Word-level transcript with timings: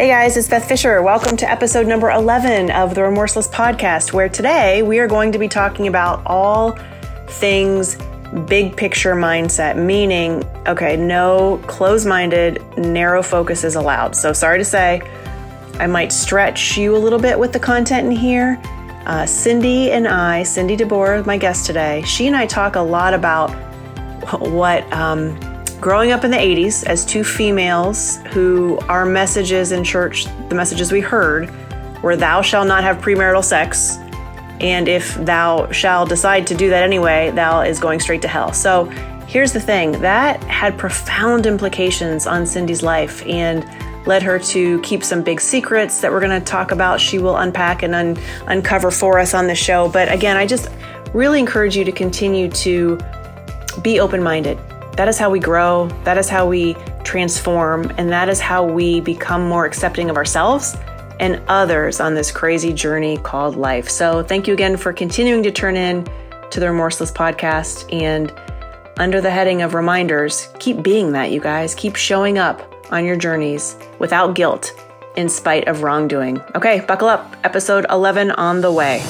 Hey 0.00 0.08
guys, 0.08 0.38
it's 0.38 0.48
Beth 0.48 0.66
Fisher. 0.66 1.02
Welcome 1.02 1.36
to 1.36 1.50
episode 1.50 1.86
number 1.86 2.08
11 2.08 2.70
of 2.70 2.94
the 2.94 3.02
Remorseless 3.02 3.46
Podcast, 3.48 4.14
where 4.14 4.30
today 4.30 4.80
we 4.80 4.98
are 4.98 5.06
going 5.06 5.30
to 5.32 5.38
be 5.38 5.46
talking 5.46 5.88
about 5.88 6.22
all 6.24 6.72
things 7.28 7.98
big 8.46 8.74
picture 8.78 9.14
mindset, 9.14 9.76
meaning, 9.76 10.42
okay, 10.66 10.96
no 10.96 11.62
close 11.66 12.06
minded, 12.06 12.64
narrow 12.78 13.22
focus 13.22 13.62
is 13.62 13.74
allowed. 13.74 14.16
So, 14.16 14.32
sorry 14.32 14.56
to 14.56 14.64
say, 14.64 15.02
I 15.74 15.86
might 15.86 16.12
stretch 16.12 16.78
you 16.78 16.96
a 16.96 16.98
little 16.98 17.20
bit 17.20 17.38
with 17.38 17.52
the 17.52 17.60
content 17.60 18.06
in 18.06 18.12
here. 18.12 18.58
Uh, 19.04 19.26
Cindy 19.26 19.90
and 19.90 20.08
I, 20.08 20.44
Cindy 20.44 20.78
DeBoer, 20.78 21.26
my 21.26 21.36
guest 21.36 21.66
today, 21.66 22.00
she 22.06 22.26
and 22.26 22.34
I 22.34 22.46
talk 22.46 22.76
a 22.76 22.80
lot 22.80 23.12
about 23.12 23.50
what 24.40 24.90
um, 24.94 25.38
growing 25.80 26.12
up 26.12 26.24
in 26.24 26.30
the 26.30 26.36
80s 26.36 26.84
as 26.84 27.04
two 27.06 27.24
females 27.24 28.18
who 28.32 28.78
our 28.80 29.06
messages 29.06 29.72
in 29.72 29.82
church, 29.82 30.26
the 30.48 30.54
messages 30.54 30.92
we 30.92 31.00
heard, 31.00 31.50
were 32.02 32.16
thou 32.16 32.42
shalt 32.42 32.68
not 32.68 32.84
have 32.84 32.98
premarital 32.98 33.42
sex. 33.42 33.96
And 34.60 34.88
if 34.88 35.14
thou 35.14 35.70
shall 35.72 36.04
decide 36.04 36.46
to 36.48 36.54
do 36.54 36.68
that 36.68 36.82
anyway, 36.82 37.30
thou 37.30 37.62
is 37.62 37.80
going 37.80 38.00
straight 38.00 38.20
to 38.22 38.28
hell. 38.28 38.52
So 38.52 38.84
here's 39.26 39.52
the 39.52 39.60
thing 39.60 39.92
that 40.02 40.42
had 40.44 40.76
profound 40.76 41.46
implications 41.46 42.26
on 42.26 42.44
Cindy's 42.44 42.82
life 42.82 43.24
and 43.26 43.66
led 44.06 44.22
her 44.22 44.38
to 44.38 44.80
keep 44.82 45.02
some 45.02 45.22
big 45.22 45.40
secrets 45.40 46.02
that 46.02 46.10
we're 46.10 46.20
going 46.20 46.38
to 46.38 46.44
talk 46.44 46.72
about. 46.72 47.00
She 47.00 47.18
will 47.18 47.36
unpack 47.38 47.82
and 47.82 47.94
un- 47.94 48.18
uncover 48.46 48.90
for 48.90 49.18
us 49.18 49.32
on 49.32 49.46
the 49.46 49.54
show. 49.54 49.88
But 49.88 50.12
again, 50.12 50.36
I 50.36 50.46
just 50.46 50.68
really 51.14 51.38
encourage 51.38 51.76
you 51.76 51.84
to 51.84 51.92
continue 51.92 52.50
to 52.50 52.98
be 53.82 53.98
open 54.00 54.22
minded 54.22 54.58
that 55.00 55.08
is 55.08 55.16
how 55.16 55.30
we 55.30 55.40
grow, 55.40 55.88
that 56.04 56.18
is 56.18 56.28
how 56.28 56.46
we 56.46 56.74
transform, 57.04 57.90
and 57.96 58.10
that 58.10 58.28
is 58.28 58.38
how 58.38 58.62
we 58.62 59.00
become 59.00 59.48
more 59.48 59.64
accepting 59.64 60.10
of 60.10 60.18
ourselves 60.18 60.76
and 61.18 61.40
others 61.48 62.00
on 62.00 62.12
this 62.12 62.30
crazy 62.30 62.70
journey 62.70 63.16
called 63.16 63.56
life. 63.56 63.88
So, 63.88 64.22
thank 64.22 64.46
you 64.46 64.52
again 64.52 64.76
for 64.76 64.92
continuing 64.92 65.42
to 65.44 65.50
turn 65.50 65.74
in 65.74 66.06
to 66.50 66.60
the 66.60 66.66
Remorseless 66.66 67.10
podcast. 67.10 67.90
And 67.90 68.30
under 68.98 69.22
the 69.22 69.30
heading 69.30 69.62
of 69.62 69.72
reminders, 69.72 70.50
keep 70.58 70.82
being 70.82 71.12
that, 71.12 71.30
you 71.30 71.40
guys. 71.40 71.74
Keep 71.74 71.96
showing 71.96 72.36
up 72.36 72.60
on 72.92 73.06
your 73.06 73.16
journeys 73.16 73.76
without 73.98 74.34
guilt 74.34 74.78
in 75.16 75.30
spite 75.30 75.66
of 75.66 75.82
wrongdoing. 75.82 76.42
Okay, 76.54 76.84
buckle 76.86 77.08
up. 77.08 77.36
Episode 77.42 77.86
11 77.88 78.32
on 78.32 78.60
the 78.60 78.70
way. 78.70 79.02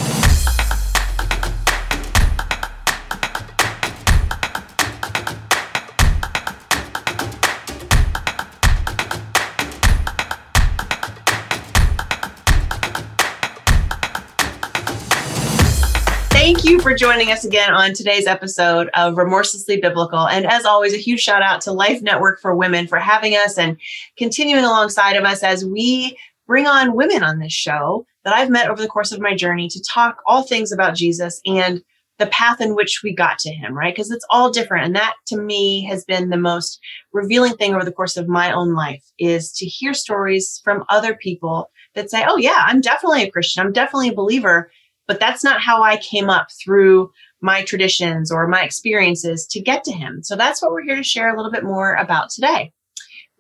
Joining 17.01 17.33
us 17.33 17.47
again 17.47 17.73
on 17.73 17.95
today's 17.95 18.27
episode 18.27 18.91
of 18.93 19.17
Remorselessly 19.17 19.81
Biblical. 19.81 20.29
And 20.29 20.45
as 20.45 20.67
always, 20.67 20.93
a 20.93 20.99
huge 20.99 21.21
shout 21.21 21.41
out 21.41 21.63
to 21.63 21.73
Life 21.73 22.03
Network 22.03 22.43
for 22.43 22.55
Women 22.55 22.87
for 22.87 22.99
having 22.99 23.33
us 23.33 23.57
and 23.57 23.81
continuing 24.19 24.67
alongside 24.67 25.17
of 25.17 25.25
us 25.25 25.43
as 25.43 25.65
we 25.65 26.15
bring 26.47 26.67
on 26.67 26.95
women 26.95 27.23
on 27.23 27.39
this 27.39 27.55
show 27.55 28.05
that 28.25 28.35
I've 28.35 28.51
met 28.51 28.69
over 28.69 28.83
the 28.83 28.87
course 28.87 29.13
of 29.13 29.21
my 29.21 29.35
journey 29.35 29.67
to 29.69 29.83
talk 29.83 30.19
all 30.27 30.43
things 30.43 30.73
about 30.73 30.95
Jesus 30.95 31.41
and 31.47 31.81
the 32.19 32.27
path 32.27 32.61
in 32.61 32.77
which 32.77 33.01
we 33.03 33.15
got 33.15 33.39
to 33.39 33.51
him, 33.51 33.73
right? 33.73 33.95
Because 33.95 34.11
it's 34.11 34.27
all 34.29 34.51
different. 34.51 34.85
And 34.85 34.95
that 34.95 35.15
to 35.29 35.41
me 35.41 35.83
has 35.85 36.05
been 36.05 36.29
the 36.29 36.37
most 36.37 36.81
revealing 37.15 37.55
thing 37.55 37.75
over 37.75 37.83
the 37.87 37.93
course 37.93 38.19
of 38.19 38.29
my 38.29 38.53
own 38.53 38.75
life 38.75 39.03
is 39.19 39.53
to 39.53 39.65
hear 39.65 39.95
stories 39.95 40.61
from 40.65 40.85
other 40.91 41.15
people 41.15 41.71
that 41.95 42.11
say, 42.11 42.27
oh, 42.29 42.37
yeah, 42.37 42.63
I'm 42.67 42.83
definitely 42.83 43.23
a 43.23 43.31
Christian. 43.31 43.65
I'm 43.65 43.73
definitely 43.73 44.11
a 44.11 44.15
believer 44.15 44.71
but 45.11 45.19
that's 45.19 45.43
not 45.43 45.61
how 45.61 45.83
I 45.83 45.97
came 45.97 46.31
up 46.31 46.53
through 46.63 47.11
my 47.41 47.65
traditions 47.65 48.31
or 48.31 48.47
my 48.47 48.63
experiences 48.63 49.45
to 49.49 49.61
get 49.61 49.83
to 49.83 49.91
him. 49.91 50.23
So 50.23 50.37
that's 50.37 50.63
what 50.63 50.71
we're 50.71 50.85
here 50.85 50.95
to 50.95 51.03
share 51.03 51.35
a 51.35 51.37
little 51.37 51.51
bit 51.51 51.65
more 51.65 51.95
about 51.95 52.31
today. 52.31 52.71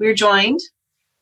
We're 0.00 0.16
joined 0.16 0.58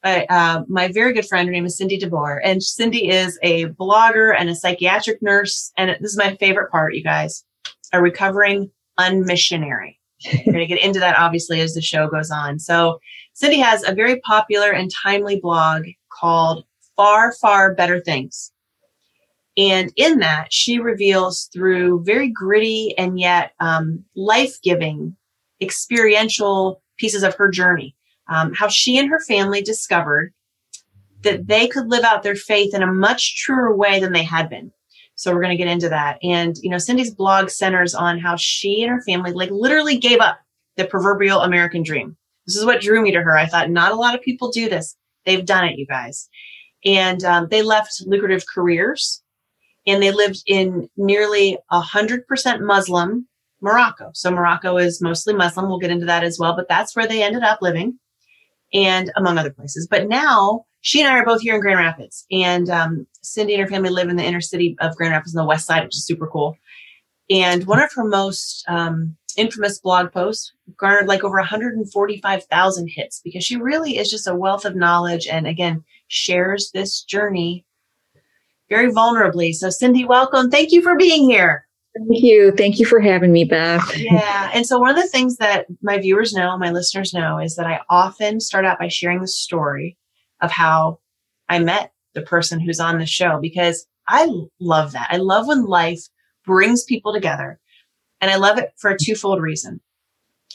by 0.02 0.24
uh, 0.30 0.62
my 0.66 0.90
very 0.90 1.12
good 1.12 1.26
friend. 1.26 1.46
Her 1.46 1.52
name 1.52 1.66
is 1.66 1.76
Cindy 1.76 1.98
DeBoer, 1.98 2.40
and 2.42 2.62
Cindy 2.62 3.10
is 3.10 3.38
a 3.42 3.66
blogger 3.66 4.34
and 4.34 4.48
a 4.48 4.54
psychiatric 4.54 5.20
nurse. 5.20 5.70
And 5.76 5.90
this 6.00 6.12
is 6.12 6.16
my 6.16 6.34
favorite 6.36 6.70
part, 6.70 6.94
you 6.94 7.04
guys, 7.04 7.44
a 7.92 8.00
recovering 8.00 8.70
unmissionary. 8.98 9.98
We're 10.32 10.54
going 10.54 10.66
to 10.66 10.66
get 10.66 10.82
into 10.82 11.00
that 11.00 11.18
obviously 11.18 11.60
as 11.60 11.74
the 11.74 11.82
show 11.82 12.08
goes 12.08 12.30
on. 12.30 12.58
So 12.58 13.00
Cindy 13.34 13.58
has 13.58 13.86
a 13.86 13.94
very 13.94 14.18
popular 14.20 14.70
and 14.70 14.90
timely 15.04 15.40
blog 15.40 15.84
called 16.10 16.64
Far, 16.96 17.34
Far 17.34 17.74
Better 17.74 18.00
Things. 18.00 18.50
And 19.58 19.92
in 19.96 20.20
that, 20.20 20.52
she 20.52 20.78
reveals 20.78 21.50
through 21.52 22.04
very 22.04 22.30
gritty 22.30 22.94
and 22.96 23.18
yet 23.18 23.52
um, 23.58 24.04
life 24.14 24.62
giving, 24.62 25.16
experiential 25.60 26.80
pieces 26.96 27.24
of 27.24 27.34
her 27.34 27.50
journey, 27.50 27.96
um, 28.28 28.54
how 28.54 28.68
she 28.68 28.96
and 28.98 29.10
her 29.10 29.18
family 29.26 29.60
discovered 29.60 30.32
that 31.22 31.48
they 31.48 31.66
could 31.66 31.88
live 31.88 32.04
out 32.04 32.22
their 32.22 32.36
faith 32.36 32.72
in 32.72 32.84
a 32.84 32.92
much 32.92 33.36
truer 33.36 33.76
way 33.76 33.98
than 33.98 34.12
they 34.12 34.22
had 34.22 34.48
been. 34.48 34.70
So 35.16 35.34
we're 35.34 35.42
going 35.42 35.58
to 35.58 35.62
get 35.62 35.72
into 35.72 35.88
that. 35.88 36.18
And, 36.22 36.56
you 36.58 36.70
know, 36.70 36.78
Cindy's 36.78 37.12
blog 37.12 37.50
centers 37.50 37.96
on 37.96 38.20
how 38.20 38.36
she 38.36 38.82
and 38.82 38.92
her 38.92 39.02
family 39.02 39.32
like 39.32 39.50
literally 39.50 39.98
gave 39.98 40.20
up 40.20 40.38
the 40.76 40.84
proverbial 40.84 41.40
American 41.40 41.82
dream. 41.82 42.16
This 42.46 42.54
is 42.54 42.64
what 42.64 42.80
drew 42.80 43.02
me 43.02 43.10
to 43.10 43.20
her. 43.20 43.36
I 43.36 43.46
thought 43.46 43.70
not 43.70 43.90
a 43.90 43.96
lot 43.96 44.14
of 44.14 44.22
people 44.22 44.52
do 44.52 44.68
this. 44.68 44.96
They've 45.26 45.44
done 45.44 45.64
it, 45.64 45.76
you 45.76 45.86
guys. 45.86 46.28
And 46.84 47.24
um, 47.24 47.48
they 47.50 47.62
left 47.62 48.00
lucrative 48.06 48.44
careers 48.46 49.20
and 49.88 50.02
they 50.02 50.12
lived 50.12 50.42
in 50.46 50.88
nearly 50.96 51.58
100% 51.72 52.60
Muslim 52.60 53.26
Morocco. 53.62 54.10
So 54.12 54.30
Morocco 54.30 54.76
is 54.76 55.00
mostly 55.00 55.34
Muslim. 55.34 55.66
We'll 55.66 55.78
get 55.78 55.90
into 55.90 56.06
that 56.06 56.22
as 56.22 56.38
well, 56.38 56.54
but 56.54 56.68
that's 56.68 56.94
where 56.94 57.06
they 57.06 57.22
ended 57.22 57.42
up 57.42 57.62
living 57.62 57.98
and 58.72 59.10
among 59.16 59.38
other 59.38 59.50
places. 59.50 59.88
But 59.90 60.06
now 60.06 60.66
she 60.82 61.00
and 61.00 61.08
I 61.08 61.18
are 61.18 61.24
both 61.24 61.40
here 61.40 61.54
in 61.54 61.60
Grand 61.62 61.78
Rapids 61.78 62.26
and 62.30 62.68
um, 62.68 63.06
Cindy 63.22 63.54
and 63.54 63.62
her 63.62 63.66
family 63.66 63.90
live 63.90 64.10
in 64.10 64.16
the 64.16 64.24
inner 64.24 64.42
city 64.42 64.76
of 64.80 64.94
Grand 64.94 65.12
Rapids 65.12 65.34
on 65.34 65.42
the 65.42 65.48
west 65.48 65.66
side, 65.66 65.84
which 65.84 65.96
is 65.96 66.06
super 66.06 66.26
cool. 66.26 66.56
And 67.30 67.66
one 67.66 67.80
of 67.80 67.90
her 67.94 68.04
most 68.04 68.64
um, 68.68 69.16
infamous 69.38 69.80
blog 69.80 70.12
posts 70.12 70.52
garnered 70.76 71.08
like 71.08 71.24
over 71.24 71.38
145,000 71.38 72.88
hits 72.88 73.20
because 73.24 73.44
she 73.44 73.56
really 73.56 73.96
is 73.96 74.10
just 74.10 74.28
a 74.28 74.34
wealth 74.34 74.66
of 74.66 74.76
knowledge 74.76 75.26
and 75.26 75.46
again 75.46 75.84
shares 76.08 76.70
this 76.72 77.02
journey 77.02 77.64
very 78.68 78.90
vulnerably. 78.90 79.54
So, 79.54 79.70
Cindy, 79.70 80.04
welcome. 80.04 80.50
Thank 80.50 80.72
you 80.72 80.82
for 80.82 80.96
being 80.96 81.28
here. 81.28 81.66
Thank 81.96 82.22
you. 82.22 82.52
Thank 82.52 82.78
you 82.78 82.86
for 82.86 83.00
having 83.00 83.32
me, 83.32 83.44
Beth. 83.44 83.96
yeah. 83.96 84.50
And 84.52 84.66
so, 84.66 84.78
one 84.78 84.90
of 84.90 84.96
the 84.96 85.08
things 85.08 85.36
that 85.36 85.66
my 85.82 85.98
viewers 85.98 86.32
know, 86.32 86.56
my 86.58 86.70
listeners 86.70 87.14
know, 87.14 87.38
is 87.38 87.56
that 87.56 87.66
I 87.66 87.80
often 87.88 88.40
start 88.40 88.64
out 88.64 88.78
by 88.78 88.88
sharing 88.88 89.20
the 89.20 89.28
story 89.28 89.96
of 90.40 90.50
how 90.50 91.00
I 91.48 91.58
met 91.58 91.92
the 92.14 92.22
person 92.22 92.60
who's 92.60 92.80
on 92.80 92.98
the 92.98 93.06
show 93.06 93.38
because 93.40 93.86
I 94.08 94.30
love 94.60 94.92
that. 94.92 95.08
I 95.10 95.16
love 95.16 95.46
when 95.46 95.64
life 95.64 96.02
brings 96.44 96.84
people 96.84 97.12
together. 97.12 97.58
And 98.20 98.30
I 98.30 98.36
love 98.36 98.58
it 98.58 98.72
for 98.78 98.90
a 98.90 98.98
twofold 98.98 99.40
reason. 99.40 99.80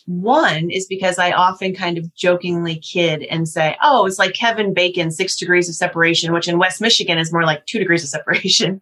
One 0.05 0.69
is 0.69 0.85
because 0.85 1.17
I 1.17 1.31
often 1.31 1.73
kind 1.73 1.97
of 1.97 2.13
jokingly 2.13 2.75
kid 2.75 3.23
and 3.23 3.47
say, 3.47 3.77
oh, 3.81 4.05
it's 4.05 4.19
like 4.19 4.33
Kevin 4.33 4.73
Bacon, 4.73 5.11
six 5.11 5.37
degrees 5.37 5.69
of 5.69 5.75
separation, 5.75 6.33
which 6.33 6.47
in 6.47 6.57
West 6.57 6.81
Michigan 6.81 7.17
is 7.17 7.31
more 7.31 7.43
like 7.43 7.65
two 7.65 7.79
degrees 7.79 8.03
of 8.03 8.09
separation. 8.09 8.81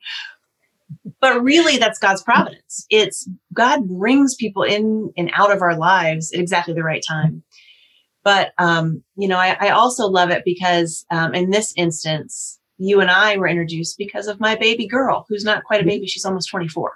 but 1.19 1.41
really, 1.43 1.77
that's 1.77 1.99
God's 1.99 2.23
providence. 2.23 2.85
It's 2.89 3.29
God 3.53 3.87
brings 3.87 4.35
people 4.35 4.63
in 4.63 5.13
and 5.15 5.31
out 5.35 5.51
of 5.51 5.61
our 5.61 5.75
lives 5.75 6.33
at 6.33 6.39
exactly 6.39 6.73
the 6.73 6.83
right 6.83 7.03
time. 7.07 7.43
But, 8.23 8.53
um, 8.57 9.03
you 9.15 9.27
know, 9.27 9.37
I, 9.37 9.57
I, 9.59 9.69
also 9.69 10.05
love 10.05 10.29
it 10.29 10.43
because 10.45 11.05
um, 11.09 11.33
in 11.33 11.49
this 11.49 11.73
instance, 11.75 12.59
you 12.77 13.01
and 13.01 13.09
I 13.09 13.37
were 13.37 13.47
introduced 13.47 13.97
because 13.97 14.27
of 14.27 14.39
my 14.39 14.55
baby 14.55 14.87
girl, 14.87 15.25
who's 15.27 15.43
not 15.43 15.63
quite 15.63 15.81
a 15.81 15.85
baby. 15.85 16.05
She's 16.05 16.25
almost 16.25 16.49
24. 16.49 16.93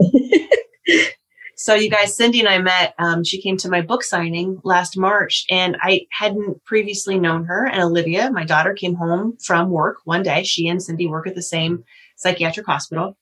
So 1.60 1.74
you 1.74 1.90
guys, 1.90 2.16
Cindy 2.16 2.40
and 2.40 2.48
I 2.48 2.56
met. 2.56 2.94
Um, 2.98 3.22
she 3.22 3.38
came 3.38 3.58
to 3.58 3.68
my 3.68 3.82
book 3.82 4.02
signing 4.02 4.62
last 4.64 4.96
March, 4.96 5.44
and 5.50 5.76
I 5.82 6.06
hadn't 6.10 6.64
previously 6.64 7.18
known 7.20 7.44
her. 7.44 7.66
And 7.66 7.82
Olivia, 7.82 8.30
my 8.30 8.44
daughter, 8.44 8.72
came 8.72 8.94
home 8.94 9.36
from 9.44 9.68
work 9.68 9.98
one 10.04 10.22
day. 10.22 10.42
She 10.42 10.68
and 10.68 10.82
Cindy 10.82 11.06
work 11.06 11.26
at 11.26 11.34
the 11.34 11.42
same 11.42 11.84
psychiatric 12.16 12.64
hospital. 12.64 13.18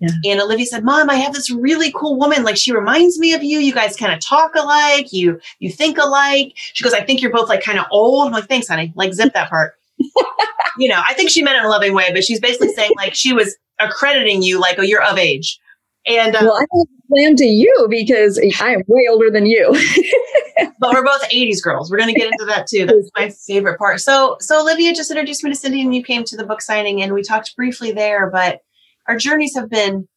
Yeah. 0.00 0.08
And 0.24 0.40
Olivia 0.40 0.64
said, 0.64 0.82
"Mom, 0.82 1.10
I 1.10 1.16
have 1.16 1.34
this 1.34 1.50
really 1.50 1.92
cool 1.94 2.18
woman. 2.18 2.42
Like 2.42 2.56
she 2.56 2.72
reminds 2.72 3.18
me 3.18 3.34
of 3.34 3.44
you. 3.44 3.58
You 3.58 3.74
guys 3.74 3.98
kind 3.98 4.14
of 4.14 4.20
talk 4.20 4.54
alike. 4.54 5.12
You 5.12 5.38
you 5.58 5.70
think 5.70 5.98
alike." 5.98 6.54
She 6.56 6.82
goes, 6.82 6.94
"I 6.94 7.02
think 7.02 7.20
you're 7.20 7.32
both 7.32 7.50
like 7.50 7.62
kind 7.62 7.78
of 7.78 7.84
old." 7.90 8.28
I'm 8.28 8.32
like, 8.32 8.48
"Thanks, 8.48 8.66
honey. 8.66 8.94
Like 8.96 9.12
zip 9.12 9.34
that 9.34 9.50
part." 9.50 9.74
you 10.78 10.88
know, 10.88 11.02
I 11.06 11.12
think 11.12 11.28
she 11.28 11.42
meant 11.42 11.56
it 11.56 11.60
in 11.60 11.66
a 11.66 11.68
loving 11.68 11.92
way, 11.92 12.10
but 12.14 12.24
she's 12.24 12.40
basically 12.40 12.72
saying 12.72 12.92
like 12.96 13.14
she 13.14 13.34
was 13.34 13.54
accrediting 13.78 14.42
you 14.42 14.58
like, 14.58 14.78
"Oh, 14.78 14.82
you're 14.82 15.02
of 15.02 15.18
age." 15.18 15.60
And 16.06 16.36
uh, 16.36 16.40
well, 16.42 16.56
I 16.60 16.64
plan 17.08 17.36
to 17.36 17.46
you 17.46 17.86
because 17.88 18.38
I 18.60 18.70
am 18.70 18.82
way 18.86 19.06
older 19.10 19.30
than 19.30 19.46
you. 19.46 19.72
but 20.78 20.92
we're 20.92 21.04
both 21.04 21.22
80s 21.30 21.62
girls. 21.62 21.90
We're 21.90 21.98
going 21.98 22.14
to 22.14 22.20
get 22.20 22.30
into 22.30 22.44
that 22.46 22.66
too. 22.66 22.86
That's 22.86 23.10
my 23.16 23.30
favorite 23.30 23.78
part. 23.78 24.00
So, 24.00 24.36
so 24.40 24.60
Olivia 24.60 24.94
just 24.94 25.10
introduced 25.10 25.42
me 25.42 25.50
to 25.50 25.56
Cindy 25.56 25.80
and 25.80 25.94
you 25.94 26.02
came 26.02 26.24
to 26.24 26.36
the 26.36 26.44
book 26.44 26.60
signing 26.60 27.02
and 27.02 27.12
we 27.12 27.22
talked 27.22 27.56
briefly 27.56 27.92
there, 27.92 28.30
but 28.30 28.60
our 29.08 29.16
journeys 29.16 29.54
have 29.54 29.70
been 29.70 30.08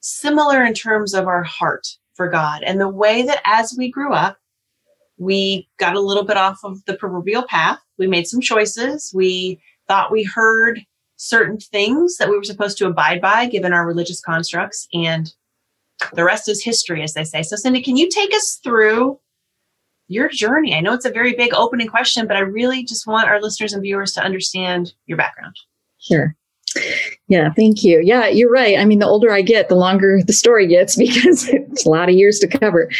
similar 0.00 0.64
in 0.64 0.74
terms 0.74 1.14
of 1.14 1.26
our 1.26 1.42
heart 1.42 1.86
for 2.14 2.28
God 2.28 2.62
and 2.62 2.80
the 2.80 2.88
way 2.88 3.22
that 3.22 3.40
as 3.44 3.74
we 3.76 3.90
grew 3.90 4.12
up, 4.12 4.38
we 5.18 5.68
got 5.78 5.96
a 5.96 6.00
little 6.00 6.24
bit 6.24 6.36
off 6.36 6.58
of 6.64 6.84
the 6.86 6.94
proverbial 6.94 7.44
path. 7.44 7.78
We 7.98 8.06
made 8.06 8.26
some 8.26 8.40
choices. 8.40 9.12
We 9.14 9.60
thought 9.88 10.10
we 10.10 10.24
heard 10.24 10.80
certain 11.16 11.58
things 11.58 12.16
that 12.16 12.28
we 12.28 12.36
were 12.36 12.44
supposed 12.44 12.78
to 12.78 12.86
abide 12.86 13.20
by 13.20 13.46
given 13.46 13.72
our 13.72 13.86
religious 13.86 14.20
constructs 14.20 14.88
and 14.92 15.32
the 16.14 16.24
rest 16.24 16.48
is 16.48 16.62
history 16.62 17.02
as 17.02 17.14
they 17.14 17.24
say. 17.24 17.42
So 17.42 17.56
cindy 17.56 17.82
can 17.82 17.96
you 17.96 18.08
take 18.10 18.34
us 18.34 18.60
through 18.62 19.18
your 20.08 20.28
journey? 20.28 20.74
I 20.74 20.80
know 20.80 20.92
it's 20.92 21.04
a 21.04 21.10
very 21.10 21.34
big 21.34 21.54
opening 21.54 21.88
question 21.88 22.26
but 22.26 22.36
i 22.36 22.40
really 22.40 22.84
just 22.84 23.06
want 23.06 23.28
our 23.28 23.40
listeners 23.40 23.72
and 23.72 23.82
viewers 23.82 24.12
to 24.12 24.22
understand 24.22 24.92
your 25.06 25.16
background. 25.16 25.56
Sure. 26.00 26.34
Yeah 27.28 27.52
thank 27.54 27.84
you. 27.84 28.00
Yeah 28.02 28.26
you're 28.26 28.50
right. 28.50 28.78
I 28.78 28.84
mean 28.84 28.98
the 28.98 29.06
older 29.06 29.32
i 29.32 29.40
get 29.40 29.68
the 29.68 29.76
longer 29.76 30.20
the 30.26 30.32
story 30.32 30.66
gets 30.66 30.96
because 30.96 31.48
it's 31.48 31.86
a 31.86 31.90
lot 31.90 32.08
of 32.08 32.16
years 32.16 32.38
to 32.40 32.48
cover. 32.48 32.90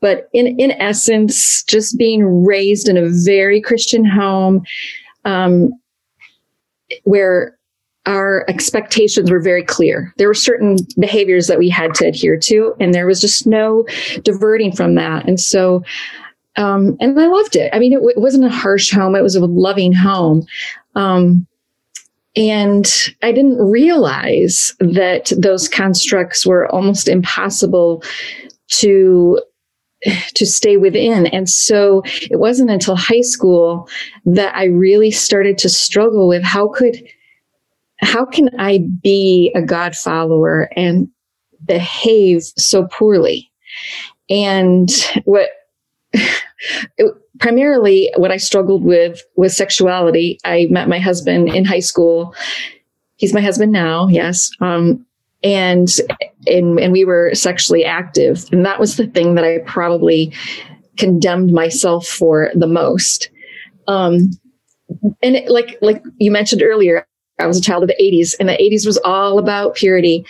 But 0.00 0.28
in 0.32 0.58
in 0.60 0.72
essence 0.72 1.64
just 1.64 1.98
being 1.98 2.44
raised 2.44 2.88
in 2.88 2.96
a 2.96 3.08
very 3.08 3.60
christian 3.60 4.04
home 4.04 4.62
um, 5.24 5.72
where 7.02 7.56
our 8.06 8.44
expectations 8.48 9.30
were 9.30 9.40
very 9.40 9.62
clear. 9.62 10.12
There 10.16 10.26
were 10.26 10.34
certain 10.34 10.78
behaviors 10.98 11.46
that 11.46 11.58
we 11.58 11.68
had 11.68 11.94
to 11.94 12.06
adhere 12.06 12.36
to, 12.38 12.74
and 12.80 12.92
there 12.92 13.06
was 13.06 13.20
just 13.20 13.46
no 13.46 13.86
diverting 14.22 14.72
from 14.72 14.96
that. 14.96 15.28
And 15.28 15.38
so, 15.38 15.84
um, 16.56 16.96
and 17.00 17.18
I 17.18 17.26
loved 17.26 17.54
it. 17.54 17.70
I 17.72 17.78
mean, 17.78 17.92
it, 17.92 17.96
w- 17.96 18.14
it, 18.16 18.20
wasn't 18.20 18.44
a 18.44 18.50
harsh 18.50 18.90
home; 18.90 19.14
it 19.14 19.22
was 19.22 19.36
a 19.36 19.46
loving 19.46 19.92
home. 19.92 20.44
Um, 20.96 21.46
and 22.34 22.90
I 23.22 23.30
didn't 23.30 23.58
realize 23.58 24.74
that 24.80 25.32
those 25.36 25.68
constructs 25.68 26.46
were 26.46 26.66
almost 26.68 27.06
impossible 27.06 28.02
to 28.68 29.40
to 30.34 30.46
stay 30.46 30.76
within. 30.76 31.26
And 31.28 31.48
so 31.48 32.02
it 32.30 32.38
wasn't 32.38 32.70
until 32.70 32.96
high 32.96 33.20
school 33.20 33.88
that 34.24 34.54
I 34.54 34.64
really 34.64 35.10
started 35.10 35.58
to 35.58 35.68
struggle 35.68 36.28
with 36.28 36.42
how 36.42 36.68
could 36.68 37.02
how 38.00 38.24
can 38.24 38.50
I 38.58 38.80
be 39.00 39.52
a 39.54 39.62
God 39.62 39.94
follower 39.94 40.68
and 40.76 41.08
behave 41.64 42.42
so 42.56 42.88
poorly? 42.88 43.50
And 44.28 44.90
what 45.24 45.50
it, 46.12 47.14
primarily 47.38 48.10
what 48.16 48.30
I 48.30 48.36
struggled 48.36 48.84
with 48.84 49.22
was 49.36 49.56
sexuality. 49.56 50.38
I 50.44 50.66
met 50.70 50.88
my 50.88 50.98
husband 50.98 51.48
in 51.54 51.64
high 51.64 51.80
school. 51.80 52.34
He's 53.16 53.32
my 53.32 53.40
husband 53.40 53.72
now, 53.72 54.08
yes. 54.08 54.50
Um, 54.60 55.06
and 55.42 55.88
and 56.46 56.78
and 56.78 56.92
we 56.92 57.04
were 57.04 57.34
sexually 57.34 57.84
active. 57.84 58.46
And 58.52 58.64
that 58.64 58.80
was 58.80 58.96
the 58.96 59.06
thing 59.06 59.34
that 59.34 59.44
i 59.44 59.58
probably 59.66 60.32
condemned 60.96 61.52
myself 61.52 62.06
for 62.06 62.50
the 62.54 62.66
most. 62.66 63.30
Um 63.88 64.30
and 65.22 65.36
it, 65.36 65.50
like 65.50 65.78
like 65.80 66.02
you 66.18 66.30
mentioned 66.30 66.62
earlier 66.62 67.06
i 67.38 67.46
was 67.46 67.56
a 67.58 67.62
child 67.62 67.82
of 67.82 67.88
the 67.88 67.96
80s 68.00 68.34
and 68.38 68.48
the 68.48 68.52
80s 68.52 68.86
was 68.86 68.98
all 69.04 69.38
about 69.38 69.74
purity. 69.74 70.24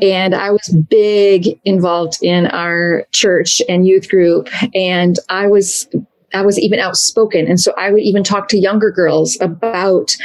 And 0.00 0.34
i 0.34 0.50
was 0.50 0.76
big 0.88 1.60
involved 1.64 2.18
in 2.22 2.46
our 2.46 3.04
church 3.12 3.60
and 3.68 3.86
youth 3.86 4.08
group 4.08 4.48
and 4.74 5.18
i 5.28 5.46
was 5.46 5.88
i 6.34 6.42
was 6.42 6.58
even 6.58 6.78
outspoken. 6.78 7.46
And 7.46 7.60
so 7.60 7.74
i 7.76 7.90
would 7.90 8.02
even 8.02 8.22
talk 8.22 8.48
to 8.48 8.58
younger 8.58 8.90
girls 8.90 9.38
about 9.40 10.16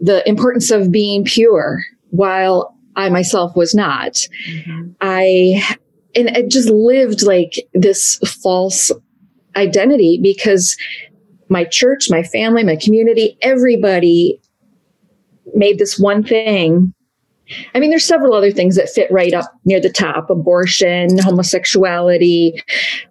the 0.00 0.26
importance 0.28 0.70
of 0.70 0.90
being 0.90 1.24
pure 1.24 1.84
while 2.10 2.71
I 2.96 3.08
myself 3.08 3.56
was 3.56 3.74
not. 3.74 4.12
Mm-hmm. 4.48 4.90
I, 5.00 5.76
and 6.14 6.30
I 6.30 6.42
just 6.42 6.68
lived 6.68 7.22
like 7.22 7.54
this 7.74 8.16
false 8.42 8.92
identity 9.56 10.18
because 10.22 10.76
my 11.48 11.64
church, 11.64 12.08
my 12.10 12.22
family, 12.22 12.64
my 12.64 12.76
community, 12.76 13.36
everybody 13.42 14.40
made 15.54 15.78
this 15.78 15.98
one 15.98 16.22
thing. 16.22 16.94
I 17.74 17.80
mean, 17.80 17.90
there's 17.90 18.06
several 18.06 18.34
other 18.34 18.50
things 18.50 18.76
that 18.76 18.88
fit 18.88 19.10
right 19.10 19.34
up 19.34 19.52
near 19.64 19.80
the 19.80 19.90
top 19.90 20.30
abortion, 20.30 21.18
homosexuality. 21.18 22.62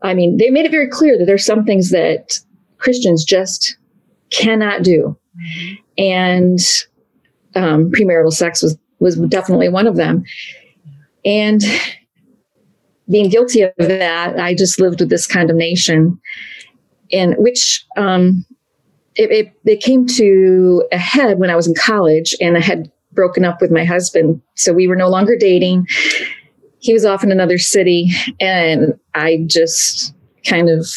I 0.02 0.14
mean, 0.14 0.38
they 0.38 0.50
made 0.50 0.66
it 0.66 0.72
very 0.72 0.88
clear 0.88 1.18
that 1.18 1.26
there's 1.26 1.46
some 1.46 1.66
things 1.66 1.92
that 1.92 2.40
Christians 2.78 3.24
just 3.24 3.78
cannot 4.32 4.84
do. 4.84 5.16
Mm-hmm. 5.38 5.76
And 5.98 6.60
um, 7.56 7.92
premarital 7.92 8.34
sex 8.34 8.64
was 8.64 8.78
was 9.02 9.18
definitely 9.18 9.68
one 9.68 9.88
of 9.88 9.98
them. 9.98 10.24
And 11.26 11.62
being 13.10 13.30
guilty 13.30 13.64
of 13.64 13.74
that, 13.78 14.40
I 14.40 14.54
just 14.54 14.80
lived 14.80 15.02
with 15.02 15.10
this 15.10 15.28
condemnation, 15.28 16.20
and 17.12 17.36
which 17.38 17.86
um, 17.98 18.46
it, 19.16 19.32
it, 19.32 19.54
it 19.66 19.82
came 19.82 20.08
to 20.08 20.88
a 20.94 20.98
head 20.98 21.38
when 21.40 21.50
I 21.50 21.56
was 21.56 21.68
in 21.68 21.74
college, 21.76 22.34
and 22.40 22.56
I 22.56 22.62
had 22.62 22.90
broken 23.12 23.44
up 23.44 23.60
with 23.60 23.72
my 23.72 23.84
husband, 23.84 24.42
so 24.56 24.72
we 24.72 24.88
were 24.88 24.96
no 24.96 25.10
longer 25.10 25.36
dating. 25.38 25.88
He 26.80 26.94
was 26.94 27.04
off 27.04 27.24
in 27.24 27.32
another 27.32 27.58
city, 27.58 28.10
and 28.40 28.98
I 29.14 29.44
just 29.48 30.16
kind 30.46 30.70
of 30.70 30.88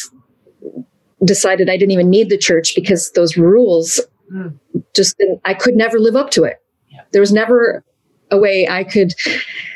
decided 1.25 1.69
I 1.69 1.77
didn't 1.77 1.91
even 1.91 2.09
need 2.09 2.29
the 2.29 2.37
church 2.37 2.73
because 2.75 3.11
those 3.11 3.35
rules 3.35 3.99
mm. 4.31 4.57
just 4.95 5.21
I 5.43 5.53
could 5.53 5.75
never 5.75 5.99
live 5.99 6.15
up 6.15 6.31
to 6.31 6.43
it. 6.43 6.57
Yeah. 6.89 7.01
There 7.11 7.21
was 7.21 7.33
never 7.33 7.83
a 8.31 8.37
way 8.37 8.67
I 8.67 8.83
could 8.83 9.13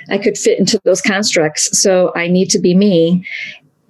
I 0.09 0.17
could 0.17 0.37
fit 0.37 0.59
into 0.59 0.79
those 0.83 1.01
constructs. 1.01 1.79
So 1.79 2.11
I 2.15 2.27
need 2.27 2.49
to 2.51 2.59
be 2.59 2.75
me. 2.75 3.25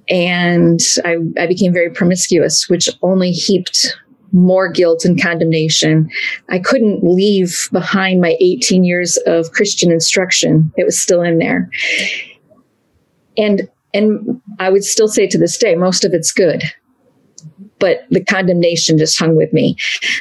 And 0.10 0.80
I, 1.06 1.18
I 1.38 1.46
became 1.46 1.72
very 1.72 1.90
promiscuous, 1.92 2.68
which 2.68 2.90
only 3.04 3.32
heaped 3.32 3.96
more 4.32 4.70
guilt 4.70 5.06
and 5.06 5.22
condemnation. 5.22 6.10
I 6.50 6.60
couldn't 6.60 7.04
leave 7.04 7.70
behind 7.72 8.22
my 8.22 8.36
18 8.40 8.84
years 8.84 9.18
of 9.26 9.52
Christian 9.52 9.92
instruction. 9.92 10.72
It 10.78 10.84
was 10.84 11.00
still 11.00 11.22
in 11.22 11.38
there. 11.38 11.70
And 13.38 13.70
and 13.94 14.42
I 14.60 14.70
would 14.70 14.84
still 14.84 15.08
say 15.08 15.26
to 15.28 15.38
this 15.38 15.58
day, 15.58 15.76
most 15.76 16.06
of 16.06 16.14
it's 16.14 16.32
good. 16.32 16.64
But 17.80 18.06
the 18.12 18.24
condemnation 18.24 18.98
just 18.98 19.18
hung 19.18 19.36
with 19.36 19.52
me. 19.54 19.78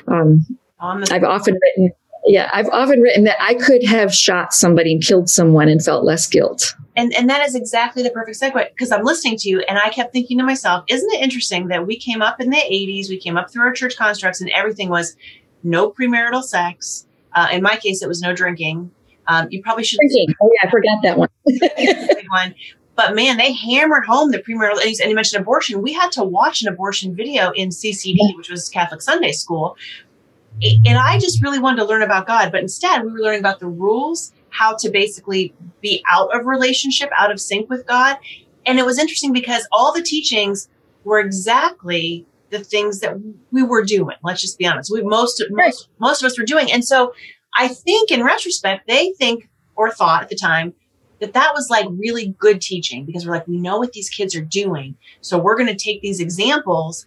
Um, 0.07 0.47
I've 0.81 1.25
often 1.25 1.59
written 1.61 1.93
yeah, 2.29 2.51
I've 2.53 2.69
often 2.69 3.01
written 3.01 3.25
that 3.25 3.37
I 3.41 3.55
could 3.55 3.83
have 3.85 4.15
shot 4.15 4.53
somebody 4.53 4.93
and 4.93 5.03
killed 5.03 5.29
someone 5.29 5.69
and 5.69 5.83
felt 5.83 6.05
less 6.05 6.27
guilt. 6.27 6.75
And 6.95 7.13
and 7.15 7.29
that 7.31 7.47
is 7.47 7.55
exactly 7.55 8.03
the 8.03 8.11
perfect 8.11 8.41
segue 8.41 8.69
because 8.71 8.93
I'm 8.93 9.05
listening 9.05 9.37
to 9.39 9.49
you 9.49 9.61
and 9.61 9.79
I 9.79 9.89
kept 9.89 10.13
thinking 10.13 10.39
to 10.39 10.45
myself, 10.45 10.85
isn't 10.89 11.11
it 11.13 11.23
interesting 11.23 11.69
that 11.69 11.87
we 11.87 11.97
came 11.97 12.21
up 12.21 12.41
in 12.41 12.51
the 12.51 12.57
80s, 12.57 13.09
we 13.09 13.19
came 13.19 13.37
up 13.37 13.51
through 13.51 13.63
our 13.63 13.73
church 13.73 13.97
constructs, 13.97 14.41
and 14.41 14.51
everything 14.51 14.91
was 14.91 15.17
no 15.63 15.91
premarital 15.91 16.43
sex. 16.43 17.07
Uh, 17.35 17.49
in 17.53 17.63
my 17.63 17.77
case, 17.77 18.03
it 18.03 18.09
was 18.09 18.21
no 18.21 18.35
drinking. 18.35 18.91
Um, 19.27 19.49
you 19.51 19.63
probably 19.63 19.85
should. 19.85 19.99
Drinking. 19.99 20.35
Oh 20.43 20.51
yeah, 20.55 20.69
I 20.69 20.71
forgot 20.71 21.03
that 21.03 21.19
one. 21.19 21.29
one. 22.31 22.55
But 22.97 23.15
man, 23.15 23.37
they 23.37 23.53
hammered 23.53 24.07
home 24.07 24.33
the 24.33 24.39
premarital. 24.39 24.85
And 24.85 25.09
you 25.09 25.15
mentioned 25.15 25.41
abortion. 25.41 25.83
We 25.83 25.93
had 25.93 26.11
to 26.13 26.25
watch 26.25 26.63
an 26.63 26.69
abortion 26.69 27.15
video 27.15 27.53
in 27.53 27.69
CCD, 27.69 28.37
which 28.37 28.51
was 28.51 28.69
Catholic 28.69 29.03
Sunday 29.03 29.31
School, 29.31 29.77
and 30.63 30.99
I 30.99 31.19
just 31.19 31.43
really 31.43 31.59
wanted 31.59 31.79
to 31.79 31.85
learn 31.85 32.03
about 32.03 32.27
God, 32.27 32.51
but 32.53 32.61
instead 32.61 33.05
we 33.05 33.13
were 33.13 33.21
learning 33.21 33.41
about 33.41 33.61
the 33.61 33.69
rules, 33.69 34.33
how 34.51 34.77
to 34.77 34.91
basically 34.91 35.55
be 35.81 36.03
out 36.11 36.35
of 36.35 36.47
relationship, 36.47 37.11
out 37.17 37.31
of 37.31 37.41
sync 37.41 37.71
with 37.71 37.87
God. 37.87 38.17
And 38.67 38.79
it 38.79 38.87
was 38.87 38.99
interesting 38.99 39.33
because 39.33 39.67
all 39.73 39.93
the 39.93 40.03
teachings 40.03 40.69
were 41.05 41.21
exactly 41.21 42.27
the 42.51 42.59
things 42.61 43.01
that 43.01 43.17
we 43.51 43.63
were 43.63 43.85
doing. 43.85 44.17
Let's 44.23 44.41
just 44.41 44.59
be 44.59 44.67
honest. 44.67 44.91
We 44.91 45.03
most 45.03 45.43
most 45.51 45.89
most 45.99 46.23
of 46.23 46.27
us 46.27 46.39
were 46.39 46.45
doing. 46.45 46.73
And 46.73 46.85
so 46.85 47.15
I 47.57 47.69
think 47.69 48.11
in 48.11 48.25
retrospect, 48.25 48.87
they 48.87 49.13
think 49.13 49.49
or 49.77 49.91
thought 49.91 50.23
at 50.23 50.29
the 50.29 50.37
time 50.37 50.75
that 51.21 51.33
that 51.35 51.53
was 51.55 51.69
like 51.71 51.87
really 51.91 52.35
good 52.39 52.61
teaching 52.61 53.05
because 53.05 53.27
we're 53.27 53.33
like, 53.33 53.49
we 53.49 53.59
know 53.59 53.79
what 53.79 53.93
these 53.93 54.09
kids 54.09 54.37
are 54.37 54.45
doing. 54.45 54.97
So 55.21 55.39
we're 55.39 55.57
going 55.57 55.69
to 55.69 55.75
take 55.75 56.01
these 56.01 56.21
examples 56.21 57.07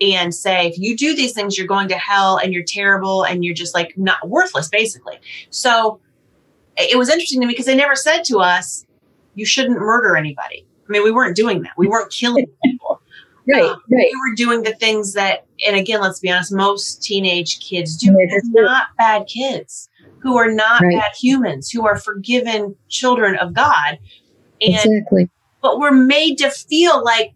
and 0.00 0.34
say, 0.34 0.66
if 0.66 0.78
you 0.78 0.96
do 0.96 1.14
these 1.14 1.32
things, 1.32 1.56
you're 1.56 1.66
going 1.66 1.88
to 1.88 1.96
hell 1.96 2.36
and 2.36 2.52
you're 2.52 2.64
terrible 2.64 3.24
and 3.24 3.44
you're 3.44 3.54
just 3.54 3.74
like 3.74 3.96
not 3.96 4.28
worthless, 4.28 4.68
basically. 4.68 5.18
So 5.50 6.00
it 6.76 6.98
was 6.98 7.08
interesting 7.08 7.40
to 7.40 7.46
me 7.46 7.52
because 7.52 7.66
they 7.66 7.76
never 7.76 7.94
said 7.94 8.22
to 8.24 8.38
us, 8.38 8.84
you 9.34 9.44
shouldn't 9.44 9.78
murder 9.78 10.16
anybody. 10.16 10.66
I 10.88 10.92
mean, 10.92 11.04
we 11.04 11.10
weren't 11.10 11.36
doing 11.36 11.62
that. 11.62 11.72
We 11.76 11.88
weren't 11.88 12.12
killing 12.12 12.46
people. 12.64 13.00
right, 13.48 13.62
um, 13.62 13.82
right. 13.90 14.10
We 14.12 14.30
were 14.30 14.36
doing 14.36 14.62
the 14.62 14.74
things 14.74 15.12
that, 15.14 15.46
and 15.66 15.76
again, 15.76 16.00
let's 16.00 16.20
be 16.20 16.30
honest, 16.30 16.52
most 16.52 17.02
teenage 17.02 17.60
kids 17.60 17.96
do. 17.96 18.14
not 18.54 18.86
bad 18.98 19.26
kids 19.26 19.88
who 20.20 20.36
are 20.38 20.50
not 20.50 20.80
right. 20.80 20.96
bad 20.96 21.12
humans, 21.20 21.70
who 21.70 21.86
are 21.86 21.96
forgiven 21.96 22.74
children 22.88 23.36
of 23.36 23.52
God. 23.52 23.98
And, 24.60 24.74
exactly. 24.74 25.28
But 25.60 25.78
we're 25.78 25.92
made 25.92 26.38
to 26.38 26.50
feel 26.50 27.04
like 27.04 27.33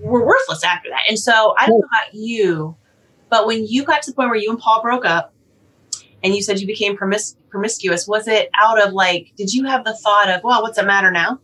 were 0.00 0.26
worthless 0.26 0.64
after 0.64 0.88
that. 0.90 1.02
And 1.08 1.18
so 1.18 1.54
I 1.58 1.66
don't 1.66 1.80
know 1.80 1.86
about 1.86 2.14
you, 2.14 2.76
but 3.30 3.46
when 3.46 3.66
you 3.66 3.84
got 3.84 4.02
to 4.02 4.10
the 4.10 4.14
point 4.14 4.28
where 4.28 4.38
you 4.38 4.50
and 4.50 4.58
Paul 4.58 4.82
broke 4.82 5.04
up 5.04 5.32
and 6.22 6.34
you 6.34 6.42
said 6.42 6.60
you 6.60 6.66
became 6.66 6.96
promis- 6.96 7.36
promiscuous, 7.50 8.06
was 8.06 8.28
it 8.28 8.50
out 8.58 8.80
of 8.84 8.92
like, 8.92 9.32
did 9.36 9.52
you 9.52 9.64
have 9.64 9.84
the 9.84 9.94
thought 9.94 10.30
of, 10.30 10.42
well, 10.44 10.62
what's 10.62 10.78
the 10.78 10.84
matter 10.84 11.10
now? 11.10 11.40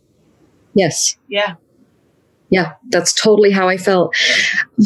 Yes. 0.73 1.17
Yeah. 1.27 1.55
Yeah, 2.49 2.73
that's 2.89 3.13
totally 3.13 3.51
how 3.51 3.69
I 3.69 3.77
felt. 3.77 4.13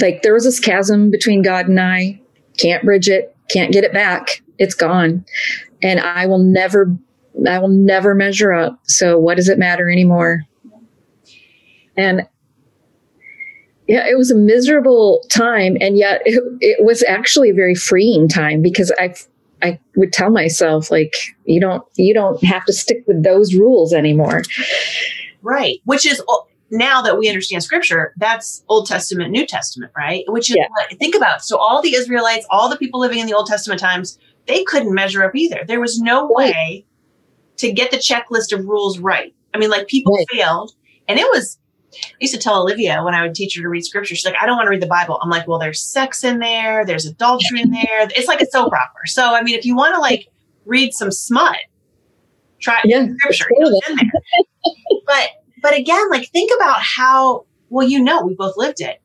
Like 0.01 0.21
there 0.21 0.33
was 0.33 0.43
this 0.43 0.59
chasm 0.59 1.09
between 1.09 1.41
God 1.41 1.67
and 1.67 1.79
I. 1.79 2.21
Can't 2.57 2.83
bridge 2.85 3.09
it, 3.09 3.35
can't 3.49 3.73
get 3.73 3.83
it 3.83 3.91
back. 3.91 4.41
It's 4.59 4.75
gone. 4.75 5.25
And 5.81 5.99
I 5.99 6.25
will 6.25 6.39
never 6.39 6.95
I 7.47 7.59
will 7.59 7.67
never 7.67 8.15
measure 8.15 8.53
up. 8.53 8.79
So 8.83 9.19
what 9.19 9.35
does 9.35 9.49
it 9.49 9.59
matter 9.59 9.89
anymore? 9.89 10.43
And 11.97 12.27
yeah, 13.87 14.07
it 14.07 14.17
was 14.17 14.31
a 14.31 14.35
miserable 14.35 15.23
time, 15.29 15.77
and 15.79 15.97
yet 15.97 16.21
it, 16.25 16.41
it 16.61 16.83
was 16.85 17.03
actually 17.03 17.49
a 17.49 17.53
very 17.53 17.75
freeing 17.75 18.27
time 18.27 18.61
because 18.61 18.91
I 18.99 19.13
I 19.61 19.79
would 19.95 20.11
tell 20.11 20.29
myself 20.29 20.91
like 20.91 21.13
you 21.45 21.59
don't 21.61 21.83
you 21.95 22.13
don't 22.13 22.43
have 22.43 22.65
to 22.65 22.73
stick 22.73 23.03
with 23.07 23.23
those 23.23 23.55
rules 23.55 23.93
anymore. 23.93 24.41
Right, 25.41 25.79
which 25.85 26.05
is 26.05 26.21
now 26.71 27.01
that 27.03 27.17
we 27.19 27.27
understand 27.29 27.63
scripture, 27.63 28.13
that's 28.17 28.63
Old 28.67 28.87
Testament, 28.87 29.29
New 29.31 29.45
Testament, 29.45 29.91
right? 29.95 30.23
Which 30.27 30.49
is 30.49 30.55
Yeah. 30.55 30.67
what 30.69 30.97
think 30.99 31.15
about. 31.15 31.43
So 31.43 31.57
all 31.57 31.81
the 31.81 31.93
Israelites, 31.95 32.45
all 32.49 32.69
the 32.69 32.77
people 32.77 32.99
living 32.99 33.19
in 33.19 33.27
the 33.27 33.33
Old 33.33 33.47
Testament 33.47 33.79
times, 33.79 34.17
they 34.47 34.63
couldn't 34.63 34.93
measure 34.93 35.23
up 35.23 35.35
either. 35.35 35.63
There 35.67 35.79
was 35.79 35.99
no 35.99 36.27
Right. 36.29 36.53
way 36.53 36.85
to 37.57 37.71
get 37.71 37.91
the 37.91 37.97
checklist 37.97 38.51
of 38.51 38.65
rules 38.65 38.97
right. 38.99 39.33
I 39.53 39.57
mean, 39.59 39.69
like 39.69 39.87
people 39.87 40.13
Right. 40.15 40.25
failed, 40.31 40.73
and 41.07 41.19
it 41.19 41.27
was. 41.31 41.57
I 42.03 42.17
used 42.19 42.33
to 42.33 42.39
tell 42.39 42.61
Olivia 42.61 43.03
when 43.03 43.13
I 43.13 43.21
would 43.21 43.35
teach 43.35 43.55
her 43.55 43.61
to 43.61 43.69
read 43.69 43.83
scripture, 43.83 44.15
she's 44.15 44.25
like, 44.25 44.35
I 44.41 44.45
don't 44.45 44.57
want 44.57 44.67
to 44.67 44.71
read 44.71 44.81
the 44.81 44.87
Bible. 44.87 45.19
I'm 45.21 45.29
like, 45.29 45.47
well, 45.47 45.59
there's 45.59 45.81
sex 45.81 46.23
in 46.23 46.39
there, 46.39 46.85
there's 46.85 47.05
adultery 47.05 47.61
in 47.61 47.71
there. 47.71 48.07
It's 48.15 48.27
like 48.27 48.41
a 48.41 48.45
soap 48.45 48.73
opera. 48.73 49.07
So, 49.07 49.33
I 49.33 49.41
mean, 49.41 49.57
if 49.57 49.65
you 49.65 49.75
want 49.75 49.95
to 49.95 50.01
like 50.01 50.27
read 50.65 50.93
some 50.93 51.11
smut, 51.11 51.57
try 52.59 52.81
Yeah, 52.83 53.07
scripture. 53.17 53.47
You 53.51 53.59
know, 53.65 53.71
it's 53.77 53.89
in 53.89 53.95
there. 53.95 54.11
but 55.05 55.29
but 55.61 55.77
again, 55.77 56.09
like 56.09 56.29
think 56.29 56.51
about 56.55 56.81
how 56.81 57.45
well 57.69 57.87
you 57.87 57.99
know 57.99 58.21
we 58.25 58.35
both 58.35 58.55
lived 58.57 58.81
it. 58.81 59.01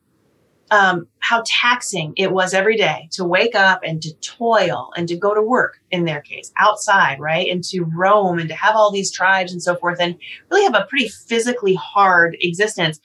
Um, 0.71 1.07
how 1.19 1.43
taxing 1.45 2.13
it 2.15 2.31
was 2.31 2.53
every 2.53 2.77
day 2.77 3.09
to 3.11 3.25
wake 3.25 3.55
up 3.55 3.81
and 3.83 4.01
to 4.01 4.13
toil 4.21 4.91
and 4.95 5.05
to 5.09 5.17
go 5.17 5.33
to 5.33 5.41
work 5.41 5.79
in 5.91 6.05
their 6.05 6.21
case 6.21 6.49
outside, 6.57 7.19
right? 7.19 7.51
And 7.51 7.61
to 7.65 7.81
roam 7.81 8.39
and 8.39 8.47
to 8.47 8.55
have 8.55 8.77
all 8.77 8.89
these 8.89 9.11
tribes 9.11 9.51
and 9.51 9.61
so 9.61 9.75
forth 9.75 9.99
and 9.99 10.15
really 10.49 10.63
have 10.63 10.75
a 10.75 10.87
pretty 10.89 11.09
physically 11.09 11.75
hard 11.75 12.37
existence. 12.39 13.01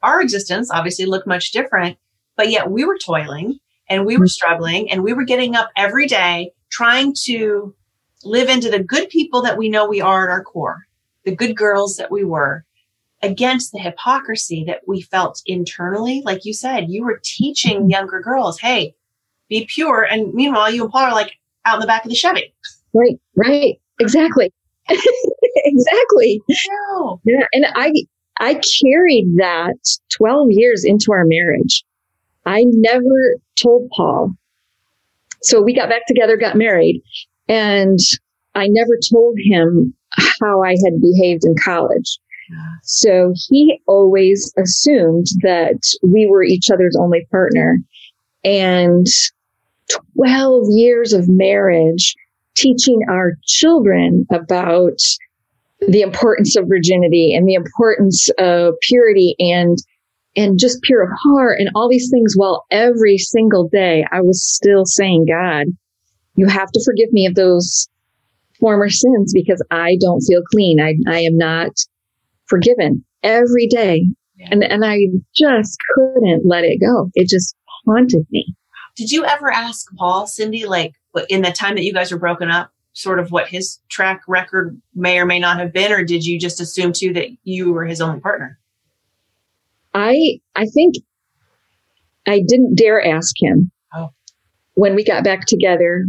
Our 0.00 0.20
existence 0.20 0.70
obviously 0.70 1.06
looked 1.06 1.26
much 1.26 1.50
different, 1.50 1.98
but 2.36 2.50
yet 2.50 2.70
we 2.70 2.84
were 2.84 2.98
toiling 3.04 3.58
and 3.88 4.06
we 4.06 4.16
were 4.16 4.28
struggling 4.28 4.88
and 4.90 5.02
we 5.02 5.12
were 5.12 5.24
getting 5.24 5.56
up 5.56 5.70
every 5.76 6.06
day 6.06 6.52
trying 6.70 7.14
to 7.24 7.74
live 8.24 8.48
into 8.48 8.70
the 8.70 8.82
good 8.82 9.08
people 9.08 9.42
that 9.42 9.58
we 9.58 9.68
know 9.68 9.88
we 9.88 10.00
are 10.00 10.28
at 10.28 10.32
our 10.32 10.44
core, 10.44 10.86
the 11.24 11.34
good 11.34 11.56
girls 11.56 11.96
that 11.96 12.10
we 12.10 12.24
were, 12.24 12.64
against 13.22 13.72
the 13.72 13.78
hypocrisy 13.78 14.64
that 14.66 14.82
we 14.86 15.00
felt 15.00 15.42
internally. 15.46 16.22
Like 16.24 16.44
you 16.44 16.54
said, 16.54 16.86
you 16.88 17.04
were 17.04 17.20
teaching 17.22 17.80
mm-hmm. 17.80 17.90
younger 17.90 18.20
girls, 18.20 18.58
hey, 18.60 18.94
be 19.48 19.66
pure. 19.66 20.02
And 20.02 20.32
meanwhile, 20.34 20.72
you 20.72 20.84
and 20.84 20.92
Paul 20.92 21.04
are 21.04 21.12
like 21.12 21.32
out 21.64 21.74
in 21.74 21.80
the 21.80 21.86
back 21.86 22.04
of 22.04 22.10
the 22.10 22.16
Chevy. 22.16 22.54
Right, 22.92 23.18
right. 23.36 23.80
Exactly. 24.00 24.52
exactly. 24.88 26.40
Yeah, 27.24 27.46
and 27.52 27.66
I 27.74 27.92
I 28.40 28.60
carried 28.82 29.26
that 29.36 29.76
12 30.16 30.48
years 30.50 30.84
into 30.84 31.12
our 31.12 31.24
marriage. 31.26 31.84
I 32.46 32.64
never 32.66 33.36
told 33.60 33.90
Paul. 33.90 34.32
So 35.42 35.60
we 35.60 35.74
got 35.74 35.88
back 35.88 36.06
together, 36.06 36.36
got 36.36 36.56
married, 36.56 37.02
and 37.48 37.98
I 38.54 38.68
never 38.68 38.98
told 39.10 39.36
him 39.38 39.94
how 40.40 40.62
I 40.62 40.74
had 40.84 41.00
behaved 41.00 41.44
in 41.44 41.54
college. 41.62 42.18
So 42.82 43.32
he 43.48 43.80
always 43.86 44.52
assumed 44.58 45.26
that 45.42 45.80
we 46.02 46.26
were 46.26 46.42
each 46.42 46.70
other's 46.70 46.96
only 46.96 47.26
partner. 47.30 47.78
And 48.44 49.06
12 50.16 50.66
years 50.70 51.12
of 51.12 51.28
marriage 51.28 52.14
teaching 52.56 53.00
our 53.08 53.34
children 53.44 54.26
about 54.32 54.98
the 55.86 56.02
importance 56.02 56.56
of 56.56 56.68
virginity 56.68 57.34
and 57.34 57.46
the 57.46 57.54
importance 57.54 58.28
of 58.38 58.74
purity 58.82 59.36
and 59.38 59.78
and 60.36 60.58
just 60.58 60.82
pure 60.82 61.02
of 61.02 61.10
heart 61.22 61.58
and 61.58 61.70
all 61.74 61.88
these 61.88 62.10
things 62.10 62.34
while 62.36 62.64
every 62.70 63.18
single 63.18 63.68
day 63.68 64.04
I 64.12 64.20
was 64.20 64.44
still 64.44 64.84
saying, 64.84 65.26
God, 65.26 65.66
you 66.36 66.46
have 66.46 66.70
to 66.70 66.84
forgive 66.84 67.12
me 67.12 67.26
of 67.26 67.34
those 67.34 67.88
former 68.60 68.88
sins 68.88 69.32
because 69.32 69.64
I 69.70 69.96
don't 70.00 70.20
feel 70.20 70.42
clean. 70.50 70.80
I, 70.80 70.94
I 71.08 71.20
am 71.20 71.36
not 71.36 71.70
forgiven 72.48 73.04
every 73.22 73.66
day. 73.66 74.06
Yeah. 74.36 74.48
And 74.52 74.64
and 74.64 74.84
I 74.84 74.98
just 75.34 75.78
couldn't 75.94 76.46
let 76.46 76.64
it 76.64 76.78
go. 76.80 77.10
It 77.14 77.28
just 77.28 77.56
haunted 77.84 78.26
me. 78.30 78.54
Did 78.96 79.10
you 79.10 79.24
ever 79.24 79.50
ask 79.52 79.86
Paul, 79.96 80.26
Cindy, 80.26 80.66
like 80.66 80.94
in 81.28 81.42
the 81.42 81.52
time 81.52 81.74
that 81.76 81.84
you 81.84 81.92
guys 81.92 82.10
were 82.12 82.18
broken 82.18 82.50
up, 82.50 82.72
sort 82.92 83.18
of 83.20 83.30
what 83.30 83.48
his 83.48 83.80
track 83.88 84.22
record 84.26 84.80
may 84.94 85.18
or 85.18 85.26
may 85.26 85.38
not 85.38 85.58
have 85.58 85.72
been, 85.72 85.92
or 85.92 86.04
did 86.04 86.24
you 86.24 86.38
just 86.38 86.60
assume 86.60 86.92
too 86.92 87.12
that 87.14 87.28
you 87.44 87.72
were 87.72 87.84
his 87.84 88.00
only 88.00 88.20
partner? 88.20 88.58
I 89.94 90.40
I 90.54 90.66
think 90.66 90.96
I 92.26 92.42
didn't 92.46 92.74
dare 92.76 93.04
ask 93.04 93.34
him 93.40 93.70
Oh. 93.94 94.10
when 94.74 94.94
we 94.94 95.02
got 95.04 95.24
back 95.24 95.46
together 95.46 96.04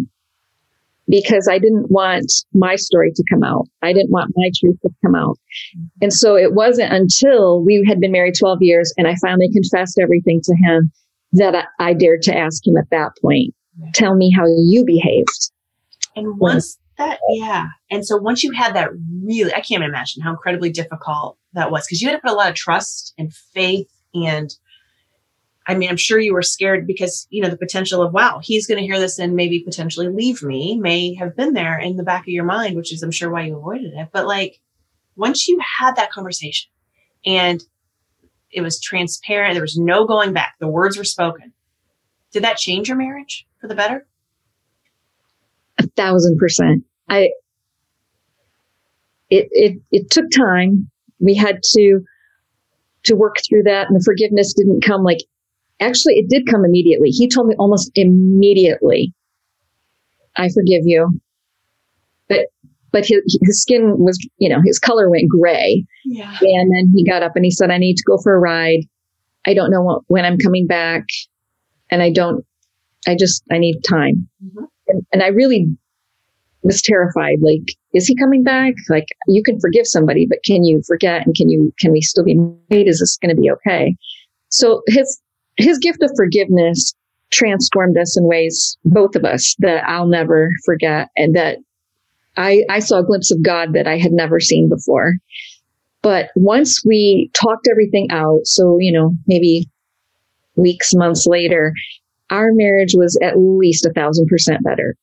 because 1.09 1.47
I 1.49 1.57
didn't 1.57 1.89
want 1.89 2.31
my 2.53 2.75
story 2.75 3.11
to 3.15 3.23
come 3.31 3.43
out. 3.43 3.65
I 3.81 3.93
didn't 3.93 4.11
want 4.11 4.31
my 4.35 4.51
truth 4.59 4.77
to 4.83 4.89
come 5.03 5.15
out. 5.15 5.37
And 6.01 6.13
so 6.13 6.35
it 6.35 6.53
wasn't 6.53 6.93
until 6.93 7.63
we 7.63 7.83
had 7.87 7.99
been 7.99 8.11
married 8.11 8.35
12 8.39 8.59
years 8.61 8.93
and 8.97 9.07
I 9.07 9.15
finally 9.21 9.49
confessed 9.51 9.99
everything 9.99 10.39
to 10.43 10.55
him 10.55 10.91
that 11.33 11.55
I, 11.55 11.89
I 11.89 11.93
dared 11.93 12.21
to 12.23 12.37
ask 12.37 12.65
him 12.65 12.77
at 12.77 12.89
that 12.91 13.11
point, 13.21 13.53
tell 13.93 14.15
me 14.15 14.31
how 14.35 14.45
you 14.45 14.85
behaved. 14.85 15.51
And 16.15 16.39
once 16.39 16.77
that, 16.97 17.19
yeah. 17.29 17.67
And 17.89 18.05
so 18.05 18.17
once 18.17 18.43
you 18.43 18.51
had 18.51 18.75
that 18.75 18.89
really, 19.23 19.53
I 19.53 19.61
can't 19.61 19.83
imagine 19.83 20.21
how 20.21 20.31
incredibly 20.31 20.69
difficult 20.69 21.37
that 21.53 21.71
was 21.71 21.85
because 21.85 22.01
you 22.01 22.09
had 22.09 22.15
to 22.15 22.21
put 22.21 22.31
a 22.31 22.35
lot 22.35 22.49
of 22.49 22.55
trust 22.55 23.13
and 23.17 23.33
faith. 23.33 23.89
And 24.13 24.49
I 25.69 25.75
mean, 25.75 25.87
I'm 25.87 25.97
sure 25.97 26.17
you 26.19 26.33
were 26.33 26.41
scared 26.41 26.87
because, 26.87 27.27
you 27.29 27.43
know, 27.43 27.49
the 27.49 27.55
potential 27.55 28.01
of, 28.01 28.11
wow, 28.11 28.39
he's 28.41 28.65
going 28.65 28.79
to 28.79 28.83
hear 28.83 28.99
this 28.99 29.19
and 29.19 29.35
maybe 29.35 29.59
potentially 29.59 30.07
leave 30.07 30.41
me 30.41 30.75
may 30.79 31.13
have 31.13 31.35
been 31.35 31.53
there 31.53 31.77
in 31.77 31.95
the 31.95 32.01
back 32.01 32.23
of 32.23 32.29
your 32.29 32.43
mind, 32.43 32.75
which 32.75 32.91
is, 32.91 33.03
I'm 33.03 33.11
sure, 33.11 33.29
why 33.29 33.43
you 33.43 33.55
avoided 33.55 33.93
it. 33.93 34.09
But 34.11 34.25
like, 34.25 34.59
once 35.15 35.47
you 35.47 35.59
had 35.79 35.95
that 35.95 36.11
conversation 36.11 36.71
and 37.23 37.63
it 38.49 38.61
was 38.61 38.81
transparent, 38.81 39.53
there 39.53 39.61
was 39.61 39.77
no 39.77 40.07
going 40.07 40.33
back, 40.33 40.55
the 40.59 40.67
words 40.67 40.97
were 40.97 41.03
spoken. 41.03 41.53
Did 42.31 42.43
that 42.45 42.57
change 42.57 42.87
your 42.87 42.97
marriage 42.97 43.45
for 43.61 43.67
the 43.67 43.75
better? 43.75 44.07
A 45.77 45.85
thousand 45.95 46.39
percent. 46.39 46.83
I 47.07 47.29
it 49.29 49.47
it 49.51 49.81
it 49.91 50.09
took 50.09 50.31
time. 50.31 50.89
We 51.19 51.35
had 51.35 51.59
to 51.75 52.03
to 53.03 53.15
work 53.15 53.37
through 53.47 53.63
that 53.63 53.87
and 53.87 53.95
the 53.95 54.03
forgiveness 54.03 54.53
didn't 54.53 54.83
come 54.83 55.03
like 55.03 55.19
actually 55.79 56.15
it 56.15 56.29
did 56.29 56.47
come 56.47 56.65
immediately. 56.65 57.09
He 57.09 57.27
told 57.27 57.47
me 57.47 57.55
almost 57.57 57.91
immediately, 57.95 59.13
I 60.35 60.49
forgive 60.49 60.81
you. 60.85 61.19
But 62.27 62.47
but 62.91 63.05
his, 63.05 63.21
his 63.43 63.61
skin 63.61 63.97
was, 63.97 64.17
you 64.37 64.49
know, 64.49 64.61
his 64.65 64.79
color 64.79 65.09
went 65.09 65.29
gray. 65.29 65.85
Yeah. 66.05 66.37
And 66.41 66.71
then 66.75 66.91
he 66.95 67.03
got 67.03 67.23
up 67.23 67.35
and 67.35 67.45
he 67.45 67.51
said, 67.51 67.69
I 67.69 67.77
need 67.77 67.95
to 67.95 68.03
go 68.05 68.17
for 68.17 68.33
a 68.33 68.39
ride. 68.39 68.81
I 69.45 69.53
don't 69.53 69.71
know 69.71 69.81
what, 69.81 70.01
when 70.07 70.25
I'm 70.25 70.37
coming 70.37 70.65
back. 70.65 71.03
And 71.91 72.01
I 72.01 72.11
don't, 72.11 72.45
I 73.07 73.15
just, 73.15 73.43
I 73.51 73.57
need 73.57 73.81
time. 73.87 74.27
Mhm. 74.43 74.67
And, 74.87 75.05
and 75.13 75.23
I 75.23 75.27
really 75.27 75.67
was 76.63 76.81
terrified. 76.81 77.37
Like, 77.41 77.75
is 77.93 78.07
he 78.07 78.15
coming 78.15 78.43
back? 78.43 78.73
Like, 78.89 79.05
you 79.27 79.43
can 79.43 79.59
forgive 79.59 79.87
somebody, 79.87 80.25
but 80.27 80.39
can 80.43 80.63
you 80.63 80.81
forget? 80.87 81.25
And 81.25 81.35
can 81.35 81.49
you, 81.49 81.73
can 81.79 81.91
we 81.91 82.01
still 82.01 82.23
be 82.23 82.35
made? 82.69 82.87
Is 82.87 82.99
this 82.99 83.17
going 83.17 83.35
to 83.35 83.39
be 83.39 83.51
okay? 83.51 83.95
So 84.49 84.81
his, 84.87 85.21
his 85.59 85.77
gift 85.77 86.01
of 86.01 86.11
forgiveness 86.15 86.93
transformed 87.31 87.97
us 87.97 88.17
in 88.17 88.23
ways, 88.23 88.77
both 88.85 89.15
of 89.15 89.23
us, 89.23 89.55
that 89.59 89.83
I'll 89.87 90.07
never 90.07 90.49
forget 90.65 91.09
and 91.15 91.35
that 91.35 91.57
I, 92.37 92.63
I 92.69 92.79
saw 92.79 92.99
a 92.99 93.03
glimpse 93.03 93.31
of 93.31 93.43
God 93.43 93.73
that 93.73 93.87
I 93.87 93.97
had 93.97 94.11
never 94.11 94.39
seen 94.39 94.69
before. 94.69 95.15
But 96.01 96.29
once 96.35 96.83
we 96.85 97.29
talked 97.33 97.67
everything 97.69 98.09
out, 98.09 98.45
so, 98.45 98.77
you 98.79 98.91
know, 98.91 99.13
maybe 99.27 99.67
weeks, 100.55 100.93
months 100.95 101.27
later, 101.27 101.73
our 102.29 102.51
marriage 102.53 102.93
was 102.95 103.19
at 103.21 103.37
least 103.37 103.85
a 103.85 103.91
thousand 103.91 104.27
percent 104.27 104.63
better. 104.63 104.95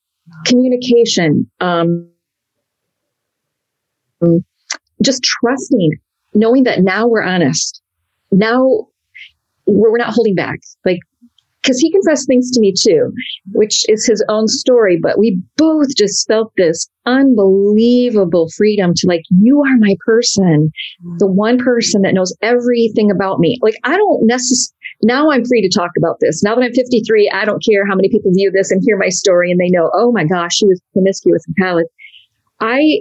Communication, 0.46 1.48
um, 1.60 2.08
just 5.02 5.22
trusting, 5.22 5.92
knowing 6.34 6.64
that 6.64 6.80
now 6.82 7.06
we're 7.06 7.22
honest. 7.22 7.82
Now 8.32 8.88
we're 9.66 9.96
not 9.96 10.14
holding 10.14 10.34
back. 10.34 10.58
Like, 10.84 11.00
because 11.66 11.80
he 11.80 11.90
confessed 11.90 12.28
things 12.28 12.50
to 12.52 12.60
me 12.60 12.72
too, 12.78 13.12
which 13.52 13.84
is 13.88 14.06
his 14.06 14.24
own 14.28 14.46
story. 14.46 14.98
But 15.02 15.18
we 15.18 15.42
both 15.56 15.88
just 15.96 16.26
felt 16.28 16.52
this 16.56 16.88
unbelievable 17.06 18.48
freedom 18.56 18.92
to 18.94 19.06
like, 19.08 19.22
you 19.40 19.64
are 19.64 19.76
my 19.78 19.96
person, 20.04 20.70
the 21.18 21.26
one 21.26 21.58
person 21.58 22.02
that 22.02 22.14
knows 22.14 22.34
everything 22.40 23.10
about 23.10 23.40
me. 23.40 23.58
Like, 23.62 23.74
I 23.82 23.96
don't 23.96 24.26
necessarily. 24.26 24.74
Now 25.02 25.30
I'm 25.30 25.44
free 25.44 25.60
to 25.60 25.68
talk 25.68 25.90
about 25.98 26.16
this. 26.20 26.42
Now 26.42 26.54
that 26.54 26.62
I'm 26.62 26.72
53, 26.72 27.30
I 27.34 27.44
don't 27.44 27.62
care 27.62 27.84
how 27.86 27.94
many 27.94 28.08
people 28.08 28.32
view 28.32 28.50
this 28.50 28.70
and 28.70 28.80
hear 28.82 28.96
my 28.96 29.10
story 29.10 29.50
and 29.50 29.60
they 29.60 29.68
know, 29.68 29.90
oh 29.92 30.10
my 30.10 30.24
gosh, 30.24 30.54
she 30.54 30.66
was 30.66 30.80
promiscuous 30.92 31.44
in 31.46 31.54
college. 31.62 31.86
I, 32.60 33.00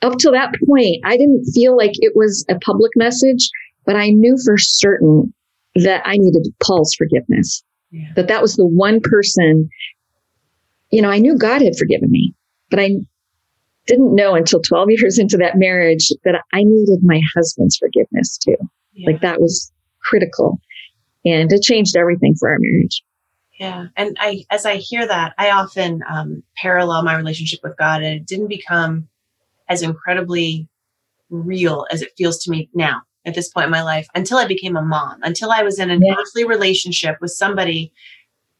up 0.00 0.18
to 0.18 0.30
that 0.32 0.52
point, 0.66 0.96
I 1.04 1.16
didn't 1.16 1.44
feel 1.54 1.76
like 1.76 1.92
it 1.94 2.14
was 2.16 2.44
a 2.48 2.58
public 2.58 2.90
message, 2.96 3.50
but 3.86 3.94
I 3.94 4.08
knew 4.08 4.36
for 4.44 4.56
certain 4.58 5.32
that 5.74 6.02
I 6.04 6.16
needed 6.16 6.46
Paul's 6.62 6.94
forgiveness. 6.94 7.62
Yeah. 7.90 8.12
That 8.16 8.28
that 8.28 8.42
was 8.42 8.56
the 8.56 8.66
one 8.66 9.00
person, 9.00 9.68
you 10.90 11.02
know, 11.02 11.10
I 11.10 11.18
knew 11.18 11.36
God 11.36 11.62
had 11.62 11.76
forgiven 11.76 12.10
me, 12.10 12.34
but 12.70 12.80
I 12.80 12.96
didn't 13.86 14.14
know 14.14 14.34
until 14.34 14.60
12 14.60 14.90
years 14.98 15.18
into 15.18 15.36
that 15.38 15.56
marriage 15.56 16.10
that 16.24 16.42
I 16.52 16.62
needed 16.64 17.00
my 17.02 17.20
husband's 17.34 17.76
forgiveness 17.76 18.38
too. 18.38 18.56
Yeah. 18.94 19.10
Like 19.10 19.20
that 19.22 19.40
was 19.40 19.72
critical 20.02 20.60
and 21.24 21.52
it 21.52 21.62
changed 21.62 21.96
everything 21.96 22.34
for 22.38 22.50
our 22.50 22.58
marriage. 22.58 23.02
Yeah. 23.58 23.86
And 23.96 24.16
I, 24.20 24.44
as 24.50 24.66
I 24.66 24.76
hear 24.76 25.06
that, 25.06 25.34
I 25.38 25.50
often 25.50 26.02
um, 26.10 26.42
parallel 26.56 27.04
my 27.04 27.14
relationship 27.14 27.60
with 27.62 27.76
God 27.76 28.02
and 28.02 28.16
it 28.16 28.26
didn't 28.26 28.48
become 28.48 29.08
as 29.68 29.82
incredibly 29.82 30.68
real 31.30 31.86
as 31.90 32.02
it 32.02 32.10
feels 32.16 32.42
to 32.44 32.50
me 32.50 32.68
now 32.74 33.02
at 33.24 33.34
this 33.34 33.48
point 33.48 33.66
in 33.66 33.70
my 33.70 33.82
life 33.82 34.08
until 34.14 34.38
I 34.38 34.46
became 34.46 34.76
a 34.76 34.82
mom, 34.82 35.18
until 35.22 35.50
I 35.50 35.62
was 35.62 35.78
in 35.78 35.90
an 35.90 36.02
yeah. 36.02 36.14
earthly 36.18 36.44
relationship 36.44 37.18
with 37.20 37.30
somebody 37.30 37.92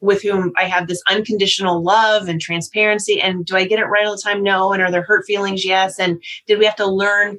with 0.01 0.23
whom 0.23 0.53
I 0.59 0.65
have 0.65 0.89
this 0.89 1.03
unconditional 1.09 1.83
love 1.83 2.29
and 2.29 2.41
transparency. 2.41 3.21
And 3.21 3.47
do 3.47 3.57
I 3.57 3.65
get 3.65 3.79
it 3.79 3.85
right 3.85 4.05
all 4.05 4.17
the 4.17 4.23
time? 4.23 4.43
No. 4.43 4.73
And 4.73 4.83
are 4.83 4.91
there 4.91 5.03
hurt 5.03 5.25
feelings? 5.25 5.65
Yes. 5.65 5.99
And 5.99 6.21
did 6.47 6.59
we 6.59 6.65
have 6.65 6.77
to 6.77 6.87
learn, 6.87 7.39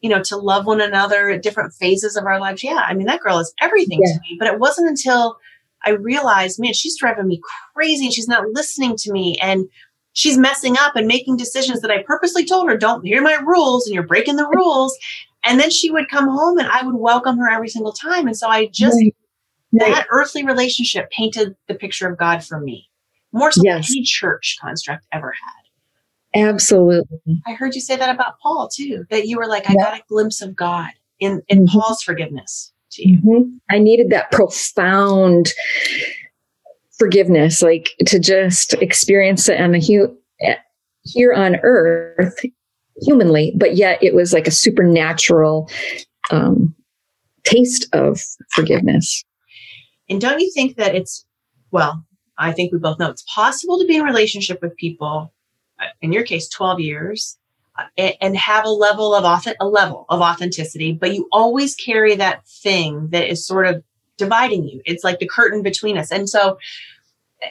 you 0.00 0.10
know, 0.10 0.20
to 0.24 0.36
love 0.36 0.66
one 0.66 0.80
another 0.80 1.30
at 1.30 1.42
different 1.42 1.72
phases 1.74 2.16
of 2.16 2.24
our 2.24 2.40
lives? 2.40 2.64
Yeah. 2.64 2.82
I 2.84 2.94
mean, 2.94 3.06
that 3.06 3.20
girl 3.20 3.38
is 3.38 3.54
everything 3.60 4.00
yeah. 4.02 4.14
to 4.14 4.20
me. 4.20 4.36
But 4.36 4.48
it 4.48 4.58
wasn't 4.58 4.88
until 4.88 5.38
I 5.84 5.90
realized, 5.90 6.58
man, 6.60 6.72
she's 6.72 6.98
driving 6.98 7.28
me 7.28 7.40
crazy 7.72 8.06
and 8.06 8.12
she's 8.12 8.28
not 8.28 8.48
listening 8.48 8.96
to 8.96 9.12
me. 9.12 9.38
And 9.40 9.68
she's 10.12 10.36
messing 10.36 10.76
up 10.78 10.96
and 10.96 11.06
making 11.06 11.36
decisions 11.36 11.82
that 11.82 11.90
I 11.92 12.02
purposely 12.02 12.44
told 12.44 12.68
her, 12.68 12.76
don't 12.76 13.06
hear 13.06 13.22
my 13.22 13.34
rules 13.34 13.86
and 13.86 13.94
you're 13.94 14.02
breaking 14.02 14.36
the 14.36 14.48
rules. 14.52 14.96
And 15.44 15.58
then 15.58 15.70
she 15.70 15.90
would 15.90 16.08
come 16.08 16.28
home 16.28 16.58
and 16.58 16.68
I 16.68 16.84
would 16.84 16.94
welcome 16.94 17.38
her 17.38 17.48
every 17.48 17.68
single 17.68 17.92
time. 17.92 18.26
And 18.26 18.36
so 18.36 18.48
I 18.48 18.66
just, 18.66 18.96
right. 18.96 19.14
that 19.72 19.90
right. 19.90 20.06
earthly 20.10 20.44
relationship 20.44 21.10
painted 21.10 21.56
the 21.68 21.74
picture 21.74 22.08
of 22.08 22.18
God 22.18 22.44
for 22.44 22.60
me 22.60 22.88
more 23.32 23.50
so 23.50 23.62
yes. 23.64 23.88
than 23.88 23.96
any 23.96 24.04
church 24.04 24.58
construct 24.60 25.04
ever 25.12 25.32
had. 25.32 26.40
Absolutely. 26.40 27.42
I 27.46 27.52
heard 27.52 27.74
you 27.74 27.80
say 27.80 27.96
that 27.96 28.14
about 28.14 28.38
Paul 28.42 28.68
too, 28.72 29.04
that 29.10 29.26
you 29.26 29.36
were 29.36 29.46
like, 29.46 29.68
I 29.68 29.74
got 29.74 29.98
a 29.98 30.02
glimpse 30.08 30.40
of 30.40 30.56
God 30.56 30.90
in, 31.18 31.42
in 31.48 31.66
mm-hmm. 31.66 31.78
Paul's 31.78 32.02
forgiveness 32.02 32.72
to 32.92 33.08
you. 33.08 33.18
Mm-hmm. 33.18 33.56
I 33.70 33.78
needed 33.78 34.10
that 34.10 34.30
profound 34.30 35.52
forgiveness, 36.98 37.62
like 37.62 37.90
to 38.06 38.18
just 38.18 38.74
experience 38.74 39.48
it 39.48 39.60
on 39.60 39.72
the 39.72 39.80
hu- 39.80 40.16
here 41.02 41.32
on 41.32 41.56
earth 41.62 42.38
humanly, 43.00 43.52
but 43.56 43.76
yet 43.76 44.02
it 44.02 44.14
was 44.14 44.32
like 44.32 44.46
a 44.46 44.52
supernatural 44.52 45.70
um, 46.30 46.74
taste 47.44 47.88
of 47.92 48.20
forgiveness. 48.50 49.24
And 50.08 50.20
don't 50.20 50.40
you 50.40 50.50
think 50.52 50.76
that 50.76 50.94
it's, 50.94 51.24
well, 51.70 52.04
I 52.38 52.52
think 52.52 52.72
we 52.72 52.78
both 52.78 52.98
know 52.98 53.10
it's 53.10 53.24
possible 53.34 53.78
to 53.78 53.86
be 53.86 53.96
in 53.96 54.02
relationship 54.02 54.60
with 54.62 54.76
people, 54.76 55.32
uh, 55.80 55.86
in 56.00 56.12
your 56.12 56.24
case, 56.24 56.48
12 56.48 56.80
years, 56.80 57.38
uh, 57.78 58.10
and 58.20 58.36
have 58.36 58.64
a 58.64 58.70
level 58.70 59.14
of 59.14 59.24
auth- 59.24 59.54
a 59.60 59.66
level 59.66 60.04
of 60.08 60.20
authenticity, 60.20 60.92
but 60.92 61.14
you 61.14 61.28
always 61.32 61.74
carry 61.74 62.14
that 62.16 62.46
thing 62.46 63.08
that 63.10 63.30
is 63.30 63.46
sort 63.46 63.66
of 63.66 63.82
dividing 64.18 64.68
you. 64.68 64.80
It's 64.84 65.04
like 65.04 65.18
the 65.18 65.28
curtain 65.28 65.62
between 65.62 65.96
us. 65.96 66.12
And 66.12 66.28
so 66.28 66.58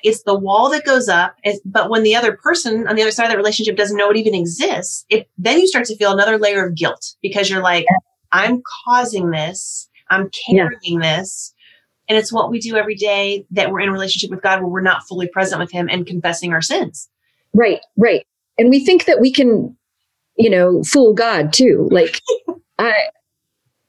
it's 0.04 0.24
the 0.24 0.38
wall 0.38 0.70
that 0.72 0.86
goes 0.86 1.10
up. 1.10 1.36
But 1.66 1.90
when 1.90 2.04
the 2.04 2.16
other 2.16 2.36
person 2.36 2.88
on 2.88 2.96
the 2.96 3.02
other 3.02 3.12
side 3.12 3.26
of 3.26 3.32
that 3.32 3.38
relationship 3.38 3.76
doesn't 3.76 3.98
know 3.98 4.10
it 4.10 4.18
even 4.18 4.36
exists, 4.36 5.06
it 5.10 5.30
then 5.38 5.60
you 5.60 5.68
start 5.68 5.86
to 5.86 5.98
feel 5.98 6.12
another 6.12 6.38
layer 6.38 6.66
of 6.66 6.76
guilt 6.76 7.16
because 7.22 7.50
you're 7.50 7.62
like, 7.62 7.86
I'm 8.32 8.62
causing 8.86 9.32
this, 9.32 9.90
I'm 10.10 10.30
carrying 10.48 11.02
yeah. 11.02 11.18
this. 11.18 11.54
And 12.08 12.18
it's 12.18 12.34
what 12.34 12.50
we 12.50 12.60
do 12.60 12.76
every 12.76 12.96
day 12.96 13.46
that 13.52 13.72
we're 13.72 13.80
in 13.80 13.90
a 13.90 13.94
relationship 13.94 14.32
with 14.32 14.42
God 14.42 14.60
where 14.60 14.70
we're 14.70 14.82
not 14.82 15.08
fully 15.08 15.28
present 15.28 15.62
with 15.62 15.72
Him 15.72 15.88
and 15.90 16.06
confessing 16.06 16.52
our 16.52 16.62
sins. 16.62 17.10
Right, 17.54 17.80
right. 17.98 18.26
And 18.58 18.70
we 18.70 18.84
think 18.84 19.06
that 19.06 19.22
we 19.22 19.32
can, 19.32 19.78
you 20.36 20.50
know, 20.50 20.84
fool 20.84 21.14
God 21.14 21.54
too. 21.54 21.88
Like, 21.92 22.22
I, 22.80 22.92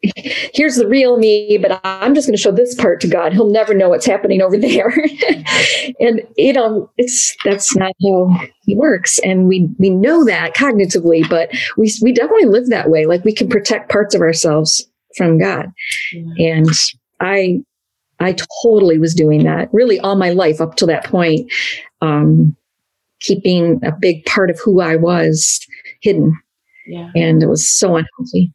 here's 0.03 0.77
the 0.77 0.87
real 0.87 1.17
me, 1.17 1.59
but 1.59 1.81
I'm 1.85 2.15
just 2.15 2.27
going 2.27 2.37
to 2.37 2.43
show 2.43 2.53
this 2.53 2.75
part 2.75 3.01
to 3.03 3.09
God. 3.09 3.33
He'll 3.33 3.51
never 3.51 3.75
know 3.75 3.88
what's 3.88 4.07
happening 4.07 4.43
over 4.43 4.59
there. 4.59 4.88
and 6.01 6.23
you 6.37 6.53
know, 6.53 6.91
it's 6.99 7.37
that's 7.45 7.75
not 7.77 7.93
how 8.03 8.41
he 8.65 8.75
works. 8.75 9.19
And 9.21 9.47
we 9.47 9.69
we 9.79 9.91
know 9.91 10.25
that 10.25 10.55
cognitively, 10.55 11.29
but 11.29 11.51
we 11.77 11.93
we 12.03 12.12
definitely 12.12 12.47
live 12.47 12.69
that 12.69 12.91
way. 12.91 13.07
Like 13.07 13.25
we 13.25 13.35
can 13.35 13.49
protect 13.49 13.91
parts 13.91 14.15
of 14.15 14.21
ourselves 14.21 14.87
from 15.17 15.38
God. 15.38 15.73
Yeah. 16.12 16.53
And 16.53 16.69
I 17.21 17.62
I 18.19 18.37
totally 18.62 18.99
was 18.99 19.15
doing 19.15 19.45
that 19.45 19.69
really 19.73 20.01
all 20.01 20.17
my 20.17 20.31
life 20.31 20.61
up 20.61 20.77
to 20.77 20.87
that 20.87 21.05
point. 21.05 21.51
Um, 22.01 22.57
keeping 23.21 23.81
a 23.85 23.93
big 23.93 24.25
part 24.25 24.51
of 24.51 24.59
who 24.59 24.81
I 24.81 24.97
was 24.97 25.65
hidden. 26.01 26.37
Yeah. 26.87 27.11
And 27.15 27.43
it 27.43 27.47
was 27.47 27.67
so 27.67 27.97
unhealthy. 27.97 28.53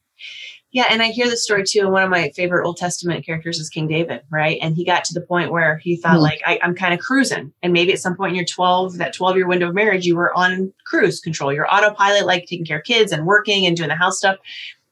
Yeah, 0.71 0.85
and 0.89 1.01
I 1.01 1.07
hear 1.07 1.29
the 1.29 1.37
story 1.37 1.63
too. 1.63 1.79
And 1.79 1.91
one 1.91 2.03
of 2.03 2.09
my 2.09 2.29
favorite 2.35 2.65
Old 2.65 2.77
Testament 2.77 3.25
characters 3.25 3.57
is 3.57 3.69
King 3.69 3.87
David, 3.87 4.21
right? 4.29 4.59
And 4.61 4.75
he 4.75 4.83
got 4.83 5.05
to 5.05 5.13
the 5.13 5.21
point 5.21 5.51
where 5.51 5.77
he 5.77 5.95
thought, 5.95 6.15
mm-hmm. 6.15 6.23
like, 6.23 6.41
I, 6.45 6.59
am 6.61 6.75
kind 6.75 6.93
of 6.93 6.99
cruising. 6.99 7.53
And 7.63 7.71
maybe 7.71 7.93
at 7.93 7.99
some 7.99 8.17
point 8.17 8.31
in 8.31 8.35
your 8.35 8.45
12, 8.45 8.97
that 8.97 9.13
12 9.13 9.37
year 9.37 9.47
window 9.47 9.69
of 9.69 9.75
marriage, 9.75 10.05
you 10.05 10.17
were 10.17 10.33
on 10.33 10.73
cruise 10.85 11.21
control, 11.21 11.53
your 11.53 11.73
autopilot, 11.73 12.25
like 12.25 12.45
taking 12.45 12.65
care 12.65 12.79
of 12.79 12.83
kids 12.83 13.13
and 13.13 13.25
working 13.25 13.65
and 13.65 13.77
doing 13.77 13.89
the 13.89 13.95
house 13.95 14.17
stuff. 14.17 14.37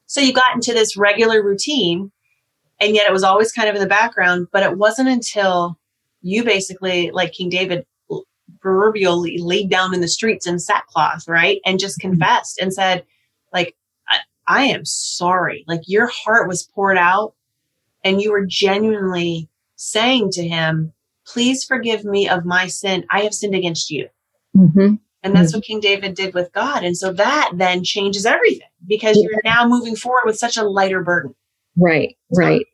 So 0.06 0.20
you 0.20 0.32
got 0.32 0.54
into 0.54 0.72
this 0.72 0.96
regular 0.96 1.42
routine, 1.42 2.10
and 2.80 2.94
yet 2.94 3.08
it 3.08 3.12
was 3.12 3.24
always 3.24 3.52
kind 3.52 3.68
of 3.68 3.74
in 3.74 3.80
the 3.80 3.86
background. 3.86 4.48
But 4.52 4.62
it 4.62 4.78
wasn't 4.78 5.10
until 5.10 5.78
you 6.22 6.42
basically, 6.42 7.10
like 7.10 7.32
King 7.32 7.50
David, 7.50 7.84
proverbially 8.60 9.38
laid 9.38 9.70
down 9.70 9.92
in 9.92 10.00
the 10.00 10.08
streets 10.08 10.46
in 10.46 10.58
sackcloth, 10.58 11.28
right? 11.28 11.60
And 11.66 11.78
just 11.78 11.98
mm-hmm. 11.98 12.12
confessed 12.12 12.58
and 12.58 12.72
said, 12.72 13.04
like, 13.52 13.76
I 14.48 14.64
am 14.64 14.84
sorry. 14.84 15.64
Like 15.66 15.82
your 15.86 16.06
heart 16.06 16.48
was 16.48 16.68
poured 16.74 16.98
out 16.98 17.34
and 18.04 18.20
you 18.20 18.30
were 18.30 18.46
genuinely 18.46 19.48
saying 19.76 20.30
to 20.32 20.46
him, 20.46 20.92
please 21.26 21.64
forgive 21.64 22.04
me 22.04 22.28
of 22.28 22.44
my 22.44 22.66
sin. 22.66 23.04
I 23.10 23.22
have 23.22 23.34
sinned 23.34 23.54
against 23.54 23.90
you. 23.90 24.08
Mm-hmm. 24.56 24.94
And 25.22 25.34
that's 25.34 25.48
mm-hmm. 25.50 25.58
what 25.58 25.64
King 25.64 25.80
David 25.80 26.14
did 26.14 26.34
with 26.34 26.52
God. 26.52 26.84
And 26.84 26.96
so 26.96 27.12
that 27.12 27.52
then 27.54 27.82
changes 27.82 28.24
everything 28.24 28.68
because 28.86 29.16
yeah. 29.16 29.28
you're 29.30 29.40
now 29.44 29.66
moving 29.66 29.96
forward 29.96 30.22
with 30.24 30.38
such 30.38 30.56
a 30.56 30.62
lighter 30.62 31.02
burden. 31.02 31.34
Right, 31.76 32.16
right. 32.34 32.64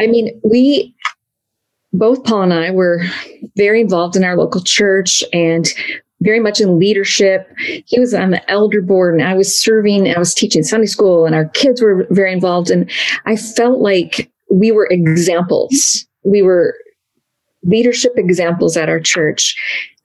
I 0.00 0.06
mean, 0.06 0.40
we 0.42 0.94
both 1.92 2.24
Paul 2.24 2.42
and 2.42 2.54
I 2.54 2.70
were 2.70 3.02
very 3.56 3.80
involved 3.80 4.16
in 4.16 4.24
our 4.24 4.36
local 4.36 4.62
church 4.62 5.22
and 5.32 5.66
very 6.20 6.40
much 6.40 6.60
in 6.60 6.78
leadership. 6.78 7.48
He 7.86 7.98
was 7.98 8.14
on 8.14 8.30
the 8.30 8.50
elder 8.50 8.82
board 8.82 9.14
and 9.14 9.26
I 9.26 9.34
was 9.34 9.58
serving, 9.58 10.14
I 10.14 10.18
was 10.18 10.34
teaching 10.34 10.62
Sunday 10.62 10.86
school 10.86 11.26
and 11.26 11.34
our 11.34 11.46
kids 11.46 11.82
were 11.82 12.06
very 12.10 12.32
involved. 12.32 12.70
And 12.70 12.90
I 13.26 13.36
felt 13.36 13.80
like 13.80 14.30
we 14.50 14.70
were 14.72 14.88
examples. 14.90 16.06
We 16.24 16.42
were 16.42 16.74
leadership 17.62 18.12
examples 18.16 18.76
at 18.76 18.88
our 18.88 19.00
church. 19.00 19.54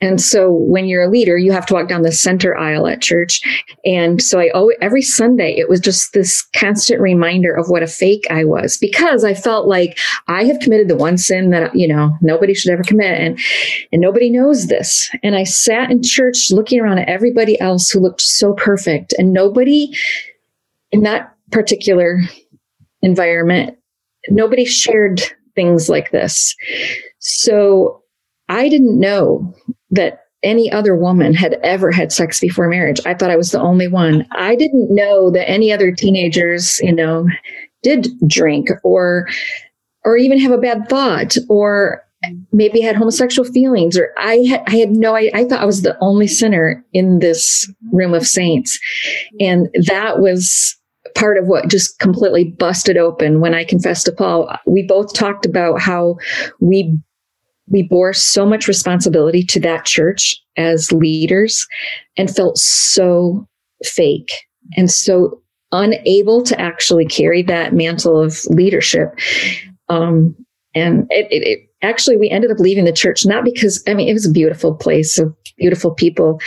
And 0.02 0.20
so 0.20 0.52
when 0.52 0.86
you're 0.86 1.04
a 1.04 1.10
leader, 1.10 1.38
you 1.38 1.54
have 1.54 1.66
to 1.68 1.74
walk 1.74 1.88
down 1.88 2.02
the 2.02 2.12
center 2.12 2.58
aisle 2.58 2.86
at 2.86 3.02
church. 3.02 3.42
And 3.86 4.22
so 4.22 4.40
I 4.40 4.50
always, 4.50 4.78
every 4.82 5.02
Sunday, 5.02 5.56
it 5.58 5.70
was 5.70 5.80
just 5.80 6.12
this 6.12 6.42
constant 6.54 7.00
reminder 7.00 7.56
of 7.56 7.70
what 7.70 7.82
a 7.82 7.88
fake 7.88 8.26
I 8.30 8.44
was 8.44 8.78
because 8.78 9.24
I 9.24 9.34
felt 9.34 9.68
like 9.68 9.98
I 10.28 10.44
have 10.44 10.60
committed 10.60 10.90
the 10.90 10.98
one 10.98 11.18
sin 11.18 11.50
that, 11.52 11.74
you 11.74 11.88
know, 11.88 12.16
nobody 12.22 12.54
should 12.54 12.72
ever 12.72 12.84
commit. 12.84 13.20
And, 13.20 13.40
and 13.94 14.02
nobody 14.02 14.30
knows 14.30 14.68
this. 14.68 15.10
And 15.24 15.36
I 15.36 15.46
sat 15.46 15.90
in 15.90 16.04
church 16.04 16.52
looking 16.52 16.82
around 16.82 17.00
at 17.00 17.08
everybody 17.08 17.60
else 17.62 17.90
who 17.90 18.02
looked 18.02 18.22
so 18.22 18.54
perfect 18.54 19.14
and 19.18 19.32
nobody 19.32 19.96
in 20.92 21.04
that 21.04 21.34
particular 21.52 22.20
environment, 23.02 23.78
nobody 24.30 24.66
shared 24.66 25.22
things 25.56 25.90
like 25.90 26.12
this. 26.12 26.56
So 27.28 28.04
I 28.50 28.70
didn't 28.70 29.00
know 29.00 29.54
that 29.90 30.26
any 30.44 30.72
other 30.72 30.96
woman 30.96 31.34
had 31.34 31.58
ever 31.64 31.92
had 31.92 32.12
sex 32.12 32.40
before 32.40 32.70
marriage. 32.70 33.00
I 33.04 33.16
thought 33.16 33.32
I 33.32 33.36
was 33.36 33.50
the 33.50 33.60
only 33.60 33.88
one. 33.88 34.28
I 34.32 34.56
didn't 34.56 34.94
know 34.94 35.32
that 35.32 35.50
any 35.50 35.74
other 35.74 35.92
teenagers, 35.92 36.80
you 36.82 36.94
know, 36.94 37.28
did 37.82 38.08
drink 38.28 38.70
or 38.84 39.28
or 40.04 40.18
even 40.18 40.40
have 40.40 40.52
a 40.52 40.60
bad 40.60 40.88
thought 40.88 41.36
or 41.50 42.04
maybe 42.52 42.80
had 42.80 42.96
homosexual 42.96 43.52
feelings 43.52 43.98
or 43.98 44.12
I 44.18 44.38
had, 44.48 44.64
I 44.68 44.76
had 44.76 44.92
no 44.92 45.16
I, 45.16 45.32
I 45.34 45.46
thought 45.46 45.62
I 45.62 45.66
was 45.66 45.82
the 45.82 45.98
only 46.00 46.28
sinner 46.28 46.84
in 46.94 47.20
this 47.20 47.72
room 47.92 48.14
of 48.14 48.26
saints 48.28 48.80
and 49.40 49.70
that 49.88 50.20
was 50.20 50.76
part 51.16 51.38
of 51.38 51.48
what 51.48 51.70
just 51.70 52.00
completely 52.00 52.46
busted 52.46 52.98
open 52.98 53.42
when 53.42 53.54
I 53.54 53.64
confessed 53.64 54.06
to 54.06 54.12
Paul 54.12 54.50
we 54.66 54.84
both 54.84 55.14
talked 55.14 55.46
about 55.46 55.80
how 55.80 56.18
we 56.60 56.98
we 57.68 57.84
bore 57.84 58.14
so 58.14 58.46
much 58.46 58.68
responsibility 58.68 59.44
to 59.44 59.60
that 59.60 59.86
church 59.86 60.36
as 60.58 60.92
leaders 60.92 61.68
and 62.18 62.34
felt 62.34 62.58
so 62.58 63.48
fake 63.84 64.32
and 64.78 64.90
so 64.90 65.42
unable 65.72 66.42
to 66.44 66.60
actually 66.60 67.06
carry 67.06 67.42
that 67.42 67.74
mantle 67.74 68.20
of 68.20 68.46
leadership. 68.46 69.10
Um, 69.90 70.36
and 70.74 71.08
it, 71.10 71.28
it, 71.32 71.48
it, 71.48 71.60
actually 71.82 72.18
we 72.18 72.30
ended 72.30 72.52
up 72.52 72.60
leaving 72.60 72.86
the 72.86 72.92
church 72.92 73.26
not 73.26 73.44
because 73.44 73.84
i 73.88 73.94
mean 73.94 74.10
it 74.10 74.14
was 74.14 74.26
a 74.26 74.32
beautiful 74.32 74.74
place 74.74 75.20
of 75.20 75.36
beautiful 75.58 75.92
people 75.92 76.40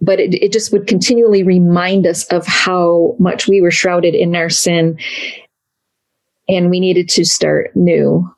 but 0.00 0.20
it, 0.20 0.34
it 0.34 0.52
just 0.52 0.72
would 0.72 0.86
continually 0.86 1.42
remind 1.42 2.06
us 2.06 2.24
of 2.26 2.46
how 2.46 3.16
much 3.18 3.48
we 3.48 3.60
were 3.60 3.70
shrouded 3.70 4.14
in 4.14 4.36
our 4.36 4.50
sin. 4.50 4.98
And 6.48 6.70
we 6.70 6.80
needed 6.80 7.08
to 7.10 7.24
start 7.24 7.74
new 7.74 8.28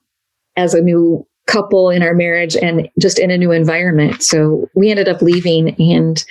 as 0.57 0.75
a 0.75 0.81
new 0.81 1.27
couple 1.49 1.91
in 1.91 2.03
our 2.03 2.15
marriage 2.15 2.57
and 2.57 2.89
just 3.01 3.19
in 3.19 3.31
a 3.31 3.39
new 3.39 3.51
environment. 3.51 4.23
So 4.23 4.69
we 4.75 4.91
ended 4.91 5.09
up 5.09 5.23
leaving 5.23 5.75
and 5.81 6.25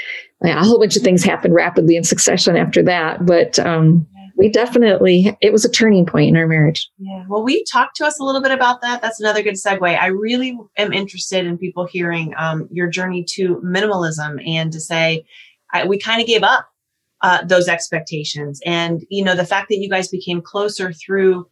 a 0.43 0.63
whole 0.63 0.79
bunch 0.79 0.95
of 0.95 1.01
things 1.01 1.23
happened 1.23 1.55
rapidly 1.55 1.95
in 1.95 2.03
succession 2.03 2.55
after 2.55 2.83
that. 2.83 3.25
But 3.25 3.57
um, 3.59 4.07
we 4.37 4.49
definitely 4.49 5.35
it 5.41 5.51
was 5.51 5.65
a 5.65 5.71
turning 5.71 6.05
point 6.05 6.29
in 6.29 6.37
our 6.37 6.47
marriage. 6.47 6.89
Yeah. 6.99 7.25
Well 7.27 7.43
we 7.43 7.63
talked 7.65 7.95
to 7.97 8.05
us 8.05 8.19
a 8.19 8.23
little 8.23 8.41
bit 8.41 8.51
about 8.51 8.81
that. 8.81 9.01
That's 9.01 9.19
another 9.19 9.41
good 9.41 9.55
segue. 9.55 9.99
I 9.99 10.07
really 10.07 10.57
am 10.77 10.93
interested 10.93 11.45
in 11.45 11.57
people 11.57 11.87
hearing 11.87 12.33
um, 12.37 12.69
your 12.71 12.87
journey 12.87 13.25
to 13.31 13.61
minimalism 13.65 14.47
and 14.47 14.71
to 14.71 14.79
say 14.79 15.25
I, 15.73 15.85
we 15.85 15.97
kind 15.97 16.21
of 16.21 16.27
gave 16.27 16.43
up 16.43 16.69
uh, 17.21 17.43
those 17.43 17.67
expectations. 17.67 18.61
And 18.65 19.03
you 19.09 19.23
know 19.23 19.35
the 19.35 19.45
fact 19.45 19.69
that 19.69 19.77
you 19.77 19.89
guys 19.89 20.07
became 20.07 20.41
closer 20.41 20.93
through 20.93 21.47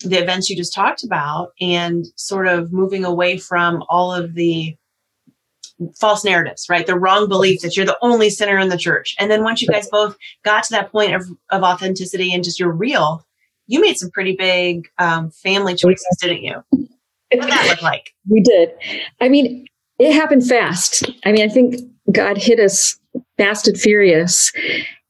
the 0.00 0.16
events 0.16 0.48
you 0.48 0.56
just 0.56 0.74
talked 0.74 1.02
about 1.04 1.52
and 1.60 2.06
sort 2.16 2.46
of 2.46 2.72
moving 2.72 3.04
away 3.04 3.36
from 3.36 3.82
all 3.88 4.14
of 4.14 4.34
the 4.34 4.76
false 5.96 6.24
narratives, 6.24 6.66
right? 6.68 6.86
The 6.86 6.98
wrong 6.98 7.28
belief 7.28 7.60
that 7.62 7.76
you're 7.76 7.86
the 7.86 7.98
only 8.02 8.30
sinner 8.30 8.58
in 8.58 8.68
the 8.68 8.76
church. 8.76 9.14
And 9.18 9.30
then 9.30 9.42
once 9.42 9.62
you 9.62 9.68
guys 9.68 9.88
both 9.88 10.16
got 10.44 10.64
to 10.64 10.70
that 10.72 10.90
point 10.90 11.14
of, 11.14 11.26
of 11.50 11.62
authenticity 11.62 12.34
and 12.34 12.42
just 12.42 12.58
you're 12.58 12.72
real, 12.72 13.24
you 13.66 13.80
made 13.80 13.96
some 13.96 14.10
pretty 14.10 14.34
big 14.34 14.88
um, 14.98 15.30
family 15.30 15.74
choices, 15.74 16.16
didn't 16.20 16.42
you? 16.42 16.62
What 16.70 16.88
did 17.30 17.42
that 17.42 17.66
look 17.68 17.82
like? 17.82 18.14
We 18.30 18.42
did. 18.42 18.70
I 19.22 19.30
mean, 19.30 19.66
it 19.98 20.12
happened 20.12 20.46
fast. 20.46 21.10
I 21.24 21.32
mean, 21.32 21.48
I 21.48 21.48
think 21.48 21.80
God 22.12 22.36
hit 22.36 22.60
us 22.60 22.98
fast 23.38 23.66
and 23.66 23.78
furious, 23.78 24.52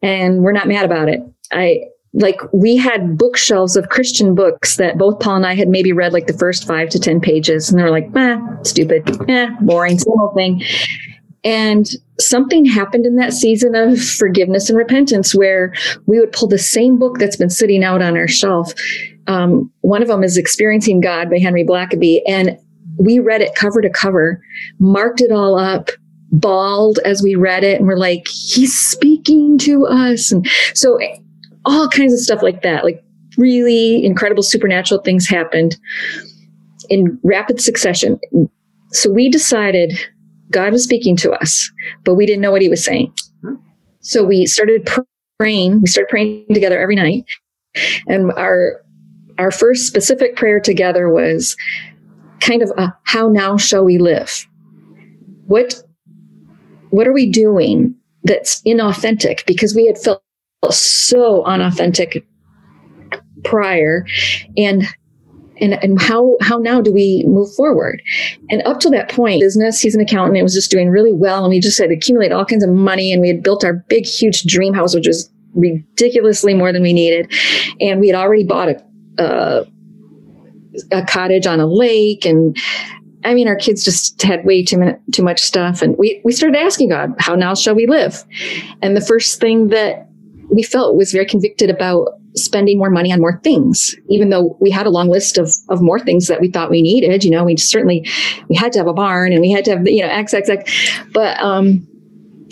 and 0.02 0.44
we're 0.44 0.52
not 0.52 0.68
mad 0.68 0.84
about 0.84 1.08
it. 1.08 1.20
I 1.52 1.86
like 2.18 2.40
we 2.52 2.76
had 2.76 3.16
bookshelves 3.16 3.76
of 3.76 3.88
Christian 3.88 4.34
books 4.34 4.76
that 4.76 4.98
both 4.98 5.20
Paul 5.20 5.36
and 5.36 5.46
I 5.46 5.54
had 5.54 5.68
maybe 5.68 5.92
read 5.92 6.12
like 6.12 6.26
the 6.26 6.32
first 6.32 6.66
five 6.66 6.88
to 6.90 6.98
10 6.98 7.20
pages. 7.20 7.70
And 7.70 7.78
they're 7.78 7.90
like, 7.90 8.10
eh, 8.16 8.38
stupid, 8.62 9.08
eh, 9.30 9.50
boring, 9.60 9.98
same 9.98 10.14
thing. 10.34 10.62
And 11.44 11.88
something 12.18 12.64
happened 12.64 13.06
in 13.06 13.14
that 13.16 13.32
season 13.32 13.76
of 13.76 14.02
forgiveness 14.02 14.68
and 14.68 14.76
repentance 14.76 15.34
where 15.34 15.72
we 16.06 16.18
would 16.18 16.32
pull 16.32 16.48
the 16.48 16.58
same 16.58 16.98
book 16.98 17.18
that's 17.18 17.36
been 17.36 17.50
sitting 17.50 17.84
out 17.84 18.02
on 18.02 18.16
our 18.16 18.26
shelf. 18.26 18.72
Um, 19.28 19.70
one 19.82 20.02
of 20.02 20.08
them 20.08 20.24
is 20.24 20.36
Experiencing 20.36 21.00
God 21.00 21.30
by 21.30 21.38
Henry 21.38 21.64
Blackaby. 21.64 22.20
And 22.26 22.58
we 22.98 23.20
read 23.20 23.40
it 23.40 23.54
cover 23.54 23.80
to 23.80 23.90
cover, 23.90 24.42
marked 24.80 25.20
it 25.20 25.30
all 25.30 25.56
up, 25.56 25.90
bawled 26.32 26.98
as 27.04 27.22
we 27.22 27.36
read 27.36 27.62
it. 27.62 27.78
And 27.78 27.86
we're 27.86 27.96
like, 27.96 28.26
he's 28.26 28.76
speaking 28.76 29.56
to 29.58 29.86
us. 29.86 30.32
And 30.32 30.44
so 30.74 30.98
all 31.68 31.88
kinds 31.88 32.12
of 32.12 32.20
stuff 32.20 32.42
like 32.42 32.62
that. 32.62 32.84
Like 32.84 33.02
really 33.36 34.04
incredible 34.04 34.42
supernatural 34.42 35.02
things 35.02 35.28
happened 35.28 35.76
in 36.88 37.18
rapid 37.22 37.60
succession. 37.60 38.18
So 38.90 39.10
we 39.10 39.28
decided 39.28 39.98
God 40.50 40.72
was 40.72 40.82
speaking 40.82 41.16
to 41.16 41.32
us, 41.32 41.70
but 42.04 42.14
we 42.14 42.26
didn't 42.26 42.40
know 42.40 42.50
what 42.50 42.62
he 42.62 42.68
was 42.68 42.82
saying. 42.82 43.12
So 44.00 44.24
we 44.24 44.46
started 44.46 44.88
praying. 45.38 45.82
We 45.82 45.86
started 45.86 46.08
praying 46.08 46.46
together 46.52 46.80
every 46.80 46.96
night. 46.96 47.24
And 48.06 48.32
our 48.32 48.82
our 49.38 49.50
first 49.50 49.86
specific 49.86 50.34
prayer 50.34 50.58
together 50.58 51.08
was 51.10 51.56
kind 52.40 52.62
of 52.62 52.72
a 52.76 52.96
how 53.04 53.28
now 53.28 53.56
shall 53.56 53.84
we 53.84 53.98
live? 53.98 54.46
What 55.46 55.82
what 56.90 57.06
are 57.06 57.12
we 57.12 57.30
doing 57.30 57.94
that's 58.24 58.62
inauthentic 58.62 59.44
because 59.46 59.74
we 59.74 59.86
had 59.86 59.98
felt 59.98 60.22
so 60.70 61.44
unauthentic 61.44 62.26
prior 63.44 64.04
and 64.56 64.84
and 65.60 65.74
and 65.82 66.00
how 66.00 66.36
how 66.40 66.58
now 66.58 66.80
do 66.80 66.92
we 66.92 67.24
move 67.26 67.52
forward 67.54 68.02
and 68.50 68.62
up 68.62 68.80
to 68.80 68.90
that 68.90 69.08
point 69.08 69.40
business 69.40 69.80
he's 69.80 69.94
an 69.94 70.00
accountant 70.00 70.36
it 70.36 70.42
was 70.42 70.54
just 70.54 70.70
doing 70.70 70.90
really 70.90 71.12
well 71.12 71.44
and 71.44 71.50
we 71.50 71.60
just 71.60 71.78
had 71.78 71.90
accumulated 71.90 72.36
all 72.36 72.44
kinds 72.44 72.64
of 72.64 72.70
money 72.70 73.12
and 73.12 73.22
we 73.22 73.28
had 73.28 73.42
built 73.42 73.64
our 73.64 73.74
big 73.88 74.04
huge 74.04 74.42
dream 74.44 74.74
house 74.74 74.94
which 74.94 75.06
was 75.06 75.30
ridiculously 75.54 76.54
more 76.54 76.72
than 76.72 76.82
we 76.82 76.92
needed 76.92 77.32
and 77.80 78.00
we 78.00 78.08
had 78.08 78.16
already 78.16 78.44
bought 78.44 78.68
a 78.68 79.66
a 80.92 81.04
cottage 81.06 81.46
on 81.46 81.60
a 81.60 81.66
lake 81.66 82.24
and 82.24 82.56
I 83.24 83.34
mean, 83.34 83.48
our 83.48 83.56
kids 83.56 83.84
just 83.84 84.22
had 84.22 84.44
way 84.44 84.62
too, 84.64 84.96
too 85.12 85.24
much 85.24 85.40
stuff. 85.40 85.82
And 85.82 85.96
we, 85.98 86.20
we 86.24 86.30
started 86.30 86.56
asking 86.56 86.90
God, 86.90 87.14
how 87.18 87.34
now 87.34 87.54
shall 87.54 87.74
we 87.74 87.86
live? 87.86 88.24
And 88.80 88.96
the 88.96 89.00
first 89.00 89.40
thing 89.40 89.68
that 89.68 90.07
we 90.50 90.62
felt 90.62 90.96
was 90.96 91.12
very 91.12 91.26
convicted 91.26 91.70
about 91.70 92.08
spending 92.34 92.78
more 92.78 92.90
money 92.90 93.12
on 93.12 93.20
more 93.20 93.40
things, 93.42 93.94
even 94.08 94.30
though 94.30 94.56
we 94.60 94.70
had 94.70 94.86
a 94.86 94.90
long 94.90 95.08
list 95.08 95.38
of, 95.38 95.50
of 95.68 95.80
more 95.82 95.98
things 95.98 96.26
that 96.28 96.40
we 96.40 96.50
thought 96.50 96.70
we 96.70 96.82
needed. 96.82 97.24
You 97.24 97.30
know, 97.30 97.44
we 97.44 97.56
certainly, 97.56 98.06
we 98.48 98.56
had 98.56 98.72
to 98.72 98.78
have 98.78 98.86
a 98.86 98.92
barn 98.92 99.32
and 99.32 99.40
we 99.40 99.50
had 99.50 99.64
to 99.66 99.72
have, 99.72 99.86
you 99.86 100.02
know, 100.02 100.08
XXX. 100.08 101.12
But, 101.12 101.38
um, 101.40 101.86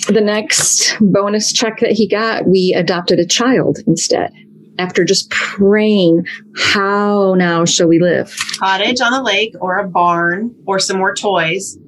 the 0.09 0.21
next 0.21 0.97
bonus 1.01 1.53
check 1.53 1.81
that 1.81 1.93
he 1.93 2.07
got, 2.07 2.47
we 2.47 2.75
adopted 2.77 3.19
a 3.19 3.27
child 3.27 3.79
instead 3.87 4.31
after 4.79 5.05
just 5.05 5.31
praying, 5.31 6.27
how 6.57 7.35
now 7.35 7.65
shall 7.65 7.89
we 7.89 7.99
live? 7.99 8.37
Cottage 8.59 9.01
on 9.01 9.13
the 9.13 9.23
lake 9.23 9.55
or 9.61 9.79
a 9.79 9.89
barn 9.89 10.55
or 10.67 10.79
some 10.79 10.99
more 10.99 11.15
toys 11.15 11.79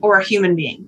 or 0.00 0.18
a 0.18 0.24
human 0.24 0.54
being. 0.54 0.86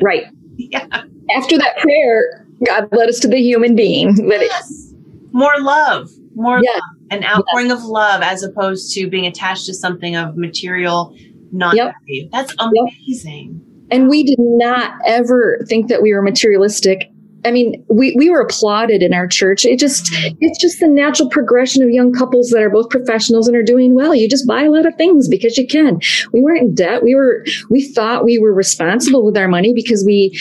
Right. 0.00 0.24
Yeah. 0.60 0.88
After 1.36 1.56
that 1.56 1.76
prayer, 1.78 2.44
God 2.64 2.88
led 2.92 3.08
us 3.08 3.20
to 3.20 3.28
the 3.28 3.40
human 3.40 3.74
being. 3.76 4.16
Yes. 4.28 4.92
More 5.32 5.60
love, 5.60 6.08
more 6.34 6.56
love, 6.56 6.82
an 7.10 7.24
outpouring 7.24 7.68
yeah. 7.68 7.74
of 7.74 7.84
love 7.84 8.22
as 8.22 8.42
opposed 8.42 8.92
to 8.94 9.08
being 9.08 9.26
attached 9.26 9.66
to 9.66 9.74
something 9.74 10.16
of 10.16 10.36
material 10.36 11.14
non 11.52 11.76
yep. 11.76 11.94
That's 12.32 12.54
amazing. 12.58 13.60
Yep. 13.62 13.88
And 13.90 14.08
we 14.08 14.22
did 14.22 14.38
not 14.38 14.98
ever 15.06 15.64
think 15.68 15.88
that 15.88 16.02
we 16.02 16.12
were 16.12 16.22
materialistic. 16.22 17.10
I 17.44 17.52
mean, 17.52 17.84
we, 17.88 18.14
we 18.16 18.28
were 18.28 18.40
applauded 18.40 19.02
in 19.02 19.14
our 19.14 19.26
church. 19.26 19.64
It 19.64 19.78
just 19.78 20.10
it's 20.12 20.60
just 20.60 20.80
the 20.80 20.88
natural 20.88 21.30
progression 21.30 21.82
of 21.82 21.90
young 21.90 22.12
couples 22.12 22.50
that 22.50 22.62
are 22.62 22.70
both 22.70 22.90
professionals 22.90 23.46
and 23.46 23.56
are 23.56 23.62
doing 23.62 23.94
well. 23.94 24.14
You 24.14 24.28
just 24.28 24.46
buy 24.46 24.64
a 24.64 24.70
lot 24.70 24.86
of 24.86 24.94
things 24.96 25.28
because 25.28 25.56
you 25.56 25.66
can. 25.66 26.00
We 26.32 26.40
weren't 26.40 26.62
in 26.62 26.74
debt. 26.74 27.02
We 27.02 27.14
were 27.14 27.44
we 27.70 27.86
thought 27.92 28.24
we 28.24 28.38
were 28.38 28.52
responsible 28.52 29.24
with 29.24 29.36
our 29.36 29.48
money 29.48 29.72
because 29.72 30.04
we 30.04 30.38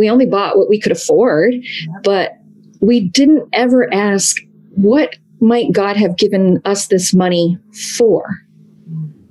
we 0.00 0.08
only 0.08 0.24
bought 0.24 0.56
what 0.56 0.70
we 0.70 0.80
could 0.80 0.92
afford, 0.92 1.54
but 2.02 2.32
we 2.80 3.00
didn't 3.00 3.46
ever 3.52 3.92
ask 3.92 4.38
what 4.70 5.16
might 5.40 5.72
God 5.72 5.94
have 5.98 6.16
given 6.16 6.58
us 6.64 6.86
this 6.86 7.12
money 7.12 7.58
for? 7.98 8.24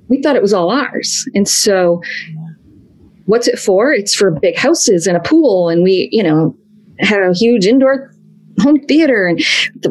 We 0.06 0.22
thought 0.22 0.36
it 0.36 0.42
was 0.42 0.54
all 0.54 0.70
ours. 0.70 1.28
And 1.34 1.48
so 1.48 2.00
what's 3.26 3.48
it 3.48 3.58
for? 3.58 3.92
It's 3.92 4.14
for 4.14 4.30
big 4.30 4.56
houses 4.56 5.08
and 5.08 5.16
a 5.16 5.20
pool. 5.20 5.68
And 5.68 5.82
we, 5.82 6.08
you 6.12 6.22
know, 6.22 6.56
had 7.00 7.20
a 7.20 7.34
huge 7.34 7.66
indoor 7.66 8.14
home 8.60 8.78
theater 8.86 9.26
and 9.26 9.42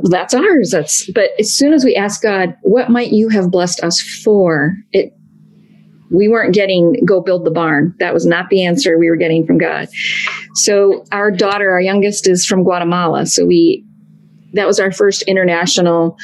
that's 0.04 0.34
ours. 0.34 0.72
That's, 0.72 1.12
but 1.12 1.32
as 1.40 1.52
soon 1.52 1.74
as 1.74 1.84
we 1.84 1.94
ask 1.94 2.22
God, 2.22 2.56
what 2.62 2.90
might 2.90 3.12
you 3.12 3.28
have 3.28 3.52
blessed 3.52 3.84
us 3.84 4.00
for? 4.00 4.78
It 4.94 5.12
we 6.12 6.28
weren't 6.28 6.54
getting 6.54 6.96
go 7.06 7.22
build 7.22 7.46
the 7.46 7.52
barn. 7.52 7.96
That 8.00 8.14
was 8.14 8.26
not 8.26 8.50
the 8.50 8.66
answer 8.66 8.98
we 8.98 9.10
were 9.10 9.16
getting 9.16 9.46
from 9.46 9.58
God. 9.58 9.88
So 10.56 11.06
our 11.12 11.32
daughter, 11.32 11.72
our 11.72 11.82
youngest, 11.82 12.28
is 12.28 12.46
from 12.46 12.64
Guatemala. 12.64 13.26
So 13.26 13.46
we 13.46 13.86
that 14.54 14.68
was 14.68 14.80
our 14.80 14.92
first 14.92 15.22
international 15.24 16.18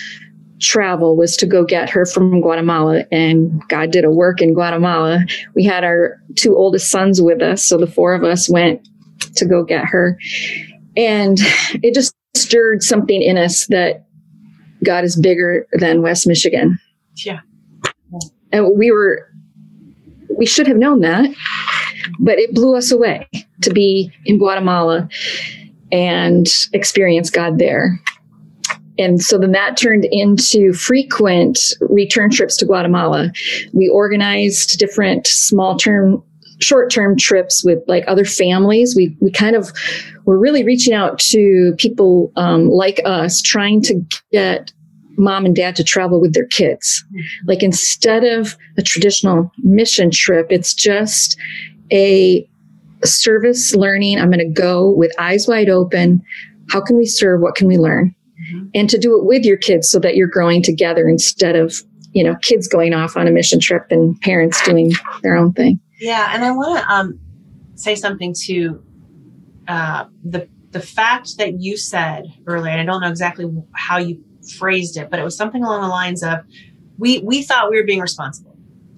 travel 0.60 1.16
was 1.16 1.36
to 1.38 1.46
go 1.46 1.64
get 1.64 1.90
her 1.90 2.06
from 2.06 2.42
Guatemala 2.42 3.04
and 3.12 3.62
God 3.68 3.92
did 3.92 4.06
a 4.06 4.10
work 4.10 4.42
in 4.42 4.54
Guatemala. 4.54 5.26
We 5.54 5.64
had 5.64 5.84
our 5.84 6.18
two 6.36 6.56
oldest 6.56 6.90
sons 6.90 7.22
with 7.22 7.42
us, 7.42 7.68
so 7.68 7.78
the 7.78 7.88
four 7.88 8.14
of 8.14 8.24
us 8.24 8.50
went 8.50 8.88
to 9.36 9.46
go 9.46 9.64
get 9.64 9.86
her. 9.86 10.18
And 10.98 11.38
it 11.84 11.94
just 11.94 12.16
stirred 12.36 12.84
something 12.84 13.22
in 13.22 13.38
us 13.38 13.68
that 13.68 14.06
God 14.84 15.04
is 15.04 15.16
bigger 15.16 15.68
than 15.74 16.02
West 16.02 16.26
Michigan 16.26 16.80
Yeah. 17.16 17.40
And 18.52 18.78
we 18.78 18.92
were, 18.92 19.28
we 20.38 20.46
should 20.46 20.68
have 20.68 20.78
known 20.78 21.02
that, 21.02 21.30
but 22.20 22.40
it 22.40 22.54
blew 22.54 22.76
us 22.76 22.92
away 22.92 23.28
to 23.62 23.72
be 23.72 24.12
in 24.26 24.38
Guatemala 24.38 25.08
and 25.92 26.48
experience 26.74 27.30
God 27.30 27.60
there. 27.60 28.00
And 28.98 29.22
so 29.22 29.38
then 29.38 29.52
that 29.52 29.76
turned 29.78 30.06
into 30.06 30.74
frequent 30.74 31.60
return 31.82 32.30
trips 32.30 32.56
to 32.58 32.66
Guatemala. 32.66 33.32
We 33.74 33.90
organized 33.90 34.80
different 34.80 35.28
small 35.28 35.78
term 35.78 36.24
short 36.60 36.90
term 36.90 37.18
trips 37.18 37.64
with 37.66 37.80
like 37.88 38.06
other 38.08 38.26
families. 38.26 38.96
We 38.96 39.16
we 39.20 39.32
kind 39.32 39.56
of 39.56 39.72
were 40.26 40.40
really 40.40 40.64
reaching 40.64 40.94
out 40.94 41.20
to 41.20 41.74
people 41.78 42.32
um, 42.36 42.70
like 42.70 43.02
us, 43.06 43.42
trying 43.42 43.82
to 43.84 44.02
get 44.32 44.72
mom 45.18 45.46
and 45.46 45.56
dad 45.56 45.76
to 45.76 45.84
travel 45.84 46.20
with 46.20 46.34
their 46.34 46.48
kids. 46.48 47.04
Like 47.46 47.64
instead 47.64 48.24
of 48.24 48.58
a 48.78 48.82
traditional 48.82 49.52
mission 49.60 50.12
trip, 50.12 50.48
it's 50.50 50.74
just 50.74 51.38
a 51.92 52.48
service 53.04 53.76
learning. 53.76 54.20
I'm 54.20 54.30
going 54.30 54.40
to 54.40 54.62
go 54.62 54.92
with 54.92 55.12
eyes 55.20 55.48
wide 55.48 55.70
open. 55.70 56.24
How 56.70 56.82
can 56.82 56.98
we 56.98 57.06
serve? 57.06 57.42
What 57.42 57.56
can 57.56 57.68
we 57.68 57.78
learn? 57.78 58.16
Mm-hmm. 58.42 58.68
And 58.74 58.90
to 58.90 58.98
do 58.98 59.18
it 59.18 59.26
with 59.26 59.44
your 59.44 59.58
kids 59.58 59.90
so 59.90 60.00
that 60.00 60.16
you're 60.16 60.28
growing 60.28 60.62
together 60.62 61.08
instead 61.08 61.56
of, 61.56 61.82
you 62.12 62.24
know, 62.24 62.36
kids 62.42 62.68
going 62.68 62.94
off 62.94 63.16
on 63.16 63.28
a 63.28 63.32
mission 63.32 63.60
trip 63.60 63.86
and 63.90 64.20
parents 64.22 64.64
doing 64.66 64.94
their 65.22 65.36
own 65.36 65.54
thing. 65.54 65.80
Yeah, 66.00 66.32
and 66.34 66.44
I 66.44 66.52
want 66.52 66.80
to 66.80 66.94
um, 66.94 67.20
say 67.76 67.96
something 67.96 68.34
to 68.46 68.84
uh, 69.68 70.06
the 70.24 70.48
the 70.72 70.82
fact 70.82 71.38
that 71.38 71.62
you 71.62 71.78
said 71.78 72.26
earlier. 72.48 72.72
And 72.72 72.82
I 72.82 72.84
don't 72.84 73.00
know 73.00 73.08
exactly 73.08 73.46
how 73.74 73.98
you 73.98 74.22
phrased 74.52 74.98
it, 74.98 75.10
but 75.10 75.20
it 75.20 75.24
was 75.24 75.38
something 75.38 75.64
along 75.64 75.82
the 75.82 75.88
lines 75.88 76.24
of, 76.24 76.40
"We 76.98 77.20
we 77.20 77.44
thought 77.44 77.70
we 77.70 77.78
were 77.78 77.86
being 77.86 78.02
responsible. 78.02 78.56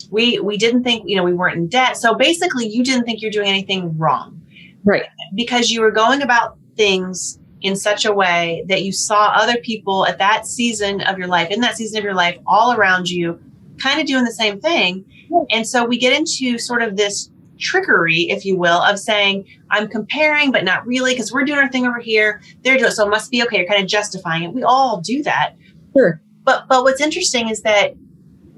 We 0.10 0.40
we 0.40 0.58
didn't 0.58 0.84
think 0.84 1.04
you 1.08 1.16
know 1.16 1.24
we 1.24 1.34
weren't 1.34 1.58
in 1.58 1.68
debt. 1.68 1.98
So 1.98 2.16
basically, 2.16 2.68
you 2.68 2.84
didn't 2.84 3.06
think 3.06 3.22
you're 3.22 3.32
doing 3.32 3.50
anything 3.50 3.98
wrong, 3.98 4.42
right? 4.84 5.06
Because 5.36 5.70
you 5.70 5.82
were 5.82 5.92
going 5.92 6.22
about 6.22 6.58
things." 6.76 7.40
in 7.62 7.76
such 7.76 8.06
a 8.06 8.14
way 8.14 8.64
that 8.68 8.84
you 8.84 8.92
saw 8.92 9.32
other 9.34 9.58
people 9.58 10.06
at 10.06 10.20
that 10.20 10.46
season 10.46 11.02
of 11.02 11.18
your 11.18 11.28
life, 11.28 11.50
in 11.50 11.60
that 11.62 11.76
season 11.76 11.98
of 11.98 12.04
your 12.04 12.14
life, 12.14 12.38
all 12.46 12.74
around 12.74 13.10
you, 13.10 13.40
kind 13.80 14.00
of 14.00 14.06
doing 14.06 14.24
the 14.24 14.32
same 14.32 14.60
thing. 14.60 15.04
And 15.52 15.68
so 15.68 15.84
we 15.86 15.98
get 15.98 16.14
into 16.14 16.58
sort 16.58 16.82
of 16.82 16.96
this 16.96 17.30
trickery, 17.58 18.30
if 18.30 18.46
you 18.46 18.58
will, 18.58 18.82
of 18.82 19.00
saying, 19.00 19.46
I'm 19.70 19.88
comparing, 19.88 20.52
but 20.52 20.64
not 20.64 20.86
really, 20.86 21.14
because 21.14 21.32
we're 21.32 21.44
doing 21.44 21.60
our 21.60 21.70
thing 21.70 21.86
over 21.86 22.00
here. 22.00 22.42
They're 22.64 22.78
doing 22.78 22.92
so 22.92 23.06
it 23.06 23.10
must 23.10 23.32
be 23.32 23.44
okay. 23.44 23.58
You're 23.60 23.68
kind 23.68 23.82
of 23.82 23.90
justifying 23.90 24.44
it. 24.44 24.54
We 24.54 24.64
all 24.64 25.02
do 25.02 25.24
that. 25.24 25.56
Sure. 25.96 26.22
But 26.44 26.68
but 26.68 26.84
what's 26.84 27.02
interesting 27.02 27.50
is 27.50 27.62
that 27.64 27.94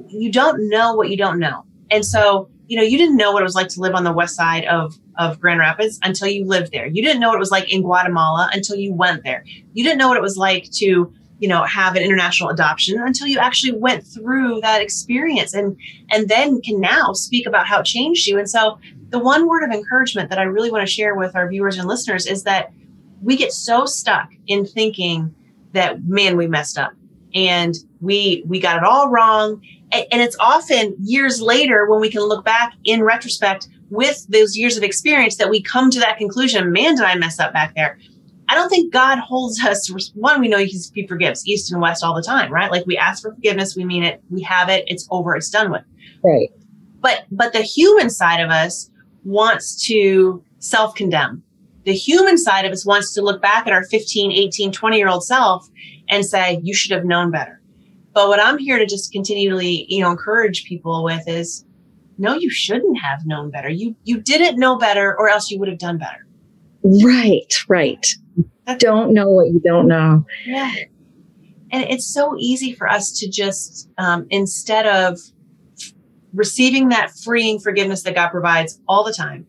you 0.07 0.31
don't 0.31 0.69
know 0.69 0.93
what 0.93 1.09
you 1.09 1.17
don't 1.17 1.39
know. 1.39 1.65
And 1.91 2.05
so, 2.05 2.49
you 2.67 2.77
know, 2.77 2.83
you 2.83 2.97
didn't 2.97 3.17
know 3.17 3.31
what 3.31 3.41
it 3.41 3.45
was 3.45 3.55
like 3.55 3.67
to 3.69 3.79
live 3.79 3.95
on 3.95 4.03
the 4.03 4.13
west 4.13 4.35
side 4.35 4.65
of 4.65 4.97
of 5.17 5.39
Grand 5.39 5.59
Rapids 5.59 5.99
until 6.03 6.27
you 6.27 6.45
lived 6.45 6.71
there. 6.71 6.87
You 6.87 7.03
didn't 7.03 7.19
know 7.19 7.29
what 7.29 7.35
it 7.35 7.39
was 7.39 7.51
like 7.51 7.71
in 7.71 7.81
Guatemala 7.81 8.49
until 8.53 8.77
you 8.77 8.93
went 8.93 9.23
there. 9.23 9.43
You 9.73 9.83
didn't 9.83 9.97
know 9.97 10.07
what 10.07 10.17
it 10.17 10.23
was 10.23 10.37
like 10.37 10.69
to 10.75 11.13
you 11.39 11.47
know 11.47 11.63
have 11.63 11.95
an 11.95 12.03
international 12.03 12.49
adoption 12.49 12.99
until 12.99 13.27
you 13.27 13.39
actually 13.39 13.73
went 13.73 14.05
through 14.05 14.61
that 14.61 14.81
experience 14.81 15.53
and 15.53 15.77
and 16.11 16.29
then 16.29 16.61
can 16.61 16.79
now 16.79 17.13
speak 17.13 17.47
about 17.47 17.67
how 17.67 17.79
it 17.79 17.85
changed 17.85 18.27
you. 18.27 18.37
And 18.37 18.49
so 18.49 18.79
the 19.09 19.19
one 19.19 19.47
word 19.47 19.63
of 19.63 19.71
encouragement 19.71 20.29
that 20.29 20.37
i 20.39 20.43
really 20.43 20.71
want 20.71 20.85
to 20.87 20.91
share 20.91 21.15
with 21.15 21.35
our 21.35 21.49
viewers 21.49 21.77
and 21.77 21.87
listeners 21.87 22.27
is 22.27 22.43
that 22.43 22.71
we 23.21 23.35
get 23.35 23.51
so 23.51 23.85
stuck 23.85 24.29
in 24.47 24.65
thinking 24.65 25.33
that 25.73 26.03
man 26.05 26.37
we 26.37 26.47
messed 26.47 26.77
up 26.77 26.93
and 27.35 27.75
we 28.01 28.43
we 28.47 28.59
got 28.59 28.77
it 28.77 28.83
all 28.83 29.09
wrong. 29.09 29.61
And, 29.91 30.05
and 30.11 30.21
it's 30.21 30.37
often 30.39 30.95
years 30.99 31.41
later 31.41 31.89
when 31.89 31.99
we 31.99 32.09
can 32.09 32.21
look 32.21 32.45
back 32.45 32.73
in 32.85 33.03
retrospect 33.03 33.67
with 33.89 34.25
those 34.29 34.55
years 34.55 34.77
of 34.77 34.83
experience 34.83 35.37
that 35.37 35.49
we 35.49 35.61
come 35.61 35.89
to 35.89 35.99
that 35.99 36.17
conclusion 36.17 36.71
man 36.71 36.95
did 36.95 37.03
i 37.03 37.15
mess 37.15 37.39
up 37.39 37.51
back 37.53 37.73
there 37.75 37.97
I 38.49 38.55
don't 38.55 38.69
think 38.69 38.91
God 38.91 39.19
holds 39.19 39.63
us. 39.63 40.11
One, 40.15 40.41
we 40.41 40.47
know 40.47 40.57
He's, 40.57 40.91
He 40.93 41.05
forgives 41.07 41.45
east 41.47 41.71
and 41.71 41.81
west 41.81 42.03
all 42.03 42.15
the 42.15 42.23
time, 42.23 42.51
right? 42.51 42.71
Like 42.71 42.85
we 42.85 42.97
ask 42.97 43.21
for 43.21 43.33
forgiveness, 43.33 43.75
we 43.75 43.85
mean 43.85 44.03
it, 44.03 44.21
we 44.29 44.41
have 44.41 44.69
it, 44.69 44.83
it's 44.87 45.07
over, 45.11 45.35
it's 45.35 45.49
done 45.49 45.71
with. 45.71 45.83
Right. 46.23 46.49
But 46.99 47.25
but 47.31 47.53
the 47.53 47.61
human 47.61 48.09
side 48.09 48.41
of 48.41 48.49
us 48.49 48.89
wants 49.23 49.85
to 49.87 50.43
self-condemn. 50.59 51.43
The 51.85 51.93
human 51.93 52.37
side 52.37 52.65
of 52.65 52.71
us 52.71 52.85
wants 52.85 53.13
to 53.13 53.21
look 53.21 53.41
back 53.41 53.67
at 53.67 53.73
our 53.73 53.83
15, 53.85 54.31
18, 54.31 54.71
20 54.71 54.97
year 54.97 55.07
old 55.07 55.23
self 55.23 55.67
and 56.09 56.25
say, 56.25 56.59
you 56.63 56.73
should 56.73 56.91
have 56.91 57.05
known 57.05 57.31
better. 57.31 57.61
But 58.13 58.27
what 58.27 58.39
I'm 58.39 58.57
here 58.57 58.79
to 58.79 58.85
just 58.85 59.11
continually, 59.11 59.85
you 59.87 60.01
know, 60.01 60.11
encourage 60.11 60.65
people 60.65 61.03
with 61.03 61.27
is 61.27 61.63
no, 62.17 62.33
you 62.33 62.49
shouldn't 62.49 62.99
have 62.99 63.25
known 63.25 63.49
better. 63.49 63.69
You 63.69 63.95
you 64.03 64.19
didn't 64.19 64.59
know 64.59 64.77
better 64.77 65.15
or 65.17 65.29
else 65.29 65.49
you 65.49 65.59
would 65.59 65.69
have 65.69 65.77
done 65.77 65.97
better. 65.97 66.25
Right, 66.83 67.53
right 67.67 68.05
don't 68.77 69.13
know 69.13 69.29
what 69.29 69.47
you 69.47 69.59
don't 69.59 69.87
know. 69.87 70.25
Yeah. 70.45 70.73
And 71.71 71.83
it's 71.83 72.05
so 72.05 72.35
easy 72.37 72.73
for 72.73 72.89
us 72.89 73.11
to 73.19 73.29
just, 73.29 73.89
um, 73.97 74.25
instead 74.29 74.87
of 74.87 75.19
receiving 76.33 76.89
that 76.89 77.11
freeing 77.11 77.59
forgiveness 77.59 78.03
that 78.03 78.15
God 78.15 78.29
provides 78.29 78.79
all 78.87 79.03
the 79.03 79.13
time, 79.13 79.45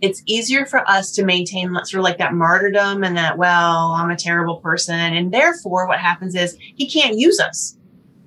it's 0.00 0.22
easier 0.26 0.66
for 0.66 0.88
us 0.90 1.12
to 1.12 1.24
maintain 1.24 1.72
sort 1.84 1.94
of 1.94 2.04
like 2.04 2.18
that 2.18 2.34
martyrdom 2.34 3.04
and 3.04 3.16
that, 3.16 3.38
well, 3.38 3.92
I'm 3.92 4.10
a 4.10 4.16
terrible 4.16 4.56
person. 4.56 4.98
And 4.98 5.32
therefore, 5.32 5.86
what 5.86 6.00
happens 6.00 6.34
is 6.34 6.56
he 6.58 6.88
can't 6.88 7.16
use 7.16 7.38
us, 7.38 7.76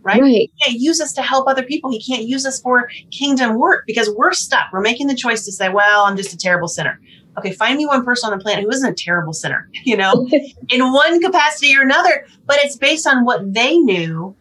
right? 0.02 0.21
right? 0.21 0.32
He 0.32 0.52
can't 0.63 0.80
use 0.80 1.02
us 1.02 1.12
to 1.13 1.21
help 1.21 1.48
other 1.48 1.63
people. 1.63 1.91
He 1.91 2.02
can't 2.02 2.24
use 2.24 2.45
us 2.45 2.62
for 2.62 2.89
kingdom 3.12 3.60
work 3.60 3.84
because 3.88 4.10
we're 4.15 4.32
stuck. 4.32 4.67
We're 4.71 4.82
making 4.82 5.08
the 5.08 5.15
choice 5.15 5.43
to 5.45 5.52
say, 5.52 5.67
well, 5.67 6.06
I'm 6.06 6.15
just 6.15 6.32
a 6.32 6.38
terrible 6.38 6.69
sinner 6.69 7.00
okay, 7.38 7.52
find 7.52 7.78
me 7.78 7.86
one 7.86 8.04
person 8.04 8.32
on 8.32 8.38
the 8.38 8.43
planet 8.43 8.63
who 8.63 8.69
isn't 8.69 8.89
a 8.89 8.93
terrible 8.93 9.34
sinner, 9.34 9.69
you 9.84 9.98
know, 9.98 10.28
in 10.69 10.91
one 10.91 11.21
capacity 11.21 11.76
or 11.76 11.82
another, 11.82 12.28
but 12.45 12.58
it's 12.60 12.78
based 12.78 13.08
on 13.08 13.26
what 13.26 13.54
they 13.54 13.78
knew 13.78 14.36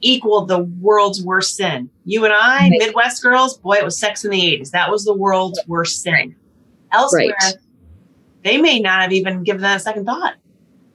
equaled 0.00 0.48
the 0.48 0.64
world's 0.80 1.22
worst 1.22 1.56
sin. 1.56 1.90
You 2.04 2.24
and 2.24 2.34
I, 2.34 2.68
right. 2.68 2.72
Midwest 2.78 3.22
girls, 3.22 3.58
boy, 3.58 3.76
it 3.76 3.84
was 3.84 3.98
sex 3.98 4.24
in 4.24 4.30
the 4.30 4.40
80s. 4.40 4.70
That 4.70 4.90
was 4.90 5.04
the 5.04 5.14
world's 5.14 5.60
worst 5.66 6.02
sin. 6.02 6.36
Elsewhere, 6.92 7.34
right. 7.42 7.54
they 8.44 8.58
may 8.58 8.78
not 8.78 9.02
have 9.02 9.12
even 9.12 9.42
given 9.42 9.62
that 9.62 9.78
a 9.78 9.80
second 9.80 10.04
thought. 10.04 10.34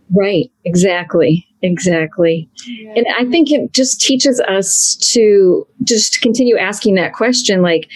Right, 0.10 0.52
exactly. 0.66 1.48
Exactly. 1.62 2.50
Yeah. 2.66 2.94
And 2.96 3.06
I 3.18 3.26
think 3.26 3.52
it 3.52 3.72
just 3.74 4.02
teaches 4.02 4.40
us 4.42 4.96
to 5.14 5.68
just 5.84 6.22
continue 6.22 6.58
asking 6.58 6.96
that 6.96 7.14
question 7.14 7.62
like, 7.62 7.90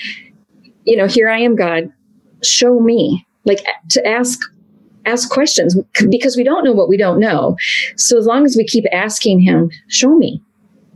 you 0.84 0.96
know, 0.96 1.08
here 1.08 1.30
I 1.30 1.40
am, 1.40 1.56
God, 1.56 1.92
show 2.44 2.80
me 2.80 3.26
like 3.46 3.66
to 3.92 4.08
ask 4.08 4.40
ask 5.06 5.30
questions 5.30 5.78
because 6.10 6.36
we 6.36 6.44
don't 6.44 6.64
know 6.64 6.74
what 6.74 6.90
we 6.90 6.98
don't 6.98 7.20
know. 7.20 7.56
So 7.96 8.18
as 8.18 8.26
long 8.26 8.46
as 8.46 8.56
we 8.58 8.66
keep 8.66 8.86
asking 8.92 9.40
him, 9.40 9.70
show 9.88 10.16
me, 10.16 10.42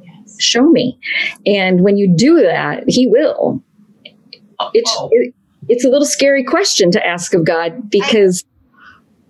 yes. 0.02 0.36
show 0.40 0.70
me. 0.70 1.00
And 1.46 1.82
when 1.82 1.98
you 1.98 2.08
do 2.08 2.42
that, 2.42 2.84
he 2.88 3.08
will. 3.08 3.64
It's, 4.74 4.92
oh. 4.98 5.10
it, 5.12 5.34
it's 5.70 5.86
a 5.86 5.90
little 5.90 6.08
scary 6.08 6.44
question 6.44 6.92
to 6.92 7.06
ask 7.06 7.34
of 7.34 7.46
God 7.46 7.90
because 7.90 8.44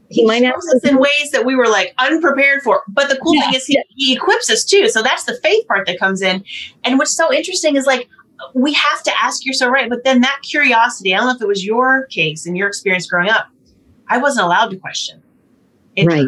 he, 0.09 0.21
he 0.21 0.27
might 0.27 0.43
ask 0.43 0.65
us 0.75 0.83
in 0.83 0.97
ways 0.97 1.31
that 1.31 1.45
we 1.45 1.55
were 1.55 1.67
like 1.67 1.93
unprepared 1.99 2.63
for. 2.63 2.81
But 2.87 3.09
the 3.09 3.17
cool 3.17 3.35
yeah, 3.35 3.43
thing 3.43 3.53
is 3.55 3.65
he, 3.65 3.75
yeah. 3.75 3.83
he 3.89 4.13
equips 4.15 4.49
us 4.49 4.63
too. 4.63 4.89
So 4.89 5.03
that's 5.03 5.25
the 5.25 5.37
faith 5.43 5.67
part 5.67 5.85
that 5.87 5.99
comes 5.99 6.21
in. 6.21 6.43
And 6.83 6.97
what's 6.97 7.15
so 7.15 7.31
interesting 7.31 7.75
is 7.75 7.85
like 7.85 8.09
we 8.53 8.73
have 8.73 9.03
to 9.03 9.11
ask 9.21 9.45
you're 9.45 9.53
so 9.53 9.69
right. 9.69 9.89
But 9.89 10.03
then 10.03 10.21
that 10.21 10.39
curiosity 10.43 11.13
i 11.13 11.17
don't 11.17 11.27
know 11.27 11.35
if 11.35 11.41
it 11.41 11.47
was 11.47 11.65
your 11.65 12.05
case 12.07 12.45
and 12.45 12.57
your 12.57 12.67
experience 12.67 13.07
growing 13.07 13.29
up 13.29 13.47
i 14.07 14.17
wasn't 14.17 14.45
allowed 14.45 14.69
to 14.69 14.77
question. 14.77 15.21
It, 15.95 16.05
right. 16.05 16.27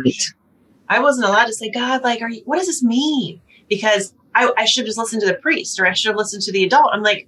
i 0.90 1.00
wasn't 1.00 1.28
allowed 1.28 1.46
to 1.46 1.54
say 1.54 1.70
god 1.70 2.04
like 2.04 2.22
are 2.22 2.30
you 2.30 2.42
what 2.46 2.58
does 2.58 2.68
this 2.68 2.84
mean? 2.84 3.42
Because 3.70 4.14
i, 4.36 4.52
I 4.58 4.66
should 4.66 4.82
have 4.82 4.88
just 4.88 4.98
listened 4.98 5.22
to 5.22 5.28
the 5.28 5.36
priest 5.36 5.80
or 5.80 5.88
i 5.88 5.94
should 5.94 6.10
have 6.10 6.18
listened 6.18 6.44
to 6.44 6.52
the 6.52 6.64
adult. 6.64 6.90
I'm 6.94 7.04
like 7.04 7.28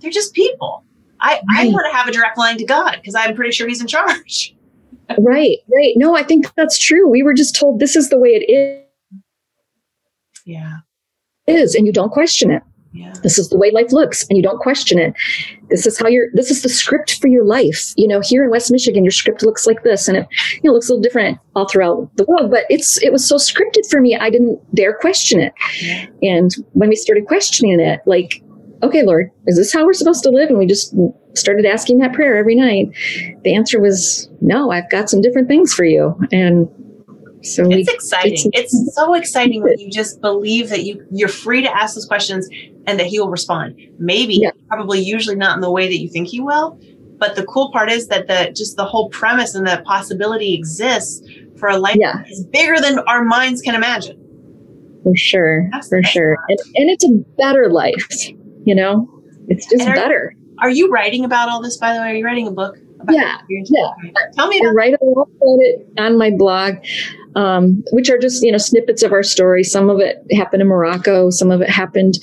they're 0.00 0.10
just 0.10 0.34
people. 0.34 0.84
I 1.20 1.40
right. 1.54 1.66
i 1.66 1.68
want 1.68 1.86
to 1.90 1.96
have 1.96 2.08
a 2.08 2.12
direct 2.12 2.38
line 2.38 2.58
to 2.58 2.64
god 2.64 2.96
because 2.96 3.14
i'm 3.14 3.34
pretty 3.34 3.52
sure 3.52 3.68
he's 3.68 3.80
in 3.80 3.86
charge. 3.86 4.52
Right 5.20 5.58
right. 5.72 5.92
No 5.94 6.16
i 6.16 6.24
think 6.24 6.52
that's 6.56 6.80
true. 6.80 7.08
We 7.08 7.22
were 7.22 7.32
just 7.32 7.54
told 7.54 7.78
this 7.78 7.94
is 7.94 8.08
the 8.08 8.18
way 8.18 8.30
it 8.30 8.50
is. 8.50 9.20
Yeah. 10.44 10.78
Is 11.46 11.76
and 11.76 11.86
you 11.86 11.92
don't 11.92 12.10
question 12.10 12.50
it 12.50 12.64
yeah. 12.96 13.12
This 13.22 13.38
is 13.38 13.50
the 13.50 13.58
way 13.58 13.70
life 13.70 13.92
looks, 13.92 14.26
and 14.28 14.36
you 14.36 14.42
don't 14.42 14.58
question 14.58 14.98
it. 14.98 15.14
This 15.68 15.86
is 15.86 15.98
how 15.98 16.08
you're. 16.08 16.28
This 16.32 16.50
is 16.50 16.62
the 16.62 16.68
script 16.68 17.20
for 17.20 17.28
your 17.28 17.44
life. 17.44 17.92
You 17.96 18.08
know, 18.08 18.20
here 18.20 18.42
in 18.42 18.50
West 18.50 18.72
Michigan, 18.72 19.04
your 19.04 19.10
script 19.10 19.42
looks 19.42 19.66
like 19.66 19.82
this, 19.82 20.08
and 20.08 20.16
it 20.16 20.26
you 20.54 20.62
know 20.64 20.72
looks 20.72 20.88
a 20.88 20.92
little 20.92 21.02
different 21.02 21.38
all 21.54 21.68
throughout 21.68 22.10
the 22.16 22.24
world. 22.24 22.50
But 22.50 22.64
it's 22.70 23.02
it 23.02 23.12
was 23.12 23.26
so 23.26 23.36
scripted 23.36 23.88
for 23.90 24.00
me. 24.00 24.16
I 24.16 24.30
didn't 24.30 24.58
dare 24.74 24.94
question 24.94 25.40
it. 25.40 25.52
And 26.22 26.54
when 26.72 26.88
we 26.88 26.96
started 26.96 27.26
questioning 27.26 27.78
it, 27.80 28.00
like, 28.06 28.42
okay, 28.82 29.02
Lord, 29.02 29.30
is 29.46 29.56
this 29.56 29.72
how 29.72 29.84
we're 29.84 29.92
supposed 29.92 30.22
to 30.22 30.30
live? 30.30 30.48
And 30.48 30.58
we 30.58 30.66
just 30.66 30.94
started 31.34 31.66
asking 31.66 31.98
that 31.98 32.14
prayer 32.14 32.38
every 32.38 32.54
night. 32.54 32.88
The 33.44 33.54
answer 33.54 33.78
was 33.78 34.30
no. 34.40 34.70
I've 34.70 34.88
got 34.90 35.10
some 35.10 35.20
different 35.20 35.48
things 35.48 35.74
for 35.74 35.84
you, 35.84 36.18
and 36.32 36.66
so 37.42 37.64
it's 37.66 37.88
we, 37.88 37.94
exciting. 37.94 38.50
It's, 38.52 38.74
it's 38.74 38.94
so 38.94 39.14
exciting 39.14 39.62
when 39.62 39.78
you 39.78 39.90
just 39.90 40.20
believe 40.20 40.70
that 40.70 40.84
you 40.84 41.06
you're 41.10 41.28
free 41.28 41.62
to 41.62 41.76
ask 41.76 41.94
those 41.94 42.06
questions 42.06 42.48
and 42.86 42.98
that 43.00 43.06
he 43.06 43.18
will 43.20 43.30
respond. 43.30 43.74
Maybe, 43.98 44.36
Yeah. 44.42 44.50
probably, 44.68 45.00
usually 45.00 45.36
not 45.36 45.54
in 45.56 45.60
the 45.60 45.70
way 45.70 45.86
that 45.88 45.98
you 45.98 46.08
think 46.08 46.28
he 46.28 46.40
will. 46.40 46.78
But 47.18 47.34
the 47.34 47.44
cool 47.46 47.70
part 47.72 47.90
is 47.90 48.08
that 48.08 48.26
the 48.28 48.52
just 48.54 48.76
the 48.76 48.84
whole 48.84 49.08
premise 49.08 49.54
and 49.54 49.66
the 49.66 49.82
possibility 49.86 50.54
exists 50.54 51.26
for 51.58 51.68
a 51.68 51.78
life 51.78 51.96
Yeah. 51.98 52.22
is 52.30 52.44
bigger 52.52 52.78
than 52.80 52.98
our 53.00 53.24
minds 53.24 53.62
can 53.62 53.74
imagine. 53.74 54.18
For 55.02 55.16
sure. 55.16 55.62
That's- 55.72 55.88
For 55.88 56.02
sure. 56.02 56.36
And, 56.48 56.58
and 56.76 56.90
it's 56.90 57.04
a 57.04 57.12
better 57.38 57.70
life, 57.70 58.28
you 58.64 58.74
know? 58.74 59.08
It's 59.48 59.66
just 59.70 59.86
are- 59.86 59.94
better. 59.94 60.34
Are 60.60 60.70
you 60.70 60.90
writing 60.90 61.24
about 61.24 61.48
all 61.48 61.62
this, 61.62 61.76
by 61.76 61.92
the 61.94 62.00
way? 62.00 62.06
Are 62.10 62.14
you 62.14 62.24
writing 62.24 62.46
a 62.46 62.50
book? 62.50 62.76
About 63.00 63.14
Yeah, 63.14 63.36
yeah. 63.48 63.88
Tell 64.36 64.48
me 64.48 64.56
I 64.56 64.60
about 64.64 64.74
write 64.74 64.94
a 64.94 65.04
lot 65.04 65.28
about 65.36 65.58
it 65.60 65.86
on 65.98 66.16
my 66.18 66.30
blog, 66.30 66.74
um, 67.34 67.84
which 67.92 68.08
are 68.10 68.16
just 68.18 68.42
you 68.42 68.50
know 68.50 68.56
snippets 68.58 69.02
of 69.02 69.12
our 69.12 69.22
story. 69.22 69.62
Some 69.62 69.90
of 69.90 70.00
it 70.00 70.16
happened 70.32 70.62
in 70.62 70.68
Morocco, 70.68 71.28
some 71.30 71.50
of 71.50 71.60
it 71.60 71.68
happened, 71.68 72.18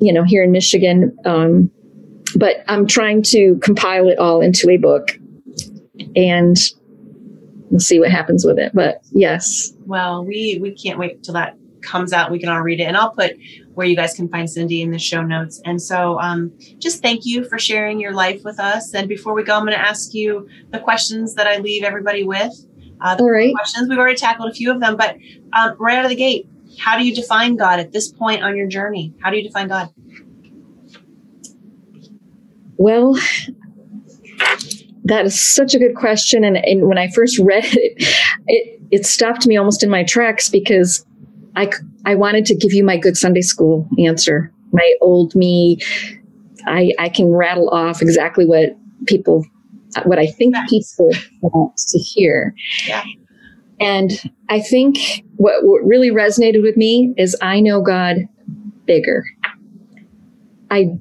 you 0.00 0.12
know, 0.12 0.24
here 0.24 0.42
in 0.42 0.52
Michigan. 0.52 1.16
Um, 1.24 1.70
but 2.36 2.56
I'm 2.68 2.86
trying 2.86 3.22
to 3.24 3.56
compile 3.62 4.08
it 4.08 4.18
all 4.18 4.40
into 4.40 4.68
a 4.70 4.76
book, 4.76 5.18
and 6.14 6.56
we'll 7.70 7.80
see 7.80 7.98
what 7.98 8.10
happens 8.10 8.44
with 8.44 8.58
it. 8.58 8.72
But 8.74 9.00
yes, 9.12 9.72
Well, 9.86 10.24
we 10.24 10.58
we 10.60 10.72
can't 10.72 10.98
wait 10.98 11.22
till 11.22 11.34
that 11.34 11.56
comes 11.80 12.12
out. 12.12 12.30
We 12.30 12.38
can 12.38 12.48
all 12.48 12.60
read 12.60 12.80
it, 12.80 12.84
and 12.84 12.96
I'll 12.96 13.12
put 13.12 13.32
where 13.74 13.86
you 13.86 13.96
guys 13.96 14.14
can 14.14 14.28
find 14.28 14.50
Cindy 14.50 14.82
in 14.82 14.90
the 14.90 14.98
show 14.98 15.22
notes. 15.22 15.62
And 15.64 15.80
so, 15.80 16.18
um, 16.18 16.52
just 16.78 17.00
thank 17.00 17.24
you 17.24 17.44
for 17.48 17.58
sharing 17.58 18.00
your 18.00 18.12
life 18.12 18.42
with 18.44 18.58
us. 18.58 18.92
And 18.92 19.08
before 19.08 19.34
we 19.34 19.44
go, 19.44 19.54
I'm 19.54 19.64
going 19.64 19.72
to 19.72 19.80
ask 19.80 20.14
you 20.14 20.48
the 20.70 20.80
questions 20.80 21.34
that 21.34 21.46
I 21.46 21.58
leave 21.58 21.84
everybody 21.84 22.24
with. 22.24 22.52
Uh, 23.00 23.14
the 23.14 23.22
all 23.22 23.30
right. 23.30 23.54
questions 23.54 23.88
we've 23.88 23.98
already 23.98 24.16
tackled 24.16 24.50
a 24.50 24.54
few 24.54 24.72
of 24.72 24.80
them, 24.80 24.96
but 24.96 25.16
um, 25.52 25.76
right 25.78 25.96
out 25.96 26.04
of 26.04 26.10
the 26.10 26.16
gate, 26.16 26.48
how 26.78 26.98
do 26.98 27.04
you 27.04 27.14
define 27.14 27.56
God 27.56 27.80
at 27.80 27.92
this 27.92 28.10
point 28.10 28.42
on 28.42 28.56
your 28.56 28.66
journey? 28.66 29.14
How 29.22 29.30
do 29.30 29.36
you 29.36 29.42
define 29.42 29.68
God? 29.68 29.90
Well, 32.76 33.18
that 35.04 35.26
is 35.26 35.54
such 35.54 35.74
a 35.74 35.78
good 35.78 35.96
question. 35.96 36.44
And, 36.44 36.56
and 36.56 36.88
when 36.88 36.98
I 36.98 37.08
first 37.08 37.38
read 37.42 37.64
it, 37.64 37.94
it, 38.46 38.80
it 38.90 39.06
stopped 39.06 39.46
me 39.46 39.56
almost 39.56 39.82
in 39.82 39.90
my 39.90 40.04
tracks 40.04 40.48
because 40.48 41.04
I, 41.56 41.70
I 42.04 42.14
wanted 42.14 42.46
to 42.46 42.54
give 42.54 42.72
you 42.72 42.84
my 42.84 42.96
good 42.96 43.16
Sunday 43.16 43.42
school 43.42 43.88
answer. 43.98 44.52
My 44.72 44.94
old 45.00 45.34
me, 45.34 45.78
I, 46.66 46.92
I 46.98 47.08
can 47.08 47.32
rattle 47.32 47.70
off 47.70 48.02
exactly 48.02 48.46
what 48.46 48.76
people, 49.06 49.44
what 50.04 50.18
I 50.18 50.26
think 50.26 50.54
people 50.68 51.10
want 51.40 51.76
to 51.88 51.98
hear. 51.98 52.54
Yeah. 52.86 53.02
And 53.80 54.10
I 54.48 54.60
think 54.60 55.24
what, 55.36 55.64
what 55.64 55.84
really 55.84 56.10
resonated 56.10 56.62
with 56.62 56.76
me 56.76 57.14
is 57.16 57.36
I 57.40 57.60
know 57.60 57.80
God 57.80 58.28
bigger. 58.86 59.24
I 60.70 60.98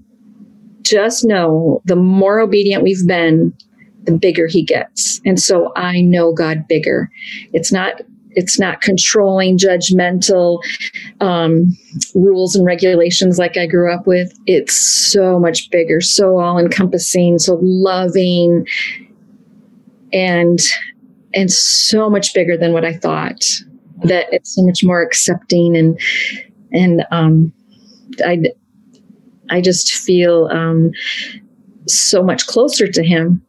just 0.83 1.25
know 1.25 1.81
the 1.85 1.95
more 1.95 2.39
obedient 2.39 2.83
we've 2.83 3.05
been, 3.07 3.53
the 4.03 4.17
bigger 4.17 4.47
he 4.47 4.63
gets. 4.63 5.19
And 5.25 5.39
so 5.39 5.71
I 5.75 6.01
know 6.01 6.31
God 6.31 6.67
bigger. 6.67 7.09
It's 7.53 7.71
not 7.71 8.01
it's 8.37 8.59
not 8.59 8.81
controlling, 8.81 9.57
judgmental 9.57 10.61
um, 11.21 11.75
rules 12.13 12.55
and 12.55 12.63
regulations 12.67 13.39
like 13.39 13.57
I 13.57 13.65
grew 13.65 13.91
up 13.91 14.05
with. 14.05 14.31
It's 14.45 14.75
so 14.75 15.39
much 15.39 15.71
bigger, 15.71 16.01
so 16.01 16.37
all 16.37 16.59
encompassing, 16.59 17.39
so 17.39 17.57
loving, 17.63 18.67
and 20.13 20.59
and 21.37 21.51
so 21.51 22.09
much 22.09 22.33
bigger 22.33 22.57
than 22.57 22.73
what 22.73 22.83
I 22.83 22.93
thought. 22.93 23.45
That 24.03 24.27
it's 24.31 24.55
so 24.55 24.63
much 24.63 24.83
more 24.83 25.01
accepting 25.01 25.75
and 25.75 25.99
and 26.71 27.05
um, 27.11 27.53
I 28.23 28.41
I 29.49 29.61
just 29.61 29.93
feel 29.93 30.49
um, 30.51 30.91
so 31.87 32.21
much 32.21 32.47
closer 32.47 32.87
to 32.87 33.03
him, 33.03 33.41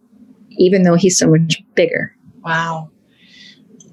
even 0.53 0.83
though 0.83 0.94
he's 0.94 1.18
so 1.18 1.29
much 1.29 1.62
bigger. 1.74 2.14
Wow. 2.44 2.90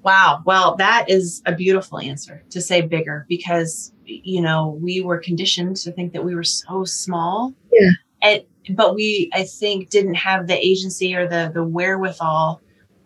Wow. 0.04 0.44
Well, 0.46 0.76
that 0.76 1.10
is 1.10 1.42
a 1.48 1.56
beautiful 1.56 2.00
answer 2.00 2.44
to 2.52 2.62
say 2.62 2.82
bigger 2.82 3.26
because, 3.28 3.92
you 4.06 4.40
know, 4.40 4.78
we 4.80 5.02
were 5.02 5.18
conditioned 5.18 5.78
to 5.78 5.92
think 5.92 6.14
that 6.14 6.24
we 6.24 6.36
were 6.36 6.44
so 6.44 6.84
small. 6.84 7.56
Yeah. 7.74 7.90
And, 8.22 8.44
but 8.76 8.94
we, 8.94 9.32
I 9.34 9.44
think, 9.46 9.90
didn't 9.90 10.16
have 10.16 10.46
the 10.46 10.64
agency 10.64 11.16
or 11.16 11.28
the, 11.28 11.52
the 11.54 11.64
wherewithal 11.64 12.62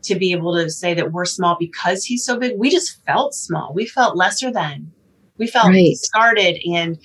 to 0.10 0.16
be 0.20 0.32
able 0.34 0.56
to 0.56 0.70
say 0.70 0.94
that 0.94 1.12
we're 1.12 1.26
small 1.26 1.56
because 1.60 2.04
he's 2.06 2.24
so 2.26 2.38
big. 2.38 2.58
We 2.58 2.70
just 2.70 3.04
felt 3.06 3.34
small. 3.34 3.74
We 3.74 3.86
felt 3.86 4.16
lesser 4.18 4.52
than. 4.52 4.92
We 5.38 5.48
felt 5.48 5.68
Right. 5.70 5.86
discarded 5.92 6.60
and, 6.72 6.98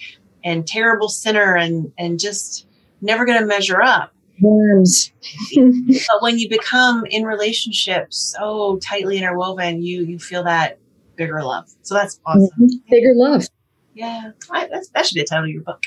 and 0.44 0.66
terrible 0.66 1.08
sinner 1.08 1.54
and, 1.56 1.92
and 1.96 2.18
just 2.18 2.66
never 3.00 3.24
going 3.24 3.38
to 3.40 3.46
measure 3.46 3.80
up. 3.80 4.10
Worms. 4.40 5.12
but 5.54 6.20
when 6.22 6.38
you 6.38 6.48
become 6.48 7.04
in 7.10 7.22
relationships 7.24 8.34
so 8.36 8.78
tightly 8.82 9.16
interwoven 9.16 9.80
you 9.80 10.02
you 10.02 10.18
feel 10.18 10.42
that 10.42 10.76
bigger 11.14 11.40
love 11.40 11.66
so 11.82 11.94
that's 11.94 12.18
awesome 12.26 12.48
Mhm. 12.60 12.68
Bigger 12.90 13.12
love. 13.14 13.44
yeah 13.94 14.32
I, 14.50 14.66
that's, 14.66 14.88
that 14.88 15.06
should 15.06 15.14
be 15.14 15.20
the 15.20 15.26
title 15.28 15.44
of 15.44 15.50
your 15.50 15.62
book 15.62 15.84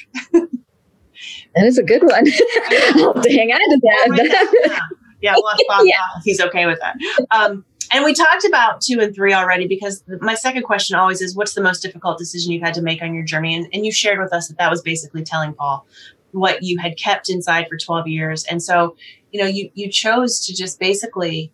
That 1.55 1.65
is 1.65 1.77
a 1.77 1.83
good 1.83 2.03
one. 2.03 2.25
I'll 2.95 3.13
have 3.15 3.23
to 3.23 3.31
hang 3.33 3.51
on 3.51 3.59
to 3.59 3.79
that. 3.83 4.81
Yeah, 5.21 5.33
we'll 5.35 5.49
ask 5.51 5.61
Bob 5.67 5.85
Yeah. 5.85 5.95
if 6.17 6.23
he's 6.23 6.39
okay 6.41 6.65
with 6.65 6.79
that. 6.79 6.95
Um, 7.31 7.65
and 7.91 8.03
we 8.03 8.13
talked 8.13 8.43
about 8.45 8.81
two 8.81 8.99
and 8.99 9.15
three 9.15 9.33
already 9.33 9.67
because 9.67 10.03
my 10.21 10.35
second 10.35 10.63
question 10.63 10.97
always 10.97 11.21
is 11.21 11.35
what's 11.35 11.53
the 11.53 11.61
most 11.61 11.81
difficult 11.81 12.17
decision 12.17 12.51
you've 12.51 12.63
had 12.63 12.73
to 12.73 12.81
make 12.81 13.01
on 13.01 13.13
your 13.13 13.23
journey? 13.23 13.55
And, 13.55 13.67
and 13.73 13.85
you 13.85 13.91
shared 13.91 14.19
with 14.19 14.33
us 14.33 14.47
that 14.49 14.57
that 14.57 14.69
was 14.69 14.81
basically 14.81 15.23
telling 15.23 15.53
paul 15.53 15.85
what 16.31 16.61
you 16.61 16.77
had 16.77 16.97
kept 16.97 17.29
inside 17.29 17.67
for 17.69 17.77
12 17.77 18.07
years. 18.07 18.43
And 18.45 18.61
so 18.61 18.95
you 19.31 19.41
know 19.41 19.47
you 19.47 19.69
you 19.73 19.89
chose 19.89 20.45
to 20.47 20.55
just 20.55 20.79
basically 20.79 21.53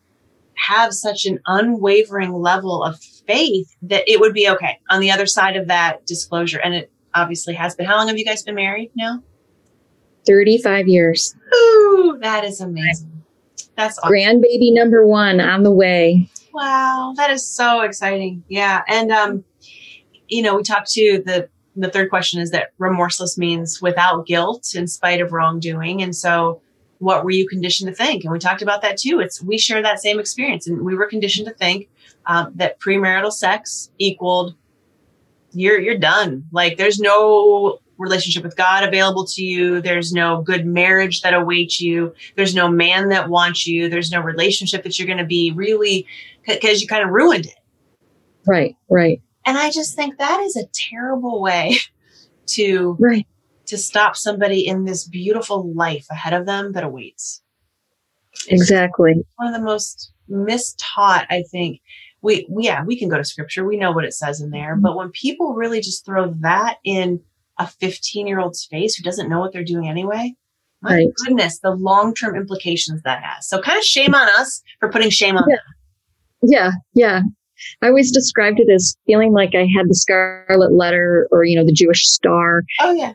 have 0.55 0.93
such 0.93 1.25
an 1.25 1.39
unwavering 1.45 2.33
level 2.33 2.83
of 2.83 2.99
faith 3.27 3.75
that 3.83 4.03
it 4.07 4.19
would 4.19 4.33
be 4.33 4.49
okay. 4.49 4.79
On 4.89 4.99
the 4.99 5.11
other 5.11 5.25
side 5.25 5.55
of 5.55 5.67
that 5.67 6.05
disclosure 6.05 6.59
and 6.59 6.73
it 6.73 6.91
obviously 7.13 7.53
has 7.53 7.75
been 7.75 7.85
how 7.85 7.97
long 7.97 8.07
have 8.07 8.17
you 8.17 8.25
guys 8.25 8.41
been 8.43 8.55
married 8.55 8.91
now? 8.95 9.21
35 10.25 10.87
years. 10.87 11.35
Ooh, 11.53 12.17
that 12.21 12.43
is 12.43 12.59
amazing 12.61 13.12
that's 13.75 13.97
awesome. 13.99 14.11
Grandbaby 14.11 14.73
number 14.73 15.05
one 15.05 15.39
on 15.39 15.63
the 15.63 15.71
way. 15.71 16.29
Wow, 16.53 17.13
that 17.17 17.31
is 17.31 17.47
so 17.47 17.81
exciting. 17.81 18.43
Yeah. 18.47 18.83
And 18.87 19.11
um, 19.11 19.43
you 20.27 20.41
know, 20.41 20.55
we 20.55 20.63
talked 20.63 20.91
to 20.91 21.21
the 21.25 21.49
the 21.75 21.89
third 21.89 22.09
question 22.09 22.39
is 22.39 22.51
that 22.51 22.71
remorseless 22.77 23.37
means 23.37 23.81
without 23.81 24.27
guilt 24.27 24.75
in 24.75 24.87
spite 24.87 25.21
of 25.21 25.31
wrongdoing. 25.31 26.03
And 26.03 26.15
so 26.15 26.61
what 26.99 27.23
were 27.23 27.31
you 27.31 27.47
conditioned 27.47 27.89
to 27.89 27.95
think? 27.95 28.23
And 28.23 28.31
we 28.31 28.39
talked 28.39 28.61
about 28.61 28.81
that 28.83 28.97
too. 28.97 29.19
It's 29.19 29.41
we 29.41 29.57
share 29.57 29.81
that 29.81 29.99
same 29.99 30.19
experience. 30.19 30.67
And 30.67 30.81
we 30.81 30.95
were 30.95 31.07
conditioned 31.07 31.47
to 31.47 31.53
think 31.53 31.89
um, 32.27 32.51
that 32.55 32.79
premarital 32.79 33.31
sex 33.31 33.91
equaled 33.97 34.55
you're 35.51 35.79
you're 35.79 35.97
done. 35.97 36.45
Like 36.51 36.77
there's 36.77 36.99
no 36.99 37.79
relationship 37.97 38.43
with 38.43 38.55
God 38.55 38.83
available 38.83 39.25
to 39.27 39.43
you. 39.43 39.81
There's 39.81 40.11
no 40.11 40.41
good 40.41 40.65
marriage 40.65 41.21
that 41.21 41.33
awaits 41.33 41.79
you. 41.81 42.13
There's 42.35 42.55
no 42.55 42.69
man 42.69 43.09
that 43.09 43.29
wants 43.29 43.67
you. 43.67 43.89
There's 43.89 44.11
no 44.11 44.21
relationship 44.21 44.83
that 44.83 44.97
you're 44.97 45.07
going 45.07 45.19
to 45.19 45.25
be 45.25 45.51
really 45.55 46.07
because 46.47 46.81
you 46.81 46.87
kind 46.87 47.03
of 47.03 47.09
ruined 47.09 47.45
it. 47.45 47.55
Right, 48.45 48.75
right, 48.89 49.21
And 49.45 49.57
I 49.57 49.71
just 49.71 49.95
think 49.95 50.17
that 50.17 50.41
is 50.41 50.57
a 50.57 50.67
terrible 50.91 51.41
way 51.41 51.77
to 52.47 52.97
right. 52.99 53.25
to 53.67 53.77
stop 53.77 54.17
somebody 54.17 54.67
in 54.67 54.83
this 54.83 55.07
beautiful 55.07 55.73
life 55.73 56.05
ahead 56.11 56.33
of 56.33 56.45
them 56.45 56.73
that 56.73 56.83
awaits. 56.83 57.41
It's 58.47 58.61
Exactly. 58.61 59.13
one 59.37 59.47
of 59.47 59.53
the 59.53 59.65
most 59.65 60.11
mistaught, 60.29 61.25
I 61.29 61.43
think. 61.49 61.81
We, 62.21 62.47
we 62.49 62.65
yeah, 62.65 62.83
we 62.83 62.97
can 62.97 63.09
go 63.09 63.17
to 63.17 63.23
scripture. 63.23 63.65
We 63.65 63.77
know 63.77 63.91
what 63.91 64.05
it 64.05 64.13
says 64.13 64.41
in 64.41 64.49
there. 64.49 64.73
Mm-hmm. 64.73 64.81
But 64.81 64.97
when 64.97 65.09
people 65.11 65.53
really 65.53 65.81
just 65.81 66.05
throw 66.05 66.33
that 66.39 66.77
in 66.83 67.21
a 67.63 67.67
15 67.79 68.27
year 68.27 68.39
old's 68.39 68.65
face 68.65 68.95
who 68.95 69.03
doesn't 69.03 69.29
know 69.29 69.39
what 69.39 69.53
they're 69.53 69.63
doing 69.63 69.87
anyway, 69.87 70.33
my 70.81 70.95
Right. 70.95 71.07
goodness, 71.25 71.59
the 71.59 71.71
long 71.71 72.13
term 72.13 72.35
implications 72.35 73.01
that 73.03 73.23
has. 73.23 73.47
So 73.47 73.61
kind 73.61 73.77
of 73.77 73.83
shame 73.83 74.13
on 74.13 74.27
us 74.39 74.61
for 74.79 74.89
putting 74.89 75.09
shame 75.09 75.37
on 75.37 75.43
Yeah. 75.49 75.57
Yeah, 76.45 76.71
yeah. 76.93 77.21
I 77.81 77.87
always 77.87 78.11
described 78.11 78.59
it 78.59 78.69
as 78.69 78.97
feeling 79.05 79.31
like 79.31 79.55
I 79.55 79.65
had 79.75 79.87
the 79.87 79.95
scarlet 79.95 80.73
letter 80.73 81.27
or, 81.31 81.45
you 81.45 81.57
know, 81.57 81.65
the 81.65 81.71
Jewish 81.71 82.05
star. 82.05 82.63
Oh 82.81 82.91
yeah. 82.91 83.13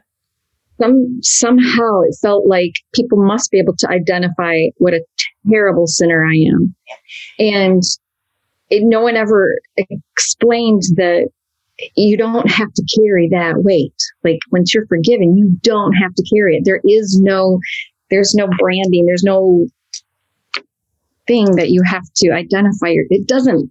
Some 0.80 1.18
somehow 1.22 2.00
it 2.02 2.16
felt 2.22 2.46
like 2.46 2.72
people 2.94 3.18
must 3.22 3.50
be 3.50 3.58
able 3.58 3.76
to 3.76 3.88
identify 3.90 4.54
what 4.78 4.94
a 4.94 5.04
terrible 5.50 5.86
sinner 5.86 6.24
I 6.24 6.36
am. 6.48 6.74
And 7.38 7.82
it, 8.70 8.84
no 8.84 9.02
one 9.02 9.16
ever 9.16 9.58
explained 9.76 10.82
that 10.96 11.28
you 11.96 12.16
don't 12.16 12.50
have 12.50 12.72
to 12.74 12.84
carry 12.96 13.28
that 13.28 13.62
weight. 13.62 13.94
Like 14.24 14.38
once 14.50 14.74
you're 14.74 14.86
forgiven, 14.86 15.36
you 15.36 15.56
don't 15.62 15.92
have 15.94 16.14
to 16.14 16.24
carry 16.34 16.56
it. 16.56 16.64
There 16.64 16.80
is 16.84 17.20
no, 17.20 17.60
there's 18.10 18.34
no 18.34 18.48
branding. 18.58 19.06
There's 19.06 19.24
no 19.24 19.66
thing 21.26 21.56
that 21.56 21.70
you 21.70 21.82
have 21.84 22.04
to 22.16 22.30
identify. 22.30 22.88
Your, 22.88 23.04
it 23.10 23.28
doesn't 23.28 23.70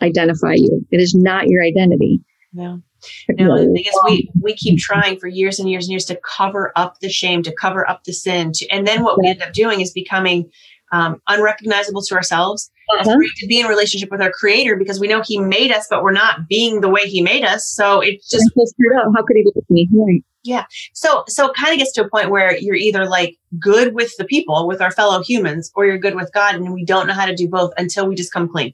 identify 0.00 0.54
you. 0.54 0.86
It 0.90 1.00
is 1.00 1.14
not 1.14 1.48
your 1.48 1.62
identity. 1.62 2.20
No. 2.52 2.82
Know, 3.28 3.58
the 3.58 3.72
thing 3.74 3.84
is, 3.84 4.00
we 4.06 4.30
we 4.40 4.54
keep 4.54 4.78
trying 4.78 5.18
for 5.18 5.26
years 5.26 5.58
and 5.58 5.70
years 5.70 5.84
and 5.84 5.90
years 5.90 6.06
to 6.06 6.18
cover 6.24 6.72
up 6.74 7.00
the 7.00 7.10
shame, 7.10 7.42
to 7.42 7.54
cover 7.54 7.86
up 7.88 8.04
the 8.04 8.14
sin, 8.14 8.52
to, 8.54 8.66
and 8.68 8.86
then 8.86 9.02
what 9.02 9.18
we 9.20 9.28
end 9.28 9.42
up 9.42 9.52
doing 9.52 9.82
is 9.82 9.92
becoming 9.92 10.50
um, 10.94 11.20
unrecognizable 11.28 12.02
to 12.02 12.14
ourselves, 12.14 12.70
uh-huh. 12.90 13.10
afraid 13.10 13.30
to 13.38 13.46
be 13.46 13.60
in 13.60 13.66
relationship 13.66 14.10
with 14.12 14.22
our 14.22 14.30
Creator 14.30 14.76
because 14.76 15.00
we 15.00 15.08
know 15.08 15.22
He 15.22 15.38
made 15.38 15.72
us, 15.72 15.86
but 15.90 16.02
we're 16.02 16.12
not 16.12 16.48
being 16.48 16.80
the 16.80 16.88
way 16.88 17.02
He 17.06 17.20
made 17.20 17.44
us. 17.44 17.68
So 17.68 18.00
it's 18.00 18.30
just 18.30 18.48
How 18.54 19.22
could 19.24 19.36
He 19.36 19.42
look 19.44 19.56
at 19.56 19.68
me? 19.68 19.88
Right. 19.92 20.24
Yeah. 20.44 20.66
So 20.92 21.24
so 21.26 21.50
it 21.50 21.56
kind 21.56 21.72
of 21.72 21.78
gets 21.78 21.92
to 21.92 22.04
a 22.04 22.08
point 22.08 22.30
where 22.30 22.56
you're 22.56 22.76
either 22.76 23.06
like 23.06 23.36
good 23.58 23.94
with 23.94 24.16
the 24.18 24.24
people, 24.24 24.68
with 24.68 24.80
our 24.80 24.90
fellow 24.92 25.22
humans, 25.22 25.72
or 25.74 25.84
you're 25.84 25.98
good 25.98 26.14
with 26.14 26.32
God, 26.32 26.54
and 26.54 26.72
we 26.72 26.84
don't 26.84 27.06
know 27.06 27.14
how 27.14 27.26
to 27.26 27.34
do 27.34 27.48
both 27.48 27.72
until 27.76 28.06
we 28.06 28.14
just 28.14 28.32
come 28.32 28.48
clean. 28.48 28.72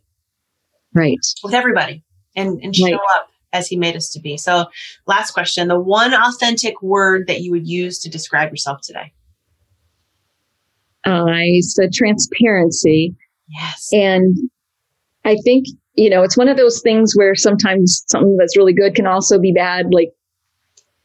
Right. 0.93 1.19
With 1.43 1.55
everybody 1.55 2.03
and, 2.37 2.61
and 2.63 2.75
show 2.75 2.85
right. 2.85 2.99
up 3.17 3.29
as 3.53 3.69
he 3.69 3.77
made 3.77 3.97
us 3.97 4.11
to 4.11 4.21
be. 4.21 4.37
So 4.37 4.67
last 5.07 5.31
question, 5.33 5.69
the 5.69 5.79
one 5.79 6.13
authentic 6.13 6.83
word 6.83 7.27
that 7.29 7.41
you 7.41 7.51
would 7.53 7.67
use 7.67 7.99
to 8.01 8.11
describe 8.11 8.51
yourself 8.51 8.81
today. 8.83 9.13
I 11.05 11.61
said 11.61 11.93
transparency. 11.93 13.15
Yes. 13.49 13.89
And 13.93 14.37
I 15.25 15.37
think, 15.45 15.67
you 15.95 16.11
know, 16.11 16.23
it's 16.23 16.37
one 16.37 16.49
of 16.49 16.57
those 16.57 16.81
things 16.83 17.15
where 17.15 17.35
sometimes 17.35 18.05
something 18.09 18.37
that's 18.39 18.57
really 18.57 18.73
good 18.73 18.95
can 18.95 19.07
also 19.07 19.39
be 19.39 19.53
bad. 19.53 19.87
Like 19.93 20.11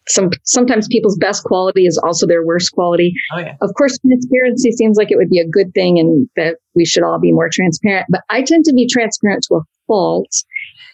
some 0.08 0.30
sometimes 0.44 0.88
people's 0.88 1.18
best 1.18 1.44
quality 1.44 1.86
is 1.86 1.98
also 1.98 2.28
their 2.28 2.46
worst 2.46 2.72
quality. 2.72 3.14
Oh, 3.34 3.40
yeah. 3.40 3.56
Of 3.62 3.72
course, 3.78 3.98
transparency 4.00 4.72
seems 4.72 4.98
like 4.98 5.12
it 5.12 5.18
would 5.18 5.30
be 5.30 5.40
a 5.40 5.48
good 5.48 5.74
thing 5.74 5.98
and 5.98 6.30
that 6.36 6.58
we 6.76 6.86
should 6.86 7.04
all 7.04 7.20
be 7.20 7.32
more 7.32 7.50
transparent. 7.52 8.06
But 8.10 8.22
I 8.30 8.44
tend 8.44 8.66
to 8.66 8.74
be 8.74 8.88
transparent 8.88 9.44
to 9.48 9.56
a 9.56 9.62
fault, 9.88 10.32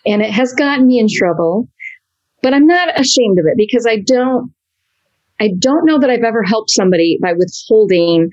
and 0.05 0.21
it 0.21 0.31
has 0.31 0.53
gotten 0.53 0.87
me 0.87 0.99
in 0.99 1.07
trouble. 1.09 1.67
But 2.41 2.53
I'm 2.53 2.65
not 2.65 2.99
ashamed 2.99 3.37
of 3.37 3.45
it 3.45 3.57
because 3.57 3.85
I 3.85 3.97
don't 3.97 4.51
I 5.39 5.49
don't 5.59 5.85
know 5.85 5.99
that 5.99 6.09
I've 6.09 6.23
ever 6.23 6.43
helped 6.43 6.69
somebody 6.69 7.17
by 7.21 7.33
withholding, 7.33 8.29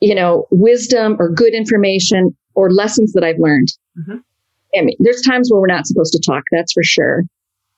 you 0.00 0.14
know, 0.14 0.46
wisdom 0.50 1.16
or 1.18 1.30
good 1.30 1.54
information 1.54 2.36
or 2.54 2.70
lessons 2.70 3.12
that 3.12 3.24
I've 3.24 3.38
learned. 3.38 3.68
Mm-hmm. 3.98 4.16
I 4.78 4.82
mean, 4.82 4.96
there's 4.98 5.22
times 5.22 5.50
where 5.50 5.60
we're 5.60 5.66
not 5.66 5.86
supposed 5.86 6.12
to 6.12 6.20
talk, 6.24 6.42
that's 6.52 6.72
for 6.72 6.82
sure. 6.82 7.22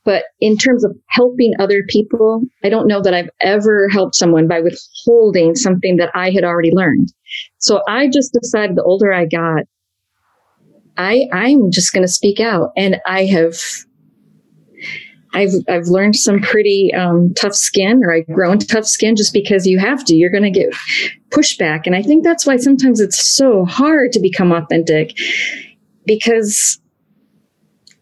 But 0.05 0.25
in 0.41 0.57
terms 0.57 0.85
of 0.85 0.97
helping 1.09 1.55
other 1.59 1.83
people, 1.89 2.43
I 2.65 2.71
don't 2.71 2.87
know 2.89 3.03
that 3.03 3.15
I've 3.15 3.29
ever 3.41 3.89
helped 3.89 4.15
someone 4.15 4.49
by 4.49 4.61
withholding 4.61 5.55
something 5.55 5.97
that 5.97 6.11
I 6.15 6.31
had 6.31 6.45
already 6.45 6.71
learned. 6.73 7.13
So 7.59 7.83
I 7.89 8.09
just 8.09 8.33
decided 8.33 8.77
the 8.77 8.85
older 8.85 9.13
I 9.13 9.27
got, 9.27 9.65
I, 10.97 11.27
I'm 11.33 11.71
just 11.71 11.93
going 11.93 12.05
to 12.05 12.13
speak 12.13 12.41
out. 12.41 12.71
And 12.77 12.99
I 13.07 13.27
have, 13.27 13.57
I've, 15.35 15.53
I've 15.69 15.87
learned 15.87 16.17
some 16.17 16.41
pretty 16.41 16.93
um, 16.95 17.35
tough 17.35 17.55
skin 17.55 18.03
or 18.03 18.13
I've 18.13 18.27
grown 18.27 18.59
tough 18.59 18.87
skin 18.87 19.15
just 19.15 19.33
because 19.33 19.67
you 19.67 19.79
have 19.79 20.05
to, 20.07 20.15
you're 20.15 20.31
going 20.31 20.43
to 20.43 20.51
get 20.51 20.73
pushback. 21.31 21.83
And 21.87 21.95
I 21.95 22.03
think 22.03 22.25
that's 22.25 22.47
why 22.47 22.57
sometimes 22.57 23.01
it's 23.01 23.37
so 23.37 23.65
hard 23.65 24.13
to 24.13 24.21
become 24.21 24.53
authentic 24.53 25.17
because 26.07 26.81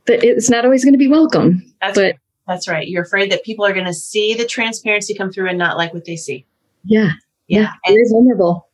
it's 0.06 0.48
not 0.48 0.64
always 0.64 0.84
going 0.84 0.94
to 0.94 0.98
be 0.98 1.08
welcome. 1.08 1.62
That's 1.80 1.96
but 1.96 2.02
right. 2.02 2.18
that's 2.46 2.68
right. 2.68 2.86
You're 2.86 3.02
afraid 3.02 3.32
that 3.32 3.42
people 3.42 3.66
are 3.66 3.72
going 3.72 3.86
to 3.86 3.94
see 3.94 4.34
the 4.34 4.46
transparency 4.46 5.14
come 5.14 5.32
through 5.32 5.48
and 5.48 5.58
not 5.58 5.76
like 5.76 5.92
what 5.92 6.04
they 6.04 6.16
see. 6.16 6.46
Yeah. 6.84 7.10
Yeah. 7.48 7.72
yeah. 7.84 7.92
It 7.92 7.96
is 7.96 8.12
vulnerable. 8.12 8.68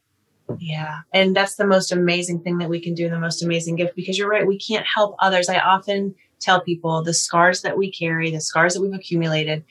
Yeah. 0.59 0.99
And 1.15 1.35
that's 1.35 1.55
the 1.55 1.67
most 1.67 1.93
amazing 1.93 2.43
thing 2.43 2.59
that 2.59 2.69
we 2.69 2.81
can 2.81 2.95
do, 2.95 3.09
the 3.09 3.19
most 3.19 3.43
amazing 3.43 3.77
gift, 3.77 3.97
because 3.97 4.19
you're 4.19 4.29
right. 4.29 4.47
We 4.47 4.59
can't 4.59 4.87
help 4.87 5.17
others. 5.21 5.49
I 5.49 5.59
often 5.59 6.15
tell 6.43 6.61
people 6.61 7.03
the 7.03 7.15
scars 7.15 7.63
that 7.63 7.77
we 7.77 7.91
carry, 7.91 8.31
the 8.31 8.41
scars 8.41 8.75
that 8.75 8.81
we've 8.81 8.95
accumulated, 8.95 9.65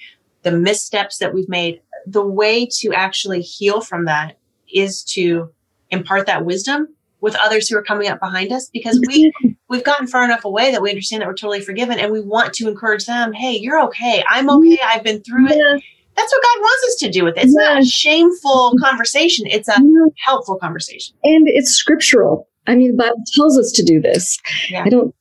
the 0.43 0.51
missteps 0.51 1.17
that 1.17 1.33
we've 1.33 1.49
made, 1.49 1.81
the 2.05 2.25
way 2.25 2.65
to 2.79 2.93
actually 2.93 3.41
heal 3.41 3.81
from 3.81 4.05
that 4.05 4.37
is 4.73 5.03
to 5.03 5.51
impart 5.91 6.25
that 6.25 6.45
wisdom 6.45 6.87
with 7.19 7.35
others 7.35 7.69
who 7.69 7.77
are 7.77 7.83
coming 7.83 8.07
up 8.07 8.19
behind 8.19 8.51
us 8.51 8.69
because 8.69 8.99
we 9.07 9.31
we've 9.69 9.83
gotten 9.83 10.07
far 10.07 10.25
enough 10.25 10.43
away 10.43 10.71
that 10.71 10.81
we 10.81 10.89
understand 10.89 11.21
that 11.21 11.27
we're 11.27 11.35
totally 11.35 11.61
forgiven 11.61 11.99
and 11.99 12.11
we 12.11 12.19
want 12.19 12.53
to 12.53 12.67
encourage 12.67 13.05
them 13.05 13.31
hey 13.31 13.55
you're 13.55 13.81
okay. 13.83 14.23
I'm 14.29 14.47
mm-hmm. 14.47 14.73
okay. 14.73 14.79
I've 14.83 15.03
been 15.03 15.21
through 15.21 15.47
it. 15.47 15.83
That's 16.15 16.33
what 16.33 16.43
god 16.43 16.61
wants 16.61 16.87
us 16.87 16.95
to 16.99 17.11
do 17.11 17.23
with 17.23 17.37
it. 17.37 17.45
It's 17.45 17.55
yeah. 17.57 17.73
not 17.73 17.81
a 17.81 17.85
shameful 17.85 18.75
conversation. 18.81 19.45
It's 19.47 19.69
a 19.69 19.75
yeah. 19.77 20.05
helpful 20.25 20.57
conversation. 20.57 21.15
And 21.23 21.47
it's 21.47 21.71
scriptural. 21.71 22.47
I 22.67 22.75
mean 22.75 22.91
the 22.91 22.97
bible 22.97 23.23
tells 23.35 23.57
us 23.57 23.71
to 23.73 23.83
do 23.83 24.01
this. 24.01 24.37
I 24.75 24.89
don't 24.89 25.13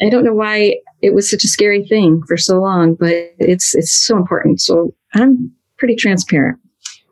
i 0.00 0.08
don't 0.08 0.24
know 0.24 0.34
why 0.34 0.76
it 1.02 1.14
was 1.14 1.30
such 1.30 1.44
a 1.44 1.48
scary 1.48 1.84
thing 1.86 2.22
for 2.26 2.36
so 2.36 2.60
long 2.60 2.94
but 2.94 3.12
it's 3.38 3.74
it's 3.74 3.92
so 3.92 4.16
important 4.16 4.60
so 4.60 4.94
i'm 5.14 5.52
pretty 5.76 5.94
transparent 5.94 6.58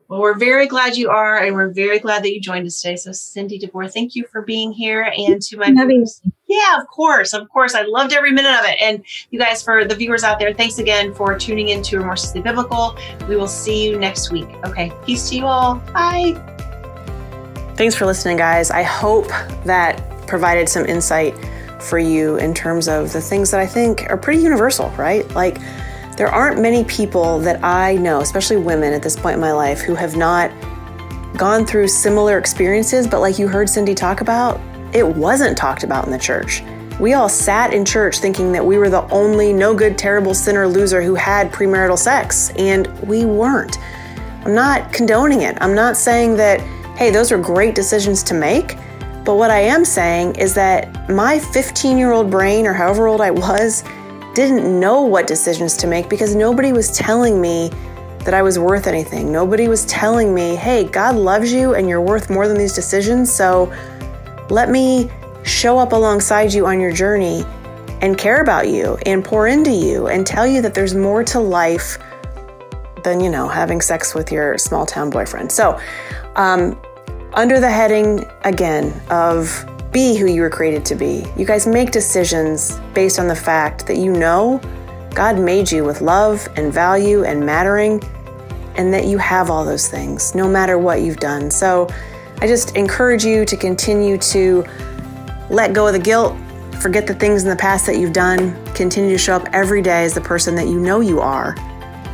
well, 0.09 0.21
we're 0.21 0.39
very 0.39 0.69
glad 0.69 0.97
you 0.97 1.11
are, 1.11 1.37
and 1.37 1.57
we're 1.57 1.73
very 1.73 1.99
glad 1.99 2.23
that 2.23 2.33
you 2.33 2.41
joined 2.41 2.65
us 2.65 2.81
today. 2.81 2.95
So, 2.95 3.11
Cindy 3.11 3.59
DeBoer, 3.59 3.93
thank 3.93 4.15
you 4.15 4.25
for 4.31 4.43
being 4.43 4.71
here, 4.71 5.03
and 5.03 5.43
to 5.43 5.57
my 5.57 5.73
viewers, 5.73 6.23
yeah, 6.47 6.81
of 6.81 6.87
course, 6.87 7.33
of 7.33 7.49
course, 7.49 7.75
I 7.75 7.83
loved 7.83 8.13
every 8.13 8.31
minute 8.31 8.57
of 8.57 8.65
it. 8.67 8.81
And 8.81 9.05
you 9.31 9.39
guys, 9.41 9.65
for 9.65 9.85
the 9.85 9.97
viewers 9.97 10.23
out 10.23 10.39
there, 10.39 10.55
thanks 10.55 10.79
again 10.79 11.13
for 11.13 11.37
tuning 11.37 11.71
in 11.71 11.83
to 11.83 11.99
Remorselessly 11.99 12.41
Biblical. 12.41 12.97
We 13.29 13.35
will 13.35 13.49
see 13.49 13.85
you 13.85 13.99
next 13.99 14.31
week. 14.31 14.47
Okay, 14.65 14.93
peace 15.05 15.29
to 15.31 15.37
you 15.37 15.47
all. 15.47 15.77
Bye. 15.93 16.35
Thanks 17.75 17.97
for 17.97 18.07
listening, 18.07 18.37
guys. 18.37 18.71
I 18.71 18.85
hope 18.85 19.27
that 19.65 20.01
provided 20.29 20.69
some 20.69 20.87
insight 20.87 21.35
for 21.81 21.99
you 21.99 22.37
in 22.37 22.55
terms 22.55 22.89
of 22.89 23.13
the 23.13 23.21
things 23.21 23.51
that 23.51 23.61
I 23.61 23.67
think 23.67 24.07
are 24.11 24.17
pretty 24.17 24.43
universal, 24.43 24.91
right? 24.91 25.29
Like 25.35 25.59
there 26.17 26.29
aren't 26.29 26.61
many 26.61 26.85
people 26.85 27.39
that 27.41 27.63
I 27.63 27.97
know, 27.97 28.21
especially 28.21 28.57
women 28.57 28.93
at 28.93 29.03
this 29.03 29.17
point 29.17 29.35
in 29.35 29.41
my 29.41 29.53
life, 29.53 29.81
who 29.81 29.95
have 29.95 30.17
not 30.17 30.51
gone 31.37 31.67
through 31.67 31.89
similar 31.89 32.39
experiences, 32.39 33.07
but 33.07 33.21
like 33.21 33.39
you 33.39 33.49
heard 33.49 33.69
Cindy 33.69 33.95
talk 33.95 34.23
about, 34.23 34.59
it 34.95 35.07
wasn't 35.07 35.59
talked 35.59 35.83
about 35.83 36.07
in 36.07 36.11
the 36.11 36.19
church. 36.19 36.63
We 36.99 37.13
all 37.13 37.29
sat 37.29 37.75
in 37.75 37.85
church 37.85 38.21
thinking 38.21 38.53
that 38.53 38.65
we 38.65 38.79
were 38.79 38.89
the 38.89 39.07
only 39.11 39.53
no 39.53 39.75
good, 39.75 39.99
terrible 39.99 40.33
sinner 40.33 40.67
loser 40.67 41.03
who 41.03 41.15
had 41.15 41.53
premarital 41.53 41.99
sex, 41.99 42.51
and 42.57 42.87
we 43.01 43.27
weren't. 43.27 43.77
I'm 44.47 44.55
not 44.55 44.95
condoning 44.95 45.43
it. 45.43 45.59
I'm 45.61 45.75
not 45.75 45.99
saying 45.99 46.37
that, 46.37 46.61
hey, 46.97 47.11
those 47.11 47.31
are 47.33 47.39
great 47.39 47.75
decisions 47.75 48.23
to 48.23 48.35
make. 48.35 48.79
But 49.27 49.39
what 49.39 49.51
I 49.51 49.59
am 49.59 49.85
saying 49.85 50.37
is 50.37 50.55
that 50.55 51.11
my 51.11 51.41
15 51.41 51.99
year 51.99 52.13
old 52.13 52.31
brain, 52.31 52.65
or 52.65 52.73
however 52.73 53.09
old 53.09 53.21
I 53.21 53.33
was, 53.33 53.83
didn't 54.35 54.79
know 54.79 55.03
what 55.03 55.27
decisions 55.27 55.77
to 55.79 55.89
make 55.89 56.09
because 56.09 56.37
nobody 56.37 56.73
was 56.73 56.93
telling 56.93 57.41
me 57.41 57.71
that 58.21 58.35
I 58.35 58.43
was 58.43 58.57
worth 58.57 58.87
anything. 58.87 59.33
Nobody 59.33 59.67
was 59.67 59.85
telling 59.87 60.33
me, 60.33 60.55
hey, 60.55 60.85
God 60.85 61.17
loves 61.17 61.53
you 61.53 61.75
and 61.75 61.89
you're 61.89 62.01
worth 62.01 62.31
more 62.31 62.47
than 62.47 62.57
these 62.57 62.73
decisions. 62.73 63.33
So 63.33 63.73
let 64.49 64.71
me 64.71 65.11
show 65.43 65.77
up 65.77 65.91
alongside 65.91 66.53
you 66.53 66.65
on 66.67 66.79
your 66.79 66.93
journey 66.93 67.45
and 68.03 68.17
care 68.17 68.41
about 68.41 68.69
you 68.69 68.97
and 69.07 69.25
pour 69.25 69.49
into 69.49 69.73
you 69.73 70.07
and 70.07 70.25
tell 70.25 70.47
you 70.47 70.63
that 70.63 70.73
there's 70.73 70.95
more 70.95 71.25
to 71.25 71.41
life 71.41 71.99
than, 73.03 73.19
you 73.19 73.31
know, 73.31 73.49
having 73.49 73.81
sex 73.81 74.15
with 74.15 74.31
your 74.31 74.57
small 74.57 74.87
town 74.87 75.11
boyfriend. 75.11 75.51
So, 75.51 75.81
um, 76.37 76.79
under 77.37 77.61
the 77.61 77.71
heading 77.71 78.25
again 78.45 78.99
of 79.11 79.65
be 79.93 80.17
who 80.17 80.27
you 80.27 80.41
were 80.41 80.51
created 80.51 80.85
to 80.87 80.95
be. 80.95 81.25
You 81.37 81.45
guys 81.45 81.67
make 81.67 81.91
decisions 81.91 82.81
based 82.95 83.19
on 83.19 83.29
the 83.29 83.37
fact 83.37 83.87
that 83.87 83.99
you 83.99 84.13
know 84.13 84.61
God 85.15 85.39
made 85.39 85.71
you 85.71 85.85
with 85.85 86.01
love 86.01 86.49
and 86.57 86.73
value 86.73 87.25
and 87.25 87.45
mattering, 87.45 88.03
and 88.77 88.93
that 88.93 89.07
you 89.07 89.17
have 89.19 89.51
all 89.51 89.65
those 89.65 89.89
things 89.89 90.35
no 90.35 90.49
matter 90.49 90.79
what 90.79 91.01
you've 91.01 91.19
done. 91.19 91.51
So 91.51 91.89
I 92.41 92.47
just 92.47 92.77
encourage 92.77 93.25
you 93.25 93.45
to 93.47 93.57
continue 93.57 94.19
to 94.19 94.65
let 95.49 95.73
go 95.73 95.87
of 95.87 95.93
the 95.93 95.99
guilt, 95.99 96.37
forget 96.81 97.07
the 97.07 97.15
things 97.15 97.45
in 97.45 97.49
the 97.49 97.57
past 97.57 97.87
that 97.87 97.97
you've 97.97 98.13
done, 98.13 98.55
continue 98.75 99.11
to 99.11 99.19
show 99.19 99.37
up 99.37 99.49
every 99.53 99.81
day 99.81 100.05
as 100.05 100.13
the 100.13 100.21
person 100.21 100.55
that 100.57 100.67
you 100.67 100.79
know 100.79 101.01
you 101.01 101.21
are, 101.21 101.55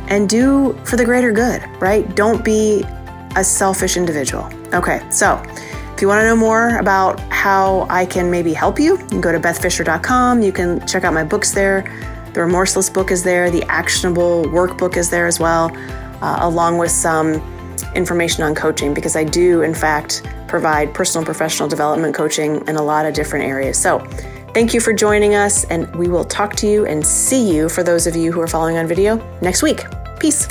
and 0.07 0.29
do 0.29 0.77
for 0.85 0.95
the 0.95 1.03
greater 1.03 1.31
good, 1.31 1.61
right? 1.81 2.15
Don't 2.15 2.45
be 2.45 2.85
a 3.35 3.43
selfish 3.43 3.97
individual. 3.97 4.49
Okay, 4.73 5.05
so 5.09 5.41
if 5.93 6.01
you 6.01 6.07
want 6.07 6.21
to 6.21 6.25
know 6.25 6.35
more 6.35 6.77
about 6.77 7.19
how 7.31 7.85
I 7.89 8.05
can 8.05 8.31
maybe 8.31 8.53
help 8.53 8.79
you, 8.79 8.97
you 8.97 9.07
can 9.07 9.21
go 9.21 9.31
to 9.31 9.39
bethfisher.com. 9.39 10.41
You 10.41 10.51
can 10.51 10.85
check 10.87 11.03
out 11.03 11.13
my 11.13 11.23
books 11.23 11.51
there. 11.51 11.83
The 12.33 12.41
Remorseless 12.41 12.89
book 12.89 13.11
is 13.11 13.23
there. 13.23 13.51
The 13.51 13.63
Actionable 13.65 14.45
Workbook 14.45 14.97
is 14.97 15.11
there 15.11 15.27
as 15.27 15.39
well, 15.39 15.71
uh, 16.21 16.37
along 16.41 16.79
with 16.79 16.89
some 16.89 17.35
information 17.95 18.43
on 18.43 18.55
coaching 18.55 18.93
because 18.93 19.15
I 19.15 19.23
do, 19.23 19.61
in 19.61 19.75
fact, 19.75 20.23
provide 20.47 20.93
personal 20.93 21.19
and 21.19 21.25
professional 21.27 21.69
development 21.69 22.15
coaching 22.15 22.67
in 22.67 22.75
a 22.75 22.81
lot 22.81 23.05
of 23.05 23.13
different 23.13 23.45
areas. 23.45 23.77
So, 23.77 23.99
thank 24.53 24.73
you 24.73 24.79
for 24.79 24.93
joining 24.93 25.35
us, 25.35 25.63
and 25.65 25.93
we 25.95 26.07
will 26.07 26.25
talk 26.25 26.55
to 26.57 26.67
you 26.67 26.85
and 26.87 27.05
see 27.05 27.53
you 27.53 27.69
for 27.69 27.83
those 27.83 28.07
of 28.07 28.15
you 28.15 28.31
who 28.31 28.41
are 28.41 28.47
following 28.47 28.77
on 28.77 28.87
video 28.87 29.17
next 29.41 29.61
week. 29.61 29.83
Peace. 30.19 30.47